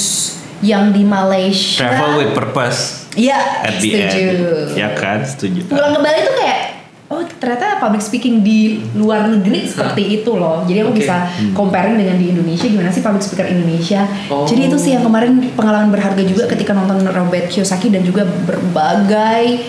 yang 0.59 0.89
di 0.89 1.01
Malaysia. 1.01 1.85
travel 1.85 2.17
with 2.17 2.31
purpose 2.31 3.05
Iya, 3.13 3.39
at 3.63 3.79
the 3.79 3.87
setuju. 3.87 4.19
end 4.19 4.75
ya 4.75 4.89
kan 4.91 5.23
setuju 5.23 5.63
Pulang 5.65 5.95
ke 5.95 5.99
Bali 6.01 6.19
tuh 6.21 6.35
kayak 6.35 6.59
oh 7.05 7.21
ternyata 7.37 7.77
public 7.77 8.01
speaking 8.01 8.41
di 8.41 8.81
luar 8.91 9.29
negeri 9.29 9.63
seperti 9.63 10.19
itu 10.19 10.35
loh. 10.35 10.65
Jadi 10.65 10.81
aku 10.81 10.91
Oke. 10.91 10.99
bisa 10.99 11.15
comparing 11.53 11.95
dengan 11.95 12.17
di 12.17 12.33
Indonesia 12.33 12.65
gimana 12.65 12.89
sih 12.89 12.99
public 12.99 13.21
speaker 13.21 13.45
Indonesia. 13.45 14.03
Oh. 14.27 14.43
Jadi 14.43 14.67
itu 14.67 14.75
sih 14.75 14.91
yang 14.91 15.05
kemarin 15.05 15.37
pengalaman 15.53 15.93
berharga 15.93 16.25
juga 16.25 16.49
ketika 16.49 16.73
nonton 16.73 17.05
Robert 17.05 17.47
Kiyosaki 17.47 17.87
dan 17.87 18.01
juga 18.01 18.25
berbagai 18.25 19.63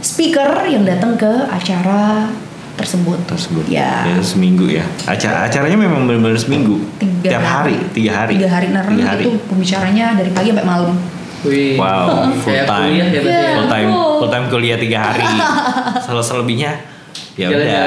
speaker 0.00 0.66
yang 0.66 0.82
datang 0.82 1.14
ke 1.14 1.28
acara 1.46 2.30
tersebut. 2.78 3.18
tersebut 3.26 3.64
Ya. 3.66 4.06
ya 4.06 4.22
seminggu 4.22 4.70
ya 4.70 4.86
acara 5.04 5.44
acaranya 5.44 5.74
memang 5.76 6.06
benar-benar 6.06 6.38
seminggu 6.38 6.78
Tiga 6.96 7.34
tiap 7.34 7.44
hari 7.44 7.76
tiga 7.90 8.10
hari 8.16 8.38
Tiga 8.38 8.48
hari. 8.48 8.66
Nah, 8.70 8.86
tiga 8.86 9.04
hari 9.08 9.22
itu 9.26 9.32
pembicaranya 9.44 10.14
dari 10.14 10.30
pagi 10.30 10.48
sampai 10.54 10.64
malam. 10.64 10.94
Wih. 11.38 11.74
wow 11.74 12.26
full 12.34 12.50
Kayak 12.50 12.66
time 12.66 12.86
kuliah 12.88 13.06
ya 13.08 13.20
Iya. 13.20 13.30
ya. 13.34 13.50
full 13.52 13.68
time 13.68 13.88
full 14.18 14.30
time 14.30 14.46
kuliah 14.48 14.76
tiga 14.76 14.98
hari 15.00 15.22
selalu 16.02 16.22
selebihnya 16.22 16.72
ya 17.34 17.46
udah 17.48 17.78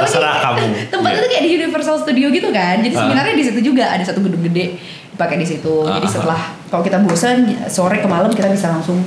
Terserah 0.00 0.36
kamu. 0.44 0.64
Tempatnya 0.88 1.14
Iya. 1.14 1.24
tuh 1.24 1.30
kayak 1.30 1.42
di 1.42 1.50
Universal 1.54 1.96
Studio 1.98 2.26
gitu 2.28 2.48
kan. 2.50 2.80
Jadi 2.80 2.92
Ah. 2.92 3.00
seminarnya 3.02 3.34
di 3.34 3.44
situ 3.44 3.60
juga 3.62 3.84
ada 3.86 4.00
satu 4.00 4.20
gedung 4.20 4.42
gede 4.42 4.76
dipakai 5.10 5.36
di 5.36 5.46
situ. 5.46 5.74
Jadi 5.86 6.04
Ah. 6.04 6.10
setelah 6.10 6.40
kalau 6.68 6.82
kita 6.82 7.00
bosan 7.00 7.36
sore 7.66 7.98
ke 7.98 8.06
malam 8.06 8.28
kita 8.28 8.48
bisa 8.48 8.68
langsung 8.68 9.00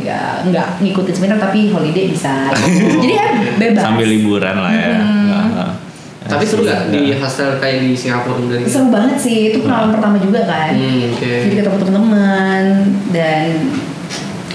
ya 0.00 0.20
nggak 0.42 0.80
ngikutin 0.80 1.14
seminar 1.14 1.38
tapi 1.38 1.68
holiday 1.68 2.08
bisa. 2.08 2.48
Jadi 3.02 3.14
ya 3.14 3.26
bebas. 3.56 3.82
sambil 3.82 4.06
liburan 4.06 4.56
lah 4.56 4.72
ya 4.72 4.88
Hmm. 4.96 5.28
Ah, 5.30 5.46
ah. 5.60 5.70
Tapi 6.22 6.44
seru 6.44 6.62
gak 6.62 6.88
di 6.88 7.10
Nah. 7.10 7.18
hostel 7.18 7.58
kayak 7.58 7.82
di 7.82 7.90
Singapura 7.92 8.38
dari 8.46 8.62
Seru 8.62 8.86
banget 8.88 9.18
sih. 9.18 9.50
Itu 9.50 9.60
pengalaman 9.60 9.90
pertama 9.92 10.16
juga 10.16 10.40
kan. 10.44 10.70
Hmm, 10.72 11.10
oke. 11.10 11.26
Jadi 11.26 11.54
ketemu 11.56 11.76
teman-teman 11.80 12.62
dan 13.10 13.44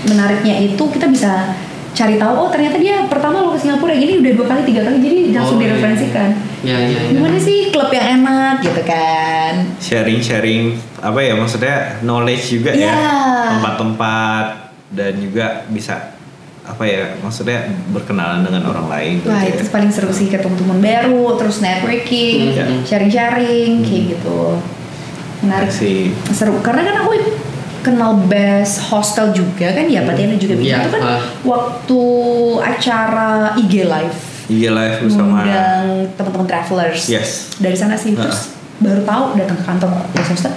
menariknya 0.06 0.56
itu 0.64 0.84
kita 0.86 1.08
bisa 1.08 1.52
cari 1.92 2.16
tahu 2.16 2.34
oh 2.38 2.50
ternyata 2.50 2.76
dia 2.76 3.04
pertama 3.06 3.40
lo 3.40 3.50
ke 3.50 3.58
Singapura 3.58 3.92
gini 3.92 4.20
udah 4.20 4.32
dua 4.34 4.46
kali 4.46 4.62
tiga 4.64 4.84
kali 4.84 5.00
jadi 5.00 5.32
langsung 5.34 5.56
Oh, 5.56 5.60
iya. 5.60 5.68
direferensikan. 5.70 6.30
Ya, 6.62 6.76
ya, 6.78 7.00
ya. 7.02 7.12
Gimana 7.12 7.38
sih 7.38 7.70
klub 7.70 7.88
yang 7.90 8.22
enak 8.22 8.56
gitu 8.62 8.82
kan? 8.84 9.54
sharing 9.78 10.20
sharing 10.20 10.64
apa 10.98 11.20
ya 11.20 11.34
maksudnya 11.34 11.76
knowledge 12.02 12.46
juga 12.52 12.72
Iya. 12.72 12.88
ya 12.88 13.00
tempat-tempat 13.54 14.46
dan 14.92 15.16
juga 15.16 15.64
bisa 15.68 16.14
apa 16.62 16.82
ya 16.82 17.14
maksudnya 17.22 17.62
berkenalan 17.90 18.42
dengan 18.42 18.66
orang 18.66 18.90
lain 18.90 19.12
gitu 19.20 19.30
Wah 19.30 19.38
ya. 19.40 19.54
itu 19.54 19.70
paling 19.70 19.90
seru 19.90 20.10
sih 20.10 20.28
ketemu 20.28 20.58
teman 20.58 20.82
baru, 20.82 21.38
terus 21.38 21.62
networking, 21.62 22.38
Iya. 22.52 22.66
sharing-sharing 22.82 23.82
kayak 23.82 24.04
gitu. 24.18 24.58
Menarik 25.42 25.70
sih 25.70 26.10
seru 26.32 26.58
karena 26.60 26.82
kan 26.84 26.96
aku 27.00 27.12
kenal 27.82 28.18
best 28.26 28.82
hostel 28.84 29.30
juga 29.30 29.70
kan 29.70 29.86
ya 29.86 30.02
Pak 30.02 30.18
Tiana 30.18 30.34
juga 30.36 30.58
bilang 30.58 30.66
Iya, 30.74 30.78
itu 30.82 30.90
kan 30.92 31.02
ah. 31.06 31.22
waktu 31.46 32.02
acara 32.60 33.30
IG 33.56 33.74
live 33.86 34.18
IG 34.50 34.64
live 34.68 34.96
bersama 35.06 35.22
mengundang 35.38 35.86
teman-teman 36.18 36.48
travelers 36.48 37.02
yes 37.06 37.54
dari 37.58 37.78
sana 37.78 37.94
sih 37.94 38.18
Ah. 38.18 38.26
terus 38.26 38.58
baru 38.76 39.06
tahu 39.06 39.24
datang 39.38 39.54
ke 39.56 39.66
kantor 39.66 39.90
best 40.12 40.30
hostel 40.34 40.54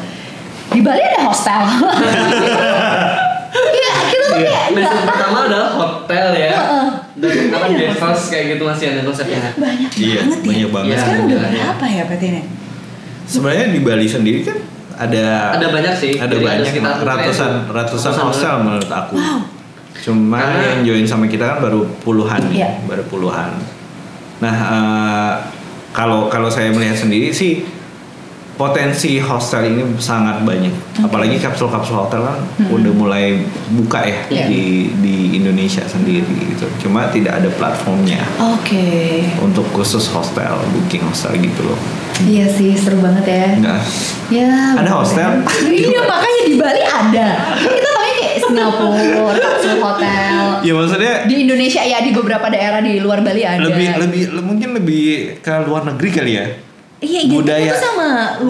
di 0.68 0.80
Bali 0.80 1.02
ada 1.02 1.20
hostel 1.22 1.62
Iya 3.50 3.90
kita 4.04 4.24
tuh 4.24 4.38
Iya. 4.38 4.50
kayak 4.50 4.68
nggak 4.70 5.04
pertama 5.06 5.38
adalah 5.44 5.70
hotel 5.70 6.26
ya. 6.32 6.56
Dan 7.14 7.34
Iya. 7.34 7.74
guest 7.74 7.98
house 7.98 8.24
kayak 8.28 8.44
gitu 8.52 8.62
masih 8.62 8.84
ada 8.88 9.00
konsepnya. 9.02 9.40
banyak 9.52 9.90
Iya, 9.92 10.20
banget 10.22 10.38
ya 10.38 10.46
banyak 10.46 10.68
banget. 10.70 10.96
sekarang 10.96 11.18
Iya, 11.18 11.26
udah 11.28 11.38
iya. 11.40 11.62
berapa 11.64 11.84
ya 11.88 12.02
Pak 12.04 12.16
Tiana? 12.18 12.42
sebenarnya 13.24 13.66
di 13.68 13.80
Bali 13.80 14.06
sendiri 14.06 14.40
kan 14.42 14.56
ada 14.96 15.24
Ada 15.52 15.66
banyak 15.68 15.94
sih. 15.94 16.12
ada 16.16 16.32
banyak 16.34 16.64
sekitar 16.64 16.96
ratusan 16.98 17.52
ratusan 17.68 18.12
hostel 18.16 18.54
menurut 18.58 18.88
aku 18.88 19.14
Wow. 19.14 19.40
cuma 19.98 20.38
Karena- 20.38 20.64
yang 20.64 20.80
join 20.82 21.04
sama 21.04 21.26
kita 21.26 21.44
kan 21.46 21.58
baru 21.60 21.84
puluhan 21.98 22.40
nih, 22.48 22.56
Iya. 22.58 22.70
baru 22.84 23.04
puluhan 23.04 23.52
nah 24.38 24.54
eh, 24.54 25.32
kalau 25.90 26.26
kalau 26.26 26.46
saya 26.46 26.70
melihat 26.70 26.96
sendiri 26.96 27.28
sih 27.28 27.66
potensi 28.58 29.16
hostel 29.16 29.62
ini 29.64 29.82
sangat 29.96 30.42
banyak 30.42 30.74
apalagi 30.98 31.38
kapsul-kapsul 31.38 31.94
hotel 31.96 32.20
kan 32.20 32.38
udah 32.68 32.92
mulai 32.92 33.38
buka 33.72 34.02
ya 34.02 34.18
Iya. 34.28 34.46
di 34.46 34.64
di 34.98 35.16
Indonesia 35.32 35.80
sendiri 35.84 36.26
gitu 36.26 36.66
cuma 36.80 37.06
tidak 37.06 37.38
ada 37.38 37.48
platformnya 37.50 38.18
Oke. 38.50 39.22
untuk 39.38 39.62
khusus 39.70 40.04
hostel 40.08 40.58
booking 40.68 41.00
hostel 41.02 41.32
gitu 41.34 41.62
loh 41.64 41.78
Iya 42.18 42.50
sih 42.50 42.74
seru 42.74 42.98
banget 42.98 43.30
ya. 43.30 43.46
Enggak. 43.54 43.78
Ya. 44.26 44.50
Ada 44.74 44.90
hostel? 44.90 45.38
Iya 45.70 46.02
makanya 46.02 46.42
di 46.42 46.54
Bali 46.58 46.82
ada. 46.82 47.28
Kita 47.54 47.88
taunya 47.88 48.12
kayak 48.18 48.34
Singapura, 48.42 48.98
kapsul 49.38 49.78
hotel. 49.78 50.34
Ya 50.58 50.72
maksudnya 50.74 51.14
Di 51.30 51.46
Indonesia 51.46 51.78
ya 51.78 52.02
di 52.02 52.10
beberapa 52.10 52.50
daerah 52.50 52.82
di 52.82 52.98
luar 52.98 53.22
Bali 53.22 53.46
ada. 53.46 53.62
lebih 53.62 54.02
lebih 54.02 54.22
le- 54.32 54.42
mungkin 54.42 54.74
lebih 54.74 55.06
ke 55.38 55.52
luar 55.62 55.86
negeri 55.86 56.10
kali 56.10 56.32
ya. 56.34 56.46
Iya, 56.98 57.20
budaya 57.30 57.70
tuh 57.70 57.82
sama 57.94 58.08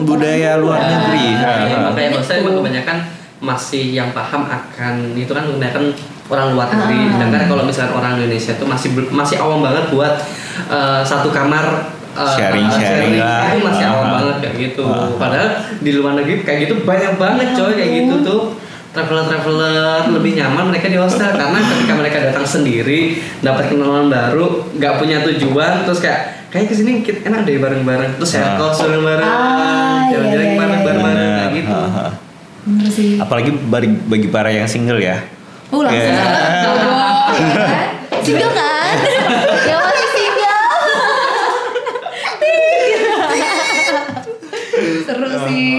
budaya 0.08 0.50
luar 0.56 0.80
luar. 0.80 0.88
negeri. 0.88 1.26
Nah, 1.36 1.58
ya, 1.68 1.76
ha. 1.76 1.84
makanya 1.92 2.08
kalau 2.16 2.24
saya 2.24 2.38
kebanyakan 2.40 2.96
masih 3.38 3.84
yang 3.92 4.08
paham 4.16 4.48
akan 4.48 4.94
itu 5.14 5.30
kan 5.30 5.44
kebanyakan 5.44 5.84
orang 6.32 6.46
luar 6.56 6.66
negeri. 6.72 6.96
Ah. 6.96 7.08
Sedangkan 7.20 7.42
kalau 7.44 7.62
misalkan 7.68 7.94
orang 8.00 8.12
Indonesia 8.16 8.52
itu 8.56 8.64
masih 8.64 8.88
masih 9.12 9.36
awam 9.36 9.60
banget 9.60 9.84
buat 9.92 10.14
eh, 10.72 11.00
satu 11.04 11.28
kamar 11.28 11.92
eh, 12.16 12.24
Sharing-sharing 12.24 13.12
sharing, 13.12 13.20
lah. 13.20 13.52
itu 13.52 13.58
masih 13.68 13.84
awam 13.84 14.06
ah. 14.08 14.12
banget 14.16 14.36
kayak 14.40 14.56
gitu. 14.56 14.84
Ah. 14.88 15.12
Padahal 15.20 15.48
di 15.84 15.90
luar 15.92 16.12
negeri 16.16 16.34
kayak 16.40 16.58
gitu 16.64 16.74
banyak 16.88 17.12
banget 17.20 17.48
coy 17.52 17.72
kayak 17.76 17.92
gitu 18.00 18.14
tuh 18.24 18.42
traveler-traveler 18.88 20.08
lebih 20.16 20.32
nyaman 20.40 20.72
mereka 20.72 20.88
di 20.88 20.96
hostel 20.96 21.28
karena 21.36 21.60
ketika 21.60 21.92
mereka 21.92 22.18
datang 22.32 22.48
sendiri 22.48 23.20
dapat 23.44 23.68
kenalan 23.68 24.08
baru 24.08 24.64
nggak 24.74 24.94
punya 24.96 25.20
tujuan 25.28 25.84
terus 25.84 26.00
kayak 26.00 26.37
kayak 26.48 26.66
ke 26.66 26.74
sini 26.74 26.92
kita 27.00 27.24
enak 27.24 27.44
deh 27.44 27.56
bareng-bareng 27.56 28.16
terus 28.16 28.32
ya 28.32 28.44
Ah. 28.46 28.56
kos 28.58 28.80
bareng-bareng 28.80 29.20
Ah, 29.22 29.36
iya, 30.02 30.10
jalan-jalan 30.10 30.40
iya, 30.40 30.48
ke 30.48 30.56
mana 30.56 30.66
iya, 30.66 30.74
iya. 30.74 30.84
bareng-bareng 30.84 31.16
kayak 31.18 31.50
Benar. 31.50 31.52
gitu. 31.54 31.76
Bener 32.64 32.88
sih. 32.90 33.10
Apalagi 33.18 33.50
bagi, 33.66 33.88
bagi 34.02 34.28
para 34.28 34.50
yang 34.50 34.64
single 34.66 34.98
ya. 34.98 35.16
Oh 35.68 35.80
langsung 35.80 36.00
Ya. 36.08 36.24
jodoh, 36.58 37.00
ya 37.30 37.48
kan? 37.52 37.70
Single 38.18 38.52
kan? 38.52 38.92
yang 39.62 39.80
masih 39.82 40.08
single. 40.10 40.64
Seru 45.04 45.26
sih. 45.46 45.72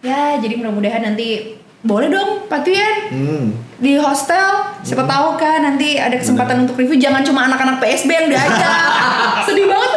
Ya, 0.00 0.38
jadi 0.38 0.54
mudah-mudahan 0.54 1.02
nanti 1.04 1.58
boleh 1.82 2.06
dong 2.08 2.46
Pak 2.46 2.62
Tuyan 2.62 2.96
Hmm. 3.08 3.46
di 3.76 3.94
hostel 3.94 4.42
siapa 4.82 5.04
tahu 5.04 5.36
kan 5.36 5.62
nanti 5.62 5.94
ada 5.94 6.14
kesempatan 6.14 6.64
untuk 6.64 6.74
review 6.74 6.96
jangan 6.96 7.22
cuma 7.22 7.46
anak-anak 7.46 7.78
PSB 7.78 8.10
yang 8.10 8.26
diajak 8.26 8.74
sedih 9.46 9.70
banget 9.70 9.90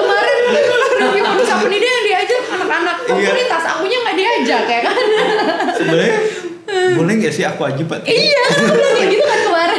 produk 1.60 1.68
penida 1.70 1.88
yang 1.88 2.06
diajak 2.06 2.42
anak-anak 2.50 2.96
Iya. 3.00 3.10
komunitas 3.10 3.64
akunya 3.68 3.98
nggak 4.00 4.16
diajak 4.16 4.64
ya 4.66 4.80
kan 4.82 4.96
Sebenarnya 5.74 6.18
boleh 6.70 7.14
nggak 7.16 7.34
sih 7.34 7.44
aku 7.44 7.62
aja 7.64 7.82
pak? 7.84 8.00
iya 8.04 8.44
kayak 8.94 9.08
gitu 9.10 9.24
kan 9.24 9.40
kemarin 9.42 9.78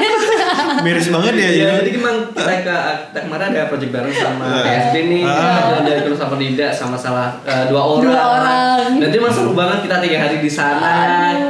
Miris 0.80 1.06
banget 1.06 1.34
ya. 1.34 1.48
Ya, 1.50 1.70
jadi. 1.76 1.90
memang 1.92 2.16
kita 2.32 2.52
ke 2.62 2.76
kita 3.06 3.18
kemarin 3.20 3.46
ada 3.52 3.68
project 3.68 3.92
bareng 3.92 4.10
sama 4.12 4.42
Ah. 4.42 4.64
PSB 4.64 4.94
nih, 5.04 5.22
Ah. 5.22 5.60
kita 5.68 5.80
dari 5.84 6.00
Terus 6.00 6.18
sama 6.18 6.34
Dida 6.34 6.68
sama 6.70 6.96
salah 6.96 7.36
eh, 7.42 7.68
dua 7.68 7.82
orang. 7.84 8.04
Dua 8.06 8.22
orang. 8.32 8.88
Nanti 8.96 9.16
mas 9.18 9.30
seru 9.30 9.52
banget 9.52 9.84
kita 9.84 10.00
tiga 10.00 10.18
hari 10.18 10.36
di 10.38 10.48
sana 10.48 10.94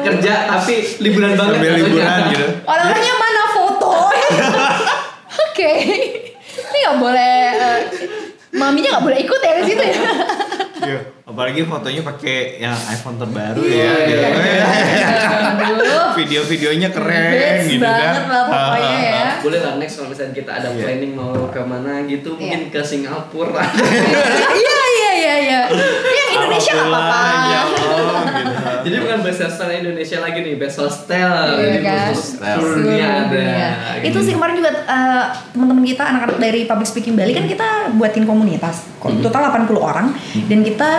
kerja 0.02 0.34
tapi 0.50 0.74
liburan 0.98 1.32
banget. 1.32 1.56
Sambil 1.56 1.70
pokoknya. 1.70 1.86
liburan 1.86 2.20
gitu. 2.28 2.46
Orang-orangnya 2.64 3.14
mana 3.16 3.42
foto? 3.50 3.90
Oke. 5.46 5.72
Ini 6.50 6.76
nggak 6.80 6.96
boleh. 6.98 7.39
Maminya 8.61 8.88
nggak 8.92 9.04
boleh 9.04 9.18
ikut 9.18 9.40
ya 9.40 9.52
ke 9.54 9.62
situ 9.64 9.82
ya. 9.82 9.96
Iya. 10.80 11.00
Apalagi 11.22 11.61
fotonya 11.62 12.02
pakai 12.02 12.36
yang 12.58 12.74
iPhone 12.88 13.14
terbaru 13.14 13.62
Iya, 13.62 13.84
ya. 13.86 13.92
gitu. 14.02 14.26
iya, 14.42 15.08
Aduh. 15.62 16.08
Video-videonya 16.16 16.88
keren 16.90 17.61
gitu 17.62 17.80
kan. 17.80 18.00
banget 18.02 18.24
lah 18.26 18.42
pokoknya 18.44 18.98
ya. 18.98 19.28
Boleh 19.38 19.61
lah 19.61 19.72
next 19.76 19.94
kalau 19.94 20.08
misalnya 20.08 20.34
kita 20.34 20.50
ada 20.52 20.68
Iya. 20.68 20.82
planning 20.82 21.12
mau 21.14 21.46
ke 21.46 21.61
mana 21.62 22.02
gitu, 22.04 22.34
mungkin 22.34 22.61
Iya. 22.66 22.72
ke 22.72 22.80
Singapura. 22.82 23.62
Iya 24.52 24.80
iya 25.32 25.38
iya 25.38 25.60
iya. 25.70 25.86
Yang 26.10 26.30
Indonesia 26.36 26.70
nggak 26.72 26.88
apa-apa. 26.88 27.20
Ya 27.20 27.60
Allah, 27.60 27.70
gitu. 27.70 28.04
Jadi 28.80 28.96
bukan 28.98 29.18
best 29.20 29.40
hostel 29.40 29.68
Indonesia 29.70 30.18
lagi 30.18 30.38
nih, 30.40 30.54
best 30.56 30.76
hostel. 30.76 31.30
Iya 31.52 31.66
Jadi 31.70 31.78
kan? 31.80 32.10
seluruh 32.12 32.74
dunia 32.80 33.06
ada. 33.06 33.28
dunia. 33.28 33.68
Itu 34.00 34.08
Gitu. 34.10 34.18
sih 34.22 34.32
kemarin 34.32 34.54
juga 34.56 34.70
eh, 34.72 35.24
teman-teman 35.52 35.84
kita 35.84 36.02
anak-anak 36.04 36.36
dari 36.38 36.60
Public 36.64 36.88
Speaking 36.88 37.14
Bali 37.14 37.32
kan 37.32 37.44
kita 37.44 37.68
buatin 37.94 38.24
komunitas. 38.24 38.88
Hmm. 38.98 39.20
Total 39.20 39.48
80 39.48 39.76
orang 39.76 40.06
dan 40.46 40.58
kita 40.60 40.90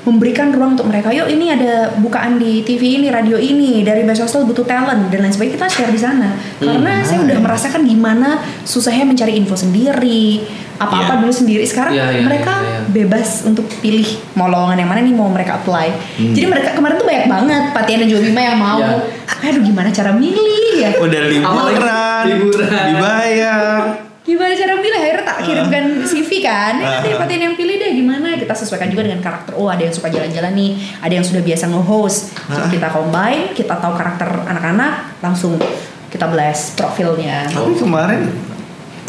memberikan 0.00 0.48
ruang 0.50 0.78
untuk 0.78 0.88
mereka. 0.88 1.12
Yuk 1.12 1.28
ini 1.28 1.52
ada 1.52 1.92
bukaan 2.00 2.40
di 2.40 2.64
TV 2.64 3.00
ini, 3.00 3.12
radio 3.12 3.36
ini, 3.36 3.84
dari 3.84 4.00
Best 4.04 4.24
Hostel 4.24 4.48
butuh 4.48 4.64
talent 4.64 5.12
dan 5.12 5.20
lain 5.20 5.32
sebagainya 5.32 5.56
kita 5.60 5.68
share 5.68 5.92
di 5.92 6.00
sana. 6.00 6.32
Karena 6.56 7.04
saya 7.04 7.20
udah 7.24 7.38
merasakan 7.40 7.84
gimana 7.84 8.40
susahnya 8.64 9.04
mencari 9.04 9.36
info 9.36 9.52
sendiri, 9.54 10.40
apa-apa 10.80 11.12
Iya. 11.12 11.20
dulu 11.20 11.32
sendiri. 11.32 11.64
Sekarang 11.68 11.92
Iya, 11.92 12.06
iya, 12.16 12.24
mereka 12.24 12.54
iya, 12.64 12.80
iya. 12.80 12.80
bebas 12.88 13.44
untuk 13.44 13.68
pilih 13.84 14.08
mau 14.32 14.48
lowongan 14.48 14.80
yang 14.80 14.88
mana 14.88 15.00
nih 15.04 15.12
mau 15.12 15.28
mereka 15.28 15.60
apply. 15.60 15.92
Jadi 16.16 16.46
mereka 16.48 16.72
kemarin 16.72 16.96
tuh 16.96 17.04
banyak 17.04 17.26
banget 17.28 17.62
Patian 17.76 17.98
dan 18.00 18.08
juga 18.08 18.20
Bima 18.24 18.40
yang 18.40 18.56
mau. 18.56 18.80
Iya. 18.80 18.96
Aduh 19.40 19.62
gimana 19.64 19.88
cara 19.92 20.10
milih 20.16 20.80
ya? 20.80 20.90
Udah 20.96 21.20
liburan, 21.28 22.24
liburan. 22.28 22.84
dibayar. 22.96 24.09
Gimana 24.30 24.54
cara 24.54 24.72
milih? 24.76 24.94
Akhirnya 24.96 25.24
tak 25.26 25.38
kirimkan 25.42 25.84
CV 26.06 26.30
kan. 26.38 26.74
Ya, 26.78 27.02
nanti 27.18 27.34
Ah. 27.34 27.40
Yang 27.40 27.54
pilih 27.56 27.74
deh 27.76 27.90
gimana? 27.92 28.28
Kita 28.36 28.54
sesuaikan 28.54 28.86
juga 28.86 29.02
dengan 29.02 29.18
karakter. 29.18 29.52
Oh 29.54 29.66
ada 29.66 29.80
yang 29.80 29.90
suka 29.90 30.06
jalan-jalan 30.06 30.54
nih, 30.54 30.70
ada 31.00 31.10
yang 31.10 31.26
sudah 31.26 31.40
biasa 31.40 31.66
nge-host. 31.66 32.20
So, 32.46 32.54
Ah. 32.56 32.70
kita 32.70 32.86
combine, 32.88 33.50
kita 33.50 33.74
tahu 33.74 33.92
karakter 33.92 34.28
anak-anak, 34.44 34.92
langsung 35.18 35.58
kita 36.06 36.26
blast 36.26 36.76
profilnya. 36.76 37.48
Tapi 37.48 37.74
kemarin 37.74 38.30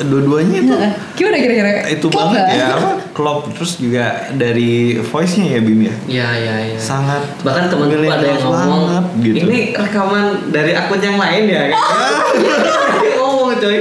dua-duanya 0.01 0.57
itu 0.57 0.73
Heeh. 0.73 0.91
Gimana 1.13 1.37
kira-kira? 1.37 1.69
itu 1.87 2.07
Klop 2.09 2.33
banget 2.33 2.57
ya 2.57 2.67
apa 2.73 2.89
klop 3.11 3.39
terus 3.53 3.77
juga 3.77 4.05
dari 4.33 4.97
voice-nya 4.97 5.45
ya 5.51 5.59
Bim 5.61 5.77
ya 5.77 5.93
Iya, 6.07 6.27
iya, 6.33 6.55
iya. 6.73 6.77
sangat 6.79 7.21
bahkan 7.45 7.69
temanku 7.69 8.01
ada 8.01 8.23
yang 8.23 8.41
ngomong 8.41 8.81
banget, 8.81 9.05
gitu. 9.21 9.35
ini 9.45 9.59
rekaman 9.75 10.25
dari 10.49 10.73
akun 10.73 10.97
yang 10.97 11.21
lain 11.21 11.43
ya 11.45 11.63
Dia 13.03 13.11
ngomong 13.13 13.53
coy 13.53 13.77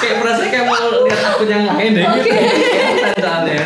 kayak 0.00 0.16
merasa 0.18 0.42
kayak 0.48 0.64
mau 0.64 0.76
lihat 1.04 1.22
akun 1.28 1.48
yang 1.48 1.64
lain 1.68 1.90
deh 1.92 2.04
gitu. 2.24 2.42
Soalnya 3.20 3.64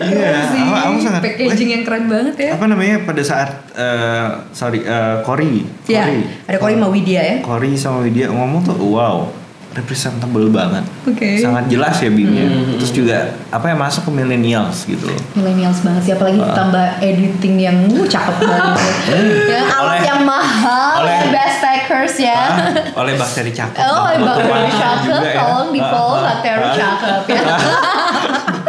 iya 0.00 0.48
Sih, 0.48 0.60
aku, 0.64 0.72
aku 0.72 0.96
sangat 1.04 1.20
packaging 1.20 1.70
yang 1.76 1.82
keren 1.84 2.08
banget 2.08 2.34
ya. 2.40 2.50
apa 2.56 2.64
namanya? 2.64 3.04
Pada 3.04 3.20
saat 3.20 3.48
eh, 3.76 4.26
sorry 4.50 4.80
eh, 4.80 5.16
Cory 5.20 5.60
Ya, 5.84 6.08
Cory 6.08 6.20
ada 6.48 6.56
Cory 6.56 6.74
sama 6.74 6.88
Widya 6.88 7.20
ya. 7.20 7.36
Cory 7.44 7.70
sama 7.76 7.98
Widya 8.00 8.26
ngomong 8.32 8.64
tuh 8.64 8.76
wow 8.80 9.28
representable 9.72 10.48
banget. 10.48 10.82
Oke. 11.02 11.38
sangat 11.38 11.64
jelas 11.66 11.94
ya 11.96 12.08
Bimnya 12.08 12.42
Hmm. 12.44 12.74
terus 12.74 12.90
juga 12.90 13.18
apa 13.48 13.66
yang 13.66 13.78
masuk 13.78 14.02
ke 14.02 14.12
millennials 14.12 14.82
gitu 14.84 15.06
loh. 15.06 15.22
Millennials 15.32 15.78
banget 15.80 16.02
sih 16.02 16.12
apalagi 16.12 16.36
Ah. 16.36 16.46
ditambah 16.48 16.84
editing 17.00 17.54
yang 17.56 17.76
uh, 17.86 18.02
cakep 18.04 18.34
banget. 18.40 18.78
Yang 19.52 19.66
alat 19.68 19.80
Oleh- 19.80 20.02
yang 20.04 20.20
mahal 20.22 20.94
oleh- 21.00 21.12
ya 21.12 21.22
best 21.30 21.56
packers 21.60 22.14
ya. 22.16 22.34
Ah, 22.36 22.70
oleh 22.96 23.14
bakteri 23.14 23.50
cakep. 23.50 23.78
Oh 23.80 24.06
dan 24.06 24.20
bakteri 24.20 24.70
cakep 24.72 25.22
ya. 25.24 25.34
tolong 25.36 25.68
di 25.70 25.80
follow 25.80 26.16
Ah, 26.16 26.22
bakteri 26.28 26.68
cakep 26.72 27.20
ya 27.28 27.42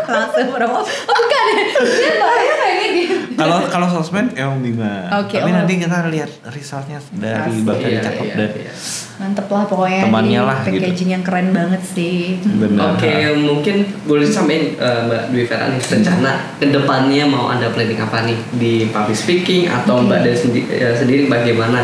langsung 0.02 0.48
berapa 0.50 0.78
oh 0.82 0.86
bukan 1.16 1.44
ya 1.48 1.64
dia 1.82 2.12
bahaya 2.18 2.54
pengen 2.58 2.89
gitu 2.94 3.16
kalau 3.32 3.58
kalau 3.66 3.88
sosmed 3.89 4.32
emang 4.34 4.60
Bima 4.60 5.10
Oke, 5.18 5.38
tapi 5.38 5.50
oh. 5.50 5.56
nanti 5.56 5.74
kita 5.78 5.98
lihat 6.08 6.30
resultnya 6.48 7.00
dari 7.12 7.56
bakteri 7.62 7.92
Iya, 7.92 8.02
cakep 8.04 8.26
iya, 8.26 8.36
dan 8.38 8.50
iya. 8.54 8.74
mantep 9.18 9.48
lah 9.48 9.64
pokoknya 9.66 10.02
Temannya 10.06 10.42
lah, 10.42 10.58
gitu. 10.62 10.78
packaging 10.78 11.10
yang 11.12 11.24
keren 11.24 11.48
banget 11.52 11.82
sih 11.84 12.38
benar 12.44 12.94
Oke, 12.94 13.12
mungkin 13.36 13.76
boleh 14.04 14.26
sampein 14.26 14.76
eh, 14.76 15.00
Mbak 15.04 15.24
Dwi 15.30 15.44
Vera 15.46 15.66
nih 15.68 15.82
rencana 15.82 16.32
ke 16.56 16.66
depannya 16.68 17.24
mau 17.26 17.50
ada 17.50 17.68
planning 17.70 17.98
apa 17.98 18.18
nih 18.24 18.38
di 18.54 18.74
public 18.88 19.18
speaking 19.18 19.68
atau 19.68 20.00
Oke. 20.00 20.06
Mbak 20.08 20.20
Dwi 20.22 20.36
sendi- 20.36 20.68
eh, 20.68 20.94
sendiri 20.94 21.26
bagaimana? 21.26 21.82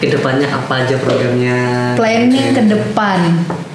Ke 0.00 0.08
depannya 0.08 0.48
apa 0.48 0.80
aja 0.80 0.96
programnya? 0.96 1.58
planning 1.92 2.56
ke 2.56 2.62
depan 2.66 3.20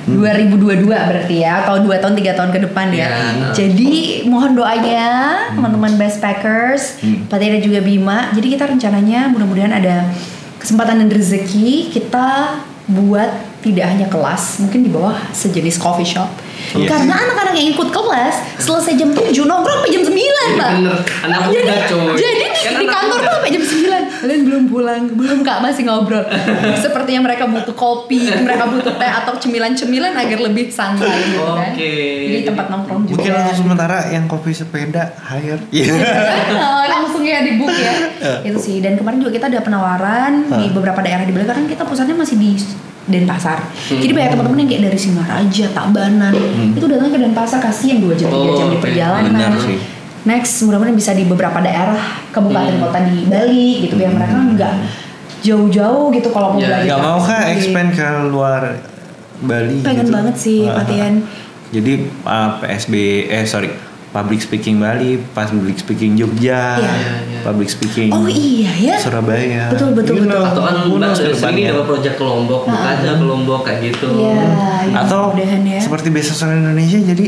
Hmm. 0.05 0.21
2022 0.21 0.85
berarti 0.85 1.41
ya 1.41 1.65
atau 1.65 1.81
2 1.81 1.97
tahun 1.97 2.13
3 2.13 2.37
tahun 2.37 2.51
ke 2.53 2.59
depan 2.69 2.87
ya. 2.93 3.09
Ya. 3.09 3.09
Jadi 3.57 4.25
mohon 4.29 4.53
doanya 4.53 5.07
teman-teman 5.57 5.97
best 5.97 6.21
packers, 6.21 7.01
Hmm. 7.01 7.25
Patria 7.25 7.57
juga 7.57 7.81
Bima. 7.81 8.29
Jadi 8.33 8.53
kita 8.53 8.69
rencananya 8.69 9.33
mudah-mudahan 9.33 9.73
ada 9.73 10.13
kesempatan 10.61 11.01
dan 11.01 11.09
rezeki 11.09 11.89
kita 11.89 12.61
buat 12.85 13.31
tidak 13.65 13.85
hanya 13.97 14.05
kelas, 14.05 14.61
mungkin 14.61 14.85
di 14.85 14.91
bawah 14.93 15.17
sejenis 15.33 15.81
coffee 15.81 16.05
shop. 16.05 16.29
Iya. 16.77 16.85
Karena 16.85 17.17
anak-anak 17.17 17.53
yang 17.57 17.73
ikut 17.73 17.89
kelas 17.89 18.61
selesai 18.61 18.93
jam 18.93 19.09
7 19.09 19.33
nongkrong 19.33 19.77
sampai 19.81 19.91
jam 19.91 20.03
9, 20.05 20.13
Pak. 20.61 20.71
Bener, 20.77 20.97
anak 21.25 21.39
jadi, 21.49 21.65
muda, 21.65 21.75
coy. 21.89 22.13
Jadi 22.17 22.33
di, 22.37 22.47
Kan 22.65 22.81
di 22.81 22.85
kantor 22.89 23.17
muda. 23.21 23.25
tuh 23.25 23.33
sampai 23.37 23.51
jam 23.53 23.63
9 23.65 24.21
Kalian 24.25 24.41
belum 24.41 24.63
pulang, 24.65 25.01
belum 25.13 25.39
kak 25.45 25.59
masih 25.61 25.83
ngobrol 25.85 26.25
Sepertinya 26.85 27.21
mereka 27.29 27.45
butuh 27.45 27.75
kopi, 27.77 28.25
mereka 28.41 28.65
butuh 28.65 28.93
teh 28.97 29.11
atau 29.11 29.37
cemilan-cemilan 29.37 30.17
agar 30.17 30.39
lebih 30.41 30.73
santai 30.73 31.29
gitu 31.29 31.45
kan 31.45 31.69
Oke. 31.73 31.93
Jadi 32.33 32.41
tempat 32.49 32.65
nongkrong 32.73 33.03
juga 33.05 33.21
mungkin 33.21 33.33
untuk 33.37 33.57
sementara 33.61 33.97
yang 34.09 34.25
kopi 34.25 34.49
sepeda 34.49 35.13
hire 35.29 35.61
Iya. 35.69 35.93
Oh, 36.65 36.81
ya 37.25 37.41
di 37.41 37.55
book 37.55 37.71
ya. 37.71 37.93
Itu 38.47 38.57
sih. 38.57 38.77
Dan 38.79 38.95
kemarin 38.95 39.17
juga 39.17 39.33
kita 39.33 39.45
ada 39.47 39.59
penawaran 39.59 40.33
di 40.47 40.69
beberapa 40.69 40.99
daerah 40.99 41.21
di 41.21 41.31
Bali 41.31 41.43
karena 41.43 41.65
kita 41.65 41.83
pusatnya 41.83 42.13
masih 42.13 42.35
di 42.35 42.51
Denpasar. 43.05 43.61
Jadi 43.87 44.09
banyak 44.09 44.31
teman-teman 44.31 44.57
yang 44.59 44.69
kayak 44.71 44.83
dari 44.83 44.97
Singaraja, 44.97 45.65
Tabanan 45.69 46.33
itu 46.71 46.85
datang 46.85 47.09
ke 47.09 47.19
Denpasar 47.19 47.59
kasihan 47.59 47.97
dua 47.99 48.13
jam 48.13 48.27
tiga 48.27 48.41
Oh, 48.43 48.55
jam 48.55 48.67
di 48.67 48.77
oke. 48.77 48.83
perjalanan. 48.83 49.51
Sih. 49.59 49.77
next 50.25 50.57
mudah-mudahan 50.59 50.97
bisa 50.97 51.13
di 51.13 51.21
beberapa 51.21 51.59
daerah 51.59 52.01
kabupaten 52.29 52.81
kota 52.81 52.97
di 52.99 53.25
Bali 53.25 53.67
gitu 53.79 53.93
biar 53.93 54.09
mereka 54.09 54.33
nggak 54.33 54.73
jauh-jauh 55.41 56.09
gitu 56.09 56.29
kalau 56.29 56.53
mau 56.53 56.59
Ya, 56.59 56.81
belajar. 56.81 56.89
Gak 56.89 56.99
mau 56.99 57.19
kah 57.19 57.41
Jadi, 57.43 57.53
expand 57.53 57.89
ke 57.91 58.07
luar 58.25 58.61
Bali? 59.39 59.77
Pengen 59.81 60.01
gitu? 60.01 60.13
banget 60.13 60.35
sih 60.35 60.59
Ah, 60.63 60.81
latihan. 60.81 61.13
Jadi 61.67 61.91
uh, 62.23 62.49
PSB 62.57 62.93
eh 63.27 63.43
sorry 63.43 63.69
public 64.15 64.39
speaking 64.39 64.79
Bali, 64.79 65.19
public 65.35 65.75
speaking 65.75 66.15
Jogja, 66.15 66.79
Iya. 66.79 66.87
Iya, 66.87 67.13
iya. 67.27 67.39
public 67.43 67.67
speaking 67.67 68.07
Oh 68.09 68.23
iya 68.23 68.71
ya. 68.71 68.95
Surabaya. 68.95 69.67
Betul, 69.67 69.91
betul, 69.91 70.15
You 70.15 70.23
betul. 70.23 70.39
atau 70.41 70.61
kan 70.63 70.75
mbak 70.87 71.11
depannya. 71.19 71.67
dapat 71.69 71.85
project 71.85 72.15
ke 72.15 72.23
Lombok 72.23 72.61
buka 72.63 72.79
Ah. 72.79 72.95
aja 72.95 73.11
ke 73.13 73.25
Lombok 73.27 73.61
kayak 73.67 73.79
gitu 73.85 74.07
Iya. 74.15 74.39
ya, 74.39 75.03
Atau 75.03 75.35
mudah-mudahan 75.35 75.61
ya. 75.67 75.79
seperti 75.83 76.07
beasiswa 76.09 76.47
Indonesia 76.47 76.99
jadi 77.03 77.27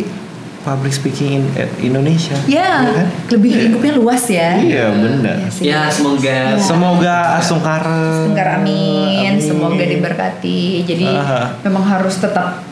public 0.64 0.92
speaking 0.92 1.40
in 1.40 1.44
Indonesia. 1.82 2.36
Ya, 2.44 2.92
kan? 2.92 3.08
lebih 3.32 3.52
lingkupnya 3.56 3.94
luas 3.96 4.24
ya. 4.28 4.56
Iya 4.56 4.92
benar. 4.92 5.36
Iya 5.40 5.48
sih. 5.48 5.64
ya 5.66 5.88
semoga 5.88 6.28
Ya. 6.28 6.60
Semoga 6.60 7.16
Asungkara. 7.40 8.28
Tenggara 8.28 8.60
amin, 8.60 9.40
semoga 9.40 9.80
diberkati. 9.80 10.84
Jadi 10.84 11.08
Ah. 11.08 11.56
memang 11.64 11.84
harus 11.84 12.16
tetap 12.16 12.67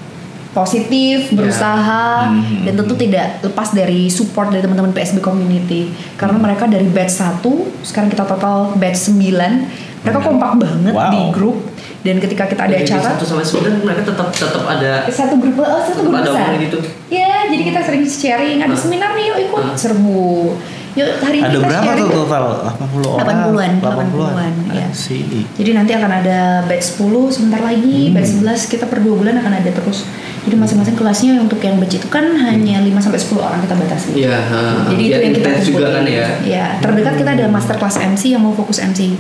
positif, 0.56 1.30
berusaha 1.30 2.32
Mhm. 2.32 2.64
dan 2.64 2.74
tentu 2.74 2.96
tidak 2.96 3.44
lepas 3.44 3.70
dari 3.70 4.08
support 4.08 4.48
dari 4.48 4.64
teman-teman 4.64 4.90
PSB 4.90 5.20
community. 5.20 5.92
Karena 6.16 6.40
mereka 6.40 6.64
dari 6.66 6.88
batch 6.88 7.12
1, 7.14 7.52
sekarang 7.84 8.08
kita 8.08 8.24
total 8.24 8.72
batch 8.74 9.12
9. 9.12 9.68
Mereka 10.00 10.22
kompak 10.22 10.52
banget 10.56 10.94
Wow. 10.94 11.10
di 11.10 11.22
grup 11.32 11.58
dan 12.00 12.16
ketika 12.18 12.46
kita 12.46 12.62
ada 12.64 12.72
Dari 12.72 12.86
acara 12.86 13.02
satu 13.12 13.26
sampai 13.26 13.42
sembilan 13.44 13.74
mereka 13.82 14.02
tetap 14.06 14.28
tetap 14.30 14.64
ada 14.64 14.92
satu 15.10 15.36
grup 15.36 15.58
oh, 15.58 15.82
satu 15.82 16.00
grup 16.00 16.14
besar. 16.16 16.54
gitu. 16.56 16.78
Ya, 17.10 17.50
jadi 17.50 17.64
kita 17.66 17.80
sering 17.82 18.06
sharing, 18.06 18.58
ada 18.62 18.72
Ah. 18.72 18.78
seminar 18.78 19.12
nih 19.12 19.26
yuk 19.28 19.38
ikut 19.44 19.64
Ah. 19.66 19.74
serbu. 19.76 20.54
Yuk 20.96 21.12
hari 21.20 21.38
ini 21.38 21.46
Ada 21.46 21.52
kita 21.54 21.68
berapa 21.68 21.92
tuh 21.94 22.08
total? 22.10 22.44
80 22.80 23.04
orang. 23.04 23.28
80-an, 23.52 23.72
80-an. 23.84 24.08
80-an, 24.16 24.54
iya. 24.72 24.88
Sini. 24.90 25.44
Jadi 25.52 25.72
nanti 25.72 25.92
akan 25.92 26.12
ada 26.14 26.38
batch 26.64 26.96
10 26.96 27.28
sebentar 27.28 27.60
lagi, 27.60 28.08
Hmm. 28.08 28.14
batch 28.16 28.30
11 28.34 28.72
kita 28.72 28.88
per 28.88 29.00
2 29.00 29.12
bulan 29.14 29.36
akan 29.36 29.54
ada 29.56 29.70
terus. 29.70 30.08
Jadi 30.42 30.56
masing-masing 30.56 30.96
kelasnya 30.96 31.36
untuk 31.38 31.60
yang 31.60 31.76
batch 31.76 32.00
itu 32.00 32.08
kan 32.08 32.24
hanya 32.40 32.80
5 32.80 33.04
sampai 33.04 33.20
10 33.20 33.44
orang 33.44 33.60
kita 33.60 33.76
batasi. 33.76 34.10
Iya, 34.16 34.40
ha. 34.40 34.62
Jadi 34.88 35.04
Biar 35.04 35.20
itu 35.20 35.26
yang 35.26 35.36
kita 35.36 35.50
juga 35.60 35.84
kumpulin. 35.84 35.92
kan 35.92 36.04
ya. 36.08 36.28
Iya, 36.42 36.66
terdekat 36.80 37.14
kita 37.20 37.32
ada 37.34 37.46
master 37.50 37.76
class 37.76 37.96
MC 37.98 38.32
yang 38.32 38.40
mau 38.40 38.56
fokus 38.56 38.80
MC. 38.80 39.20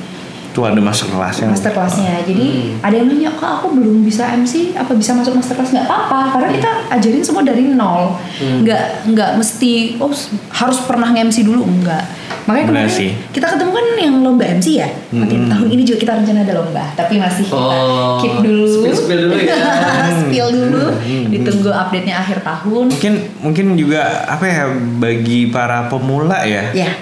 Tuh 0.55 0.63
ada 0.63 0.79
masuk 0.79 1.11
kelasnya. 1.11 1.51
Master 1.51 1.69
kelasnya. 1.69 2.23
Jadi 2.23 2.47
Hmm. 2.47 2.79
ada 2.79 2.95
yang 2.95 3.07
nanya, 3.07 3.31
"Kak, 3.35 3.59
aku 3.59 3.75
belum 3.75 4.01
bisa 4.01 4.23
MC, 4.31 4.71
apa 4.71 4.95
bisa 4.95 5.11
masuk 5.11 5.35
master 5.35 5.51
kelas?" 5.53 5.75
Nggak 5.75 5.83
apa-apa, 5.83 6.19
karena 6.31 6.49
kita 6.55 6.71
ajarin 6.89 7.19
semua 7.19 7.43
dari 7.43 7.67
nol. 7.67 8.15
Hmm. 8.39 8.63
Nggak 8.63 8.83
nggak 9.05 9.29
mesti 9.35 9.71
oh 9.99 10.15
harus 10.49 10.77
pernah 10.81 11.11
nge-MC 11.11 11.43
dulu, 11.43 11.61
enggak. 11.61 12.07
Makanya 12.45 12.65
kemarin 12.69 12.87
sih. 12.87 13.09
kita 13.33 13.51
ketemu 13.51 13.71
kan 13.73 13.85
yang 13.97 14.15
lomba 14.21 14.45
MC 14.45 14.77
ya. 14.77 14.87
Nanti 15.11 15.35
Hmm. 15.35 15.49
tahun 15.49 15.67
ini 15.67 15.81
juga 15.83 15.97
kita 15.99 16.11
rencana 16.15 16.39
ada 16.41 16.53
lomba, 16.55 16.83
tapi 16.95 17.17
masih 17.17 17.43
kita 17.43 17.57
Oh, 17.75 18.21
keep 18.21 18.35
dulu. 18.39 18.69
spill-spill 18.79 19.19
dulu 19.27 19.35
ya. 19.35 19.55
Spill 20.23 20.47
dulu. 20.53 20.83
Hmm. 20.93 21.25
Ditunggu 21.27 21.69
update-nya 21.69 22.15
akhir 22.15 22.39
tahun. 22.41 22.85
Mungkin 22.93 23.13
mungkin 23.41 23.65
juga 23.75 24.01
apa 24.23 24.45
ya 24.45 24.63
bagi 24.95 25.49
para 25.49 25.89
pemula 25.89 26.45
ya. 26.45 26.69
Ya. 26.71 26.93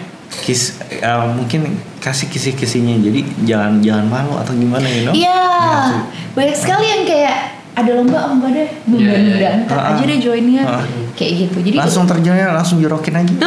Kis 0.42 0.62
eh, 0.90 1.06
mungkin 1.30 1.70
kasih 2.00 2.28
kisi-kisinya. 2.28 2.98
Jadi 2.98 3.22
jangan 3.44 3.78
jangan 3.80 4.06
malu 4.08 4.34
atau 4.36 4.52
gimana 4.52 4.86
you 4.86 5.06
know? 5.06 5.14
Iya, 5.14 5.40
Ya, 5.54 5.78
tuh. 5.88 6.04
banyak 6.34 6.58
sekali 6.58 6.86
yang 6.86 7.04
kayak 7.04 7.38
ada 7.74 7.92
lomba 7.92 8.18
oh 8.24 8.38
enggak 8.38 8.52
deh, 8.54 8.60
Iya, 8.60 8.70
iya, 8.70 8.86
nunda-nunda 8.86 9.38
iya. 9.40 9.62
ntar 9.66 9.78
Ah, 9.78 9.90
aja 9.92 10.04
deh 10.04 10.18
joinnya 10.18 10.64
ah. 10.64 10.86
kayak 11.14 11.32
gitu. 11.44 11.58
Jadi 11.62 11.76
langsung 11.76 12.06
terjunnya 12.06 12.48
langsung 12.52 12.78
jorokin 12.78 13.16
aja. 13.16 13.34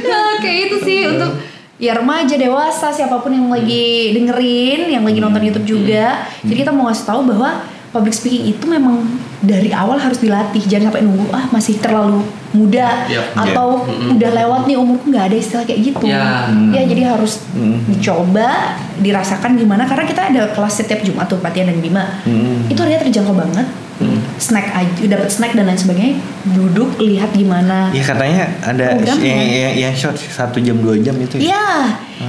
Nah, 0.00 0.38
kayak 0.38 0.70
itu 0.70 0.76
sih 0.80 1.00
untuk 1.08 1.42
ya 1.74 1.94
remaja 1.94 2.34
dewasa 2.34 2.90
siapa 2.90 3.18
pun 3.18 3.30
yang 3.30 3.46
lagi 3.48 4.10
dengerin 4.12 4.90
yang 4.90 5.02
lagi 5.02 5.18
nonton 5.18 5.42
YouTube 5.42 5.66
juga 5.68 6.26
jadi 6.42 6.66
kita 6.66 6.70
mau 6.70 6.86
ngasih 6.86 7.06
tahu 7.06 7.20
bahwa 7.24 7.62
public 7.88 8.12
speaking 8.12 8.44
itu 8.46 8.64
memang 8.64 9.00
dari 9.38 9.70
awal 9.70 9.96
harus 9.96 10.18
dilatih 10.18 10.60
jangan 10.62 10.90
sampai 10.90 11.02
nunggu 11.02 11.24
ah 11.30 11.48
masih 11.48 11.78
terlalu 11.78 12.20
muda 12.50 13.06
Yap. 13.06 13.32
atau 13.34 13.84
Mm-mm. 13.84 14.16
udah 14.16 14.30
lewat 14.34 14.60
nih 14.64 14.76
umurku 14.76 15.08
nggak 15.08 15.24
ada 15.28 15.36
istilah 15.36 15.64
kayak 15.64 15.80
gitu 15.86 16.04
Ya. 16.04 16.48
ya 16.68 16.82
jadi 16.84 17.12
harus 17.12 17.40
Hmm. 17.50 17.80
dicoba 17.86 18.76
dirasakan 18.96 19.54
gimana 19.54 19.84
karena 19.84 20.04
kita 20.04 20.22
ada 20.26 20.42
kelas 20.50 20.74
setiap 20.74 21.00
Jumat 21.00 21.26
tuh 21.26 21.38
Patian 21.38 21.66
dan 21.66 21.78
Bima 21.78 22.20
Hmm. 22.22 22.66
itu 22.66 22.76
harganya 22.76 23.04
terjangkau 23.04 23.32
banget 23.32 23.66
Hmm. 23.98 24.20
snack 24.36 24.70
aja 24.70 25.02
dapat 25.08 25.26
snack 25.26 25.52
dan 25.52 25.66
lain 25.66 25.74
sebagainya 25.76 26.22
duduk 26.46 26.94
lihat 26.98 27.32
gimana 27.32 27.90
Ya 27.90 28.04
katanya 28.04 28.46
ada 28.60 28.94
yang, 28.94 29.18
yang, 29.18 29.72
yang 29.80 29.92
short 29.92 30.14
satu 30.14 30.58
jam 30.58 30.78
dua 30.78 30.94
jam 30.98 31.16
itu 31.16 31.34
ya. 31.36 31.50
Iya. 31.50 31.66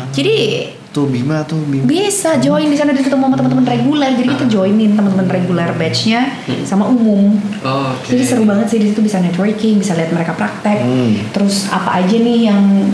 Jadi 0.10 0.36
Tuh 0.90 1.06
Bima 1.06 1.46
tuh 1.46 1.62
Bima. 1.64 1.86
bisa 1.86 2.38
join 2.38 2.66
di 2.66 2.74
sana 2.74 2.90
dan 2.92 3.00
ketemu 3.00 3.22
sama 3.24 3.38
teman-teman 3.38 3.62
reguler. 3.64 4.10
Jadi 4.12 4.28
kita 4.28 4.46
joinin 4.48 4.92
teman-teman 4.94 5.28
reguler 5.28 5.70
batchnya 5.72 6.26
sama 6.64 6.86
umum. 6.86 7.38
Oh, 7.62 7.94
oke. 7.94 8.10
Jadi 8.10 8.24
seru 8.24 8.42
banget 8.42 8.68
sih 8.68 8.80
di 8.80 8.90
situ 8.90 9.00
bisa 9.00 9.18
networking, 9.18 9.78
bisa 9.78 9.94
lihat 9.94 10.10
mereka 10.10 10.34
praktek. 10.34 10.82
Hmm. 10.82 11.14
Terus 11.30 11.70
apa 11.70 12.02
aja 12.02 12.16
nih 12.16 12.50
yang 12.50 12.90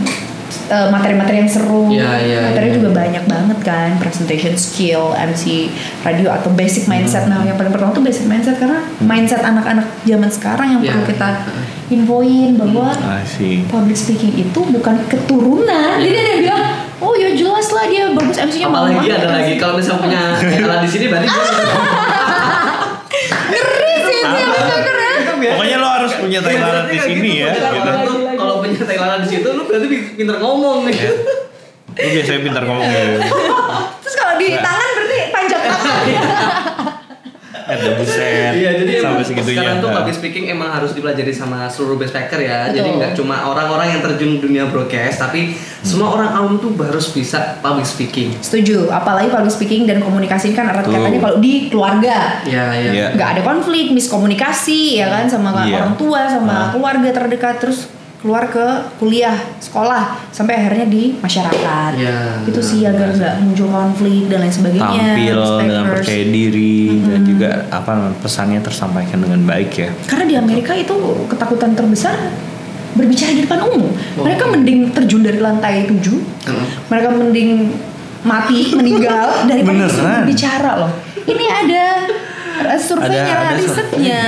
eh, 0.68 0.88
materi-materi 0.90 1.36
yang 1.40 1.48
seru. 1.48 1.88
Iya, 1.88 2.12
iya, 2.20 2.38
materi 2.44 2.68
iya. 2.68 2.74
juga 2.76 2.88
banyak 2.92 3.24
banget 3.24 3.58
kan, 3.62 3.88
presentation 3.96 4.54
skill, 4.54 5.14
MC 5.14 5.72
radio 6.02 6.28
atau 6.30 6.52
basic 6.52 6.84
mindset. 6.86 7.24
Nah, 7.26 7.42
yang 7.42 7.56
paling 7.56 7.72
pertama 7.72 7.90
tuh 7.90 8.04
basic 8.04 8.28
mindset 8.28 8.60
karena 8.60 8.84
mindset 9.00 9.40
anak-anak 9.40 9.88
zaman 10.04 10.28
sekarang 10.28 10.68
yang 10.68 10.80
Iya. 10.82 10.92
perlu 10.92 11.04
kita 11.08 11.28
infoin 11.86 12.50
bahwa 12.56 12.90
Ah 12.92 13.22
sih. 13.22 13.62
public 13.66 13.94
speaking 13.94 14.34
itu 14.36 14.60
bukan 14.60 15.00
keturunan. 15.06 15.96
Jadi 15.96 16.12
ada 16.12 16.28
yang 16.28 16.40
bilang, 16.42 16.64
oh 16.96 17.12
ya 17.12 17.28
jelas 17.30 17.68
lah 17.70 17.84
dia 17.84 18.08
bagus 18.10 18.36
MC-nya 18.36 18.66
Apalagi 18.66 19.08
ada 19.08 19.28
lagi 19.30 19.52
kalau 19.56 19.74
misalnya 19.76 20.00
punya 20.00 20.22
Ella 20.56 20.76
di 20.80 20.88
sini 20.88 21.06
berarti 21.06 21.28
Ngeri 23.46 23.94
sih 24.02 24.18
itu 24.18 24.36
yang 24.36 24.50
bener 24.50 24.96
ya. 24.96 25.52
Pokoknya 25.52 25.76
lo 25.76 25.88
harus 25.92 26.12
punya 26.14 26.40
Thailand 26.40 26.86
di 26.86 26.98
sini 26.98 27.30
ya. 27.40 27.52
Kalau 27.52 28.54
Gitu. 28.56 28.62
punya 28.62 28.82
Thailand 28.82 29.20
di 29.22 29.28
situ 29.30 29.48
lu 29.48 29.62
berarti 29.64 29.86
pinter 30.14 30.36
ngomong 30.36 30.78
nih. 30.84 30.96
Lu 31.92 32.08
biasanya 32.12 32.40
pintar 32.42 32.62
ngomong 32.64 32.84
gitu. 32.84 33.18
Terus 34.02 34.14
kalau 34.14 34.34
di 34.36 34.48
tangan 34.52 34.88
berarti 34.92 35.18
panjang 35.30 35.62
tangan. 35.62 35.96
Ada 37.76 37.90
buset. 37.94 38.52
Iya, 38.54 38.70
jadi 38.76 38.90
emang 38.96 39.04
sampai 39.12 39.24
segitunya. 39.24 39.56
sekarang 39.56 39.76
tuh 39.78 39.88
Nah. 39.88 39.96
public 39.98 40.14
speaking 40.14 40.44
emang 40.46 40.68
harus 40.70 40.90
dipelajari 40.90 41.30
sama 41.30 41.58
seluruh 41.66 41.96
backpacker 41.96 42.40
ya. 42.40 42.68
Jadi 42.68 42.82
Betul. 42.82 42.98
nggak 42.98 43.12
cuma 43.14 43.36
orang-orang 43.44 43.86
yang 43.88 44.00
terjun 44.02 44.30
dunia 44.38 44.64
broadcast, 44.66 45.18
tapi 45.18 45.52
semua 45.80 46.10
orang 46.10 46.30
awam 46.32 46.54
tuh 46.56 46.72
harus 46.78 47.06
bisa 47.10 47.60
public 47.60 47.84
speaking. 47.84 48.34
Setuju, 48.38 48.88
apalagi 48.88 49.28
public 49.28 49.50
speaking 49.50 49.84
dan 49.84 50.00
komunikasi 50.00 50.50
kan 50.50 50.66
erat 50.66 50.84
katanya 50.84 51.20
kalau 51.20 51.36
di 51.36 51.68
keluarga. 51.68 52.40
Iya, 52.42 52.64
iya. 52.74 53.06
Nggak 53.12 53.28
ada 53.30 53.42
konflik, 53.42 53.92
miskomunikasi 53.92 54.96
ya 54.96 55.06
kan 55.08 55.24
sama 55.26 55.52
Iya. 55.62 55.76
orang 55.76 55.94
tua, 55.94 56.26
sama 56.26 56.52
Ah. 56.52 56.64
keluarga 56.70 57.08
terdekat 57.12 57.58
terus 57.58 57.86
keluar 58.26 58.50
ke 58.50 58.66
kuliah, 58.98 59.38
sekolah 59.62 60.18
sampai 60.34 60.58
akhirnya 60.58 60.90
di 60.90 61.14
masyarakat. 61.22 61.92
Iya. 61.94 62.42
Itu 62.42 62.58
sih 62.58 62.82
agar 62.82 63.14
nggak 63.14 63.34
muncul 63.46 63.70
konflik 63.70 64.26
dan 64.26 64.42
lain 64.42 64.50
sebagainya. 64.50 65.14
tampil 65.14 65.38
dengan 65.62 65.84
percaya 65.94 66.24
diri 66.26 67.06
dan 67.06 67.20
juga 67.22 67.50
apa 67.70 68.10
pesannya 68.18 68.58
tersampaikan 68.58 69.22
dengan 69.22 69.46
baik 69.46 69.70
ya. 69.78 69.90
Karena 70.10 70.24
di 70.26 70.34
Amerika 70.34 70.74
itu 70.74 70.98
ketakutan 71.30 71.78
terbesar 71.78 72.18
berbicara 72.98 73.30
di 73.30 73.46
depan 73.46 73.62
umum. 73.62 73.94
Oh. 74.18 74.26
Mereka 74.26 74.44
mending 74.50 74.90
terjun 74.90 75.22
dari 75.22 75.38
lantai 75.38 75.86
7. 75.86 75.94
Heeh. 76.02 76.66
Mereka 76.90 77.08
mending 77.14 77.50
mati, 78.26 78.58
meninggal 78.82 79.46
daripada 79.46 79.86
berbicara 79.86 80.70
loh. 80.82 80.92
Ini 81.22 81.46
ada 81.46 81.84
uh, 82.74 82.80
surveinya, 82.80 83.54
risetnya. 83.54 84.24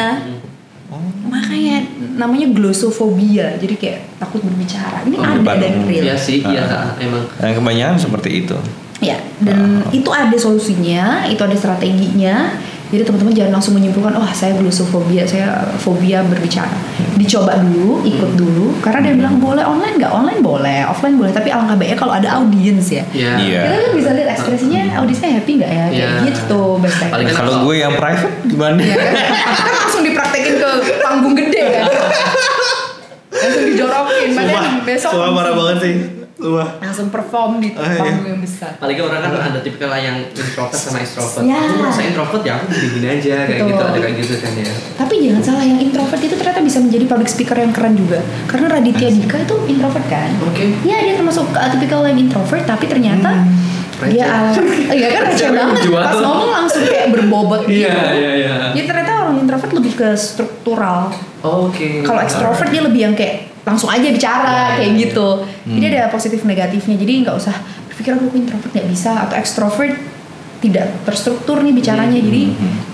Makanya 1.28 1.76
namanya 2.16 2.46
glossophobia. 2.48 3.54
Jadi 3.54 3.74
kayak 3.74 3.98
takut 4.18 4.40
berbicara. 4.40 5.04
Ini 5.04 5.14
Oh, 5.14 5.24
ada 5.24 5.54
dan 5.54 5.84
real. 5.84 6.02
Iya 6.02 6.16
sih, 6.16 6.40
iya 6.40 6.64
Ah. 6.64 6.90
emang. 6.98 7.24
Dan 7.36 7.54
kebanyakan 7.54 7.96
seperti 7.96 8.42
itu. 8.42 8.56
Ya, 8.98 9.14
dan 9.38 9.86
itu 9.88 10.10
ada 10.10 10.34
solusinya, 10.34 11.22
itu 11.24 11.38
ada 11.38 11.54
strateginya. 11.54 12.58
Jadi 12.88 13.04
teman-teman 13.04 13.30
jangan 13.30 13.52
langsung 13.52 13.76
menyimpulkan, 13.76 14.16
oh 14.16 14.24
saya 14.32 14.56
glossophobia, 14.56 15.20
saya 15.22 15.52
fobia 15.76 16.24
berbicara. 16.24 16.72
Dicoba 17.14 17.60
dulu, 17.60 18.00
ikut 18.00 18.32
dulu. 18.32 18.80
Karena 18.80 19.04
dia 19.04 19.14
bilang 19.14 19.36
boleh 19.36 19.60
online 19.60 20.00
nggak? 20.00 20.08
Online 20.08 20.40
boleh, 20.40 20.78
offline 20.82 21.14
boleh. 21.14 21.28
Tapi 21.28 21.52
alangkah 21.52 21.76
baiknya 21.76 21.94
kalau 21.94 22.16
ada 22.16 22.40
audiens 22.40 22.88
ya. 22.88 23.04
Iya. 23.12 23.32
Iya. 23.36 23.60
Kita 23.60 23.76
kan 23.78 23.92
bisa 23.92 24.10
lihat 24.16 24.28
ekspresinya, 24.32 24.82
audiensnya 24.96 25.30
happy 25.30 25.52
nggak 25.54 25.68
ya? 25.70 25.84
Kayak 25.84 25.92
Iya. 25.92 26.26
gitu, 26.26 26.62
best 26.80 26.96
kan 26.96 27.08
kalau 27.12 27.28
kalau- 27.28 27.62
gue 27.62 27.74
yang 27.76 27.92
private 27.92 28.34
gimana? 28.46 28.80
Kan? 28.80 28.96
kan 29.60 29.72
langsung 29.84 30.02
dipraktekin 30.02 30.37
ke 30.37 30.37
panggung 31.10 31.34
gede 31.34 31.62
kan? 31.74 31.84
langsung 33.30 33.64
dijorokin, 33.66 34.28
padahal 34.32 34.64
besok 34.82 35.10
sumpah 35.10 35.30
parah 35.32 35.52
banget 35.54 35.78
sih. 35.78 35.94
Wah. 36.38 36.70
langsung 36.78 37.10
perform 37.10 37.58
di 37.58 37.74
Ah, 37.74 37.82
iya. 37.84 37.98
panggung 37.98 38.28
yang 38.28 38.38
besar 38.38 38.70
apalagi 38.72 39.00
orang 39.00 39.18
kan 39.20 39.50
ada 39.50 39.58
tipikal 39.58 39.90
yang 39.92 40.22
introvert 40.24 40.70
sama 40.72 41.02
extrovert 41.02 41.42
Ya. 41.42 41.58
aku 41.58 41.74
merasa 41.76 42.00
introvert 42.00 42.42
ya 42.42 42.52
aku 42.54 42.66
gini-gini 42.70 43.08
aja 43.10 43.36
kayak 43.42 43.58
Betul. 43.58 43.68
gitu 43.68 43.82
ada 43.84 43.98
kayak 43.98 44.16
gitu 44.16 44.34
kan 44.38 44.52
ya 44.54 44.70
tapi 44.94 45.14
jangan 45.18 45.42
salah 45.42 45.64
yang 45.66 45.80
introvert 45.80 46.22
itu 46.22 46.34
ternyata 46.38 46.60
bisa 46.62 46.78
menjadi 46.78 47.04
public 47.04 47.26
speaker 47.26 47.58
yang 47.58 47.74
keren 47.74 47.98
juga 47.98 48.18
karena 48.46 48.66
Raditya 48.70 49.08
Dika 49.10 49.36
itu 49.40 49.54
introvert 49.66 50.06
kan 50.06 50.30
oke 50.40 50.64
Iya 50.80 50.96
dia 51.02 51.14
termasuk 51.16 51.46
uh, 51.50 51.68
tipikal 51.68 52.06
yang 52.06 52.18
introvert 52.20 52.62
tapi 52.64 52.86
ternyata 52.86 53.30
dia 53.34 53.77
Receh. 53.98 54.94
iya 54.94 55.08
kan 55.10 55.22
receh 55.30 55.50
banget 55.50 55.76
jual. 55.90 55.98
pas 55.98 56.18
ngomong 56.22 56.50
langsung 56.54 56.82
kayak 56.86 57.08
berbobot 57.10 57.60
gitu. 57.66 57.82
Iya, 57.82 57.98
iya, 58.14 58.30
iya. 58.38 58.54
Jadi 58.78 58.86
ternyata 58.86 59.12
orang 59.26 59.36
introvert 59.42 59.72
lebih 59.74 59.92
ke 59.98 60.08
struktural. 60.14 61.10
oke 61.42 61.88
Kalau 62.06 62.20
extrovert 62.22 62.70
dia 62.70 62.82
lebih 62.82 63.00
yang 63.10 63.14
kayak 63.18 63.50
langsung 63.66 63.92
aja 63.92 64.08
bicara 64.08 64.48
Iya, 64.48 64.76
kayak 64.80 64.92
iya, 64.94 65.00
gitu. 65.04 65.28
Jadi 65.66 65.84
ada 65.92 66.08
positif 66.08 66.40
negatifnya. 66.46 66.96
Jadi 66.96 67.12
nggak 67.26 67.36
usah 67.36 67.54
berpikir 67.90 68.14
aku 68.14 68.30
introvert 68.38 68.70
nggak 68.70 68.88
bisa 68.88 69.26
atau 69.26 69.34
extrovert 69.36 69.94
tidak 70.58 70.86
terstruktur 71.06 71.62
nih 71.62 71.74
bicaranya. 71.74 72.18
Jadi 72.18 72.42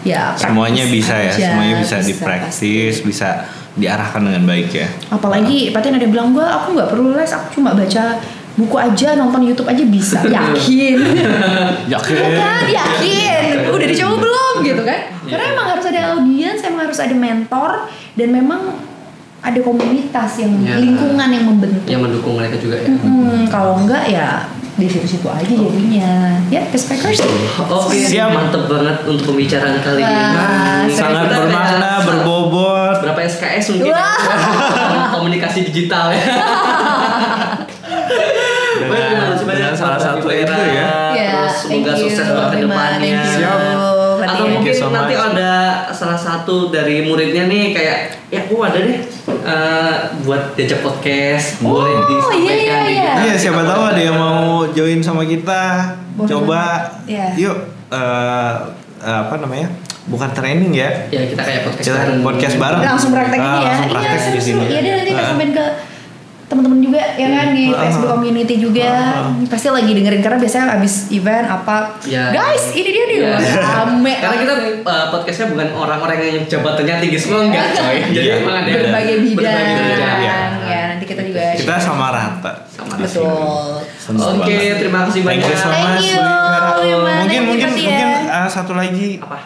ya 0.05 0.32
Semuanya 0.36 0.84
bisa 0.88 1.14
ya, 1.16 1.32
aja, 1.32 1.46
semuanya 1.52 1.74
bisa, 1.80 1.96
pasti. 2.00 2.09
dipraktis, 2.12 2.94
bisa 3.05 3.28
diarahkan 3.74 4.22
dengan 4.22 4.44
baik 4.46 4.68
ya. 4.70 4.88
Apalagi 5.11 5.74
paten 5.74 5.98
ada 5.98 6.05
yang 6.05 6.14
bilang 6.14 6.28
gua 6.30 6.62
aku 6.62 6.78
nggak 6.78 6.88
perlu 6.94 7.16
les, 7.16 7.30
aku 7.32 7.59
cuma 7.59 7.74
baca 7.74 8.22
buku 8.55 8.76
aja, 8.76 9.14
nonton 9.14 9.42
YouTube 9.42 9.66
aja 9.66 9.82
bisa. 9.82 10.18
Yakin? 10.30 10.98
Yakin. 11.84 12.14
Iya 12.14 12.28
kan? 12.34 12.62
Yakin. 12.64 13.42
Udah 13.68 13.86
dicoba 13.86 14.14
belum 14.20 14.55
gitu 14.62 14.82
kan? 14.82 15.00
Karena 15.24 15.44
Iya. 15.44 15.52
emang 15.52 15.66
harus 15.68 15.84
ada 15.84 16.00
audiens, 16.12 16.61
emang 16.62 16.80
harus 16.84 16.98
ada 16.98 17.12
mentor 17.12 17.70
dan 18.14 18.28
memang 18.30 18.61
ada 19.40 19.61
komunitas 19.61 20.30
yang 20.38 20.52
Iya. 20.57 20.80
lingkungan 20.80 21.28
yang 21.28 21.44
membentuk. 21.44 21.84
yang 21.84 22.00
mendukung 22.00 22.34
mereka 22.34 22.57
juga 22.57 22.76
ya 22.76 22.88
Hmm, 22.94 23.44
kalau 23.46 23.76
enggak 23.76 24.05
ya 24.07 24.28
di 24.74 24.86
situ-situ 24.86 25.22
aja 25.24 25.46
jadinya. 25.46 26.34
Ya, 26.48 26.66
backpackers. 26.66 27.22
Oke, 27.61 27.94
Siap. 28.00 28.26
mantep 28.28 28.66
banget 28.66 28.96
untuk 29.05 29.30
pembicaraan 29.30 29.78
kali 29.78 30.02
ini. 30.02 30.11
Nah, 30.11 30.82
Sangat 30.88 31.30
bermakna, 31.30 32.02
berbobot. 32.02 32.98
Berapa 33.00 33.20
SKS 33.22 33.70
mungkin? 33.72 33.94
Wah. 33.94 35.14
Komunikasi 35.14 35.62
digital 35.64 36.11
ya. 36.11 36.22
Dengan- 38.74 38.90
Baik, 38.90 39.05
terima 39.07 39.26
kasih 39.30 39.46
banyak 39.46 39.62
dengan 39.62 39.74
salah 39.87 40.01
satu 40.01 40.26
itu 40.26 40.55
ya. 40.70 40.89
Ya, 41.11 41.28
Terus 41.37 41.55
semoga 41.61 41.93
you, 41.93 42.03
sukses 42.03 42.26
buat 42.26 42.49
ke 42.49 42.57
depannya. 42.61 43.20
Siap. 43.22 43.59
Atau 44.16 44.41
Thank 44.41 44.53
mungkin 44.57 44.72
so 44.74 44.89
nanti 44.89 45.14
much. 45.14 45.26
ada 45.28 45.51
salah 45.91 46.16
satu 46.16 46.57
dari 46.68 47.05
muridnya 47.05 47.45
nih 47.45 47.64
kayak 47.70 47.99
ya 48.26 48.41
aku 48.43 48.57
ada 48.59 48.78
deh 48.78 48.99
eh, 49.45 49.95
buat 50.22 50.43
diajak 50.55 50.80
podcast 50.80 51.61
Oh, 51.61 51.76
boleh 51.76 51.93
disampaikan 52.09 52.41
iya, 52.41 52.57
iya, 52.57 52.78
di- 52.80 52.95
iya. 52.95 53.12
Iya, 53.22 53.35
siapa 53.37 53.61
tahu 53.62 53.82
ada 53.85 54.01
yang 54.01 54.16
mau 54.16 54.64
join 54.66 54.99
sama 54.99 55.22
kita. 55.24 55.93
Boleh 56.14 56.28
Coba. 56.30 56.62
Iya. 57.05 57.26
yuk 57.37 57.57
eh, 57.91 58.53
apa 58.99 59.35
namanya? 59.37 59.68
Bukan 60.05 60.30
training 60.32 60.72
ya. 60.74 60.89
Ya 61.09 61.24
kita 61.26 61.41
kayak 61.41 61.61
podcast 61.64 61.80
Kita 61.82 61.97
bareng. 61.99 62.20
podcast 62.22 62.57
bareng. 62.59 62.82
langsung 62.82 63.11
praktek 63.11 63.39
Ah, 63.39 63.45
ini 63.47 63.57
ya 63.59 63.64
langsung 63.66 63.89
praktek 63.91 64.09
iya 64.16 64.30
di 64.30 64.43
sini. 64.43 64.64
iya 64.66 64.78
deh 64.78 64.91
nanti 64.95 65.11
kita 65.11 65.16
Ah. 65.18 65.28
sampein 65.30 65.51
ke 65.51 65.64
teman-teman 66.55 66.78
juga 66.80 67.02
ya 67.12 67.26
kan 67.28 67.46
di 67.50 67.64
Ah. 67.66 67.78
Facebook 67.82 68.11
community 68.12 68.55
juga 68.57 68.86
Ah. 68.86 69.34
pasti 69.44 69.66
lagi 69.68 69.90
dengerin 69.90 70.20
karena 70.20 70.38
biasanya 70.38 70.66
abis 70.74 70.94
event 71.11 71.44
apa 71.44 71.98
Ya. 72.05 72.30
guys 72.30 72.70
ini 72.72 72.88
dia 72.88 73.05
nih 73.05 73.18
Ya. 73.20 73.36
rame 73.59 74.14
Karena 74.22 74.36
kita 74.38 74.55
uh, 74.80 75.07
podcastnya 75.11 75.46
bukan 75.50 75.68
orang-orang 75.72 76.16
yang 76.20 76.38
jabatannya 76.44 76.94
tinggi 77.00 77.18
semua 77.18 77.40
enggak 77.42 77.66
coy. 77.72 77.96
Jadi 78.07 78.20
Iya, 78.20 78.34
emang 78.38 78.57
ada 78.57 78.70
berbagai 78.72 79.14
bidang 79.20 79.36
berbagai 79.36 79.74
bidang. 79.76 80.18
Iya. 80.20 80.36
ya 80.64 80.80
nanti 80.88 81.05
kita 81.05 81.22
juga 81.22 81.42
Kita 81.52 81.74
share. 81.74 81.84
sama 81.84 82.07
rata. 82.09 82.52
Sama 82.66 82.94
betul 82.94 83.82
Oke, 84.05 84.46
banget. 84.46 84.76
terima 84.78 85.00
kasih 85.05 85.20
Thank 85.20 85.40
banyak. 85.40 85.48
you 85.48 85.57
so 85.57 85.68
Thank 85.68 85.88
much, 85.88 86.07
you, 86.07 86.20
Wira. 86.20 86.70
Wima. 86.76 87.12
Mungkin 87.16 87.18
Thank 87.18 87.32
you, 87.34 87.42
mungkin 87.42 87.68
mungkin 87.74 88.09
uh, 88.28 88.48
satu 88.48 88.72
lagi 88.72 89.07
Apa? 89.18 89.38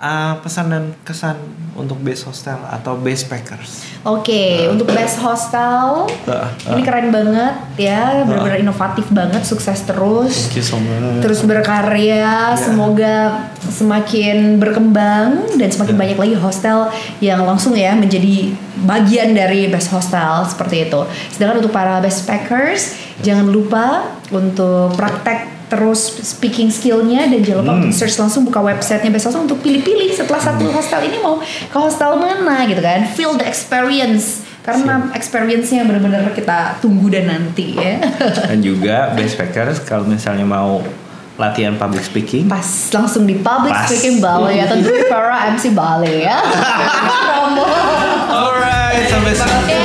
Uh, 0.00 0.34
pesan 0.40 0.66
dan 0.72 0.84
kesan 1.04 1.36
untuk 1.76 2.00
base 2.02 2.26
hostel 2.26 2.58
atau 2.66 2.98
base 2.98 3.24
packers. 3.24 3.86
Oke, 4.02 4.66
untuk 4.68 4.88
best 4.90 5.20
hostel 5.20 6.08
Ah, 6.26 6.48
ini 6.72 6.80
ah. 6.80 6.84
keren 6.84 7.08
banget 7.12 7.54
ya, 7.76 8.24
benar-benar 8.24 8.58
inovatif 8.58 9.06
banget, 9.12 9.44
sukses 9.44 9.84
terus. 9.84 10.50
Thank 10.50 10.60
you 10.60 10.66
so 10.66 10.76
much. 10.80 11.20
terus 11.20 11.40
berkarya 11.44 12.56
semoga 12.56 13.48
semakin 13.60 14.56
berkembang 14.56 15.56
dan 15.60 15.68
semakin 15.68 15.94
banyak 16.00 16.18
lagi 16.18 16.36
hostel 16.36 16.88
yang 17.20 17.44
langsung 17.44 17.76
ya 17.76 17.92
menjadi 17.92 18.56
bagian 18.88 19.36
dari 19.36 19.68
best 19.68 19.92
hostel 19.92 20.48
seperti 20.48 20.88
itu 20.88 21.00
sedangkan 21.36 21.60
untuk 21.60 21.72
para 21.72 22.00
best 22.00 22.24
packers 22.24 22.96
jangan 23.20 23.46
lupa 23.48 24.16
untuk 24.32 24.96
praktek 24.96 25.60
terus 25.70 26.02
speaking 26.26 26.66
skillnya 26.66 27.30
dan 27.30 27.40
jangan 27.46 27.62
lupa 27.62 27.74
untuk 27.78 27.94
search 27.94 28.18
langsung 28.18 28.42
buka 28.42 28.58
websitenya 28.58 29.14
best 29.14 29.30
hostel 29.30 29.46
untuk 29.46 29.62
pilih-pilih 29.62 30.10
setelah 30.10 30.42
satu 30.42 30.66
hostel 30.74 30.98
ini 31.06 31.22
mau 31.22 31.38
ke 31.46 31.78
hostel 31.78 32.18
mana 32.18 32.66
gitu 32.66 32.82
kan. 32.82 33.06
Feel 33.14 33.38
the 33.38 33.46
experience. 33.46 34.42
Karena 34.60 35.08
experience-nya 35.16 35.88
benar-benar 35.88 36.36
kita 36.36 36.76
tunggu 36.84 37.08
dan 37.08 37.32
nanti 37.32 37.80
ya. 37.80 37.96
Dan 38.44 38.60
juga 38.60 39.08
base 39.16 39.32
packers 39.32 39.80
kalau 39.80 40.04
misalnya 40.04 40.44
mau 40.44 40.84
latihan 41.40 41.80
public 41.80 42.04
speaking. 42.04 42.44
Pas 42.44 42.68
langsung 42.92 43.24
di 43.24 43.40
public 43.40 43.72
Pas. 43.72 43.88
speaking 43.88 44.20
Bali 44.20 44.60
ya. 44.60 44.68
Tentu 44.68 44.92
para 45.08 45.48
MC 45.56 45.72
Bali 45.72 46.28
ya. 46.28 46.36
Alright, 48.44 49.08
sampai 49.08 49.32
sini. 49.32 49.48
Oke, 49.48 49.80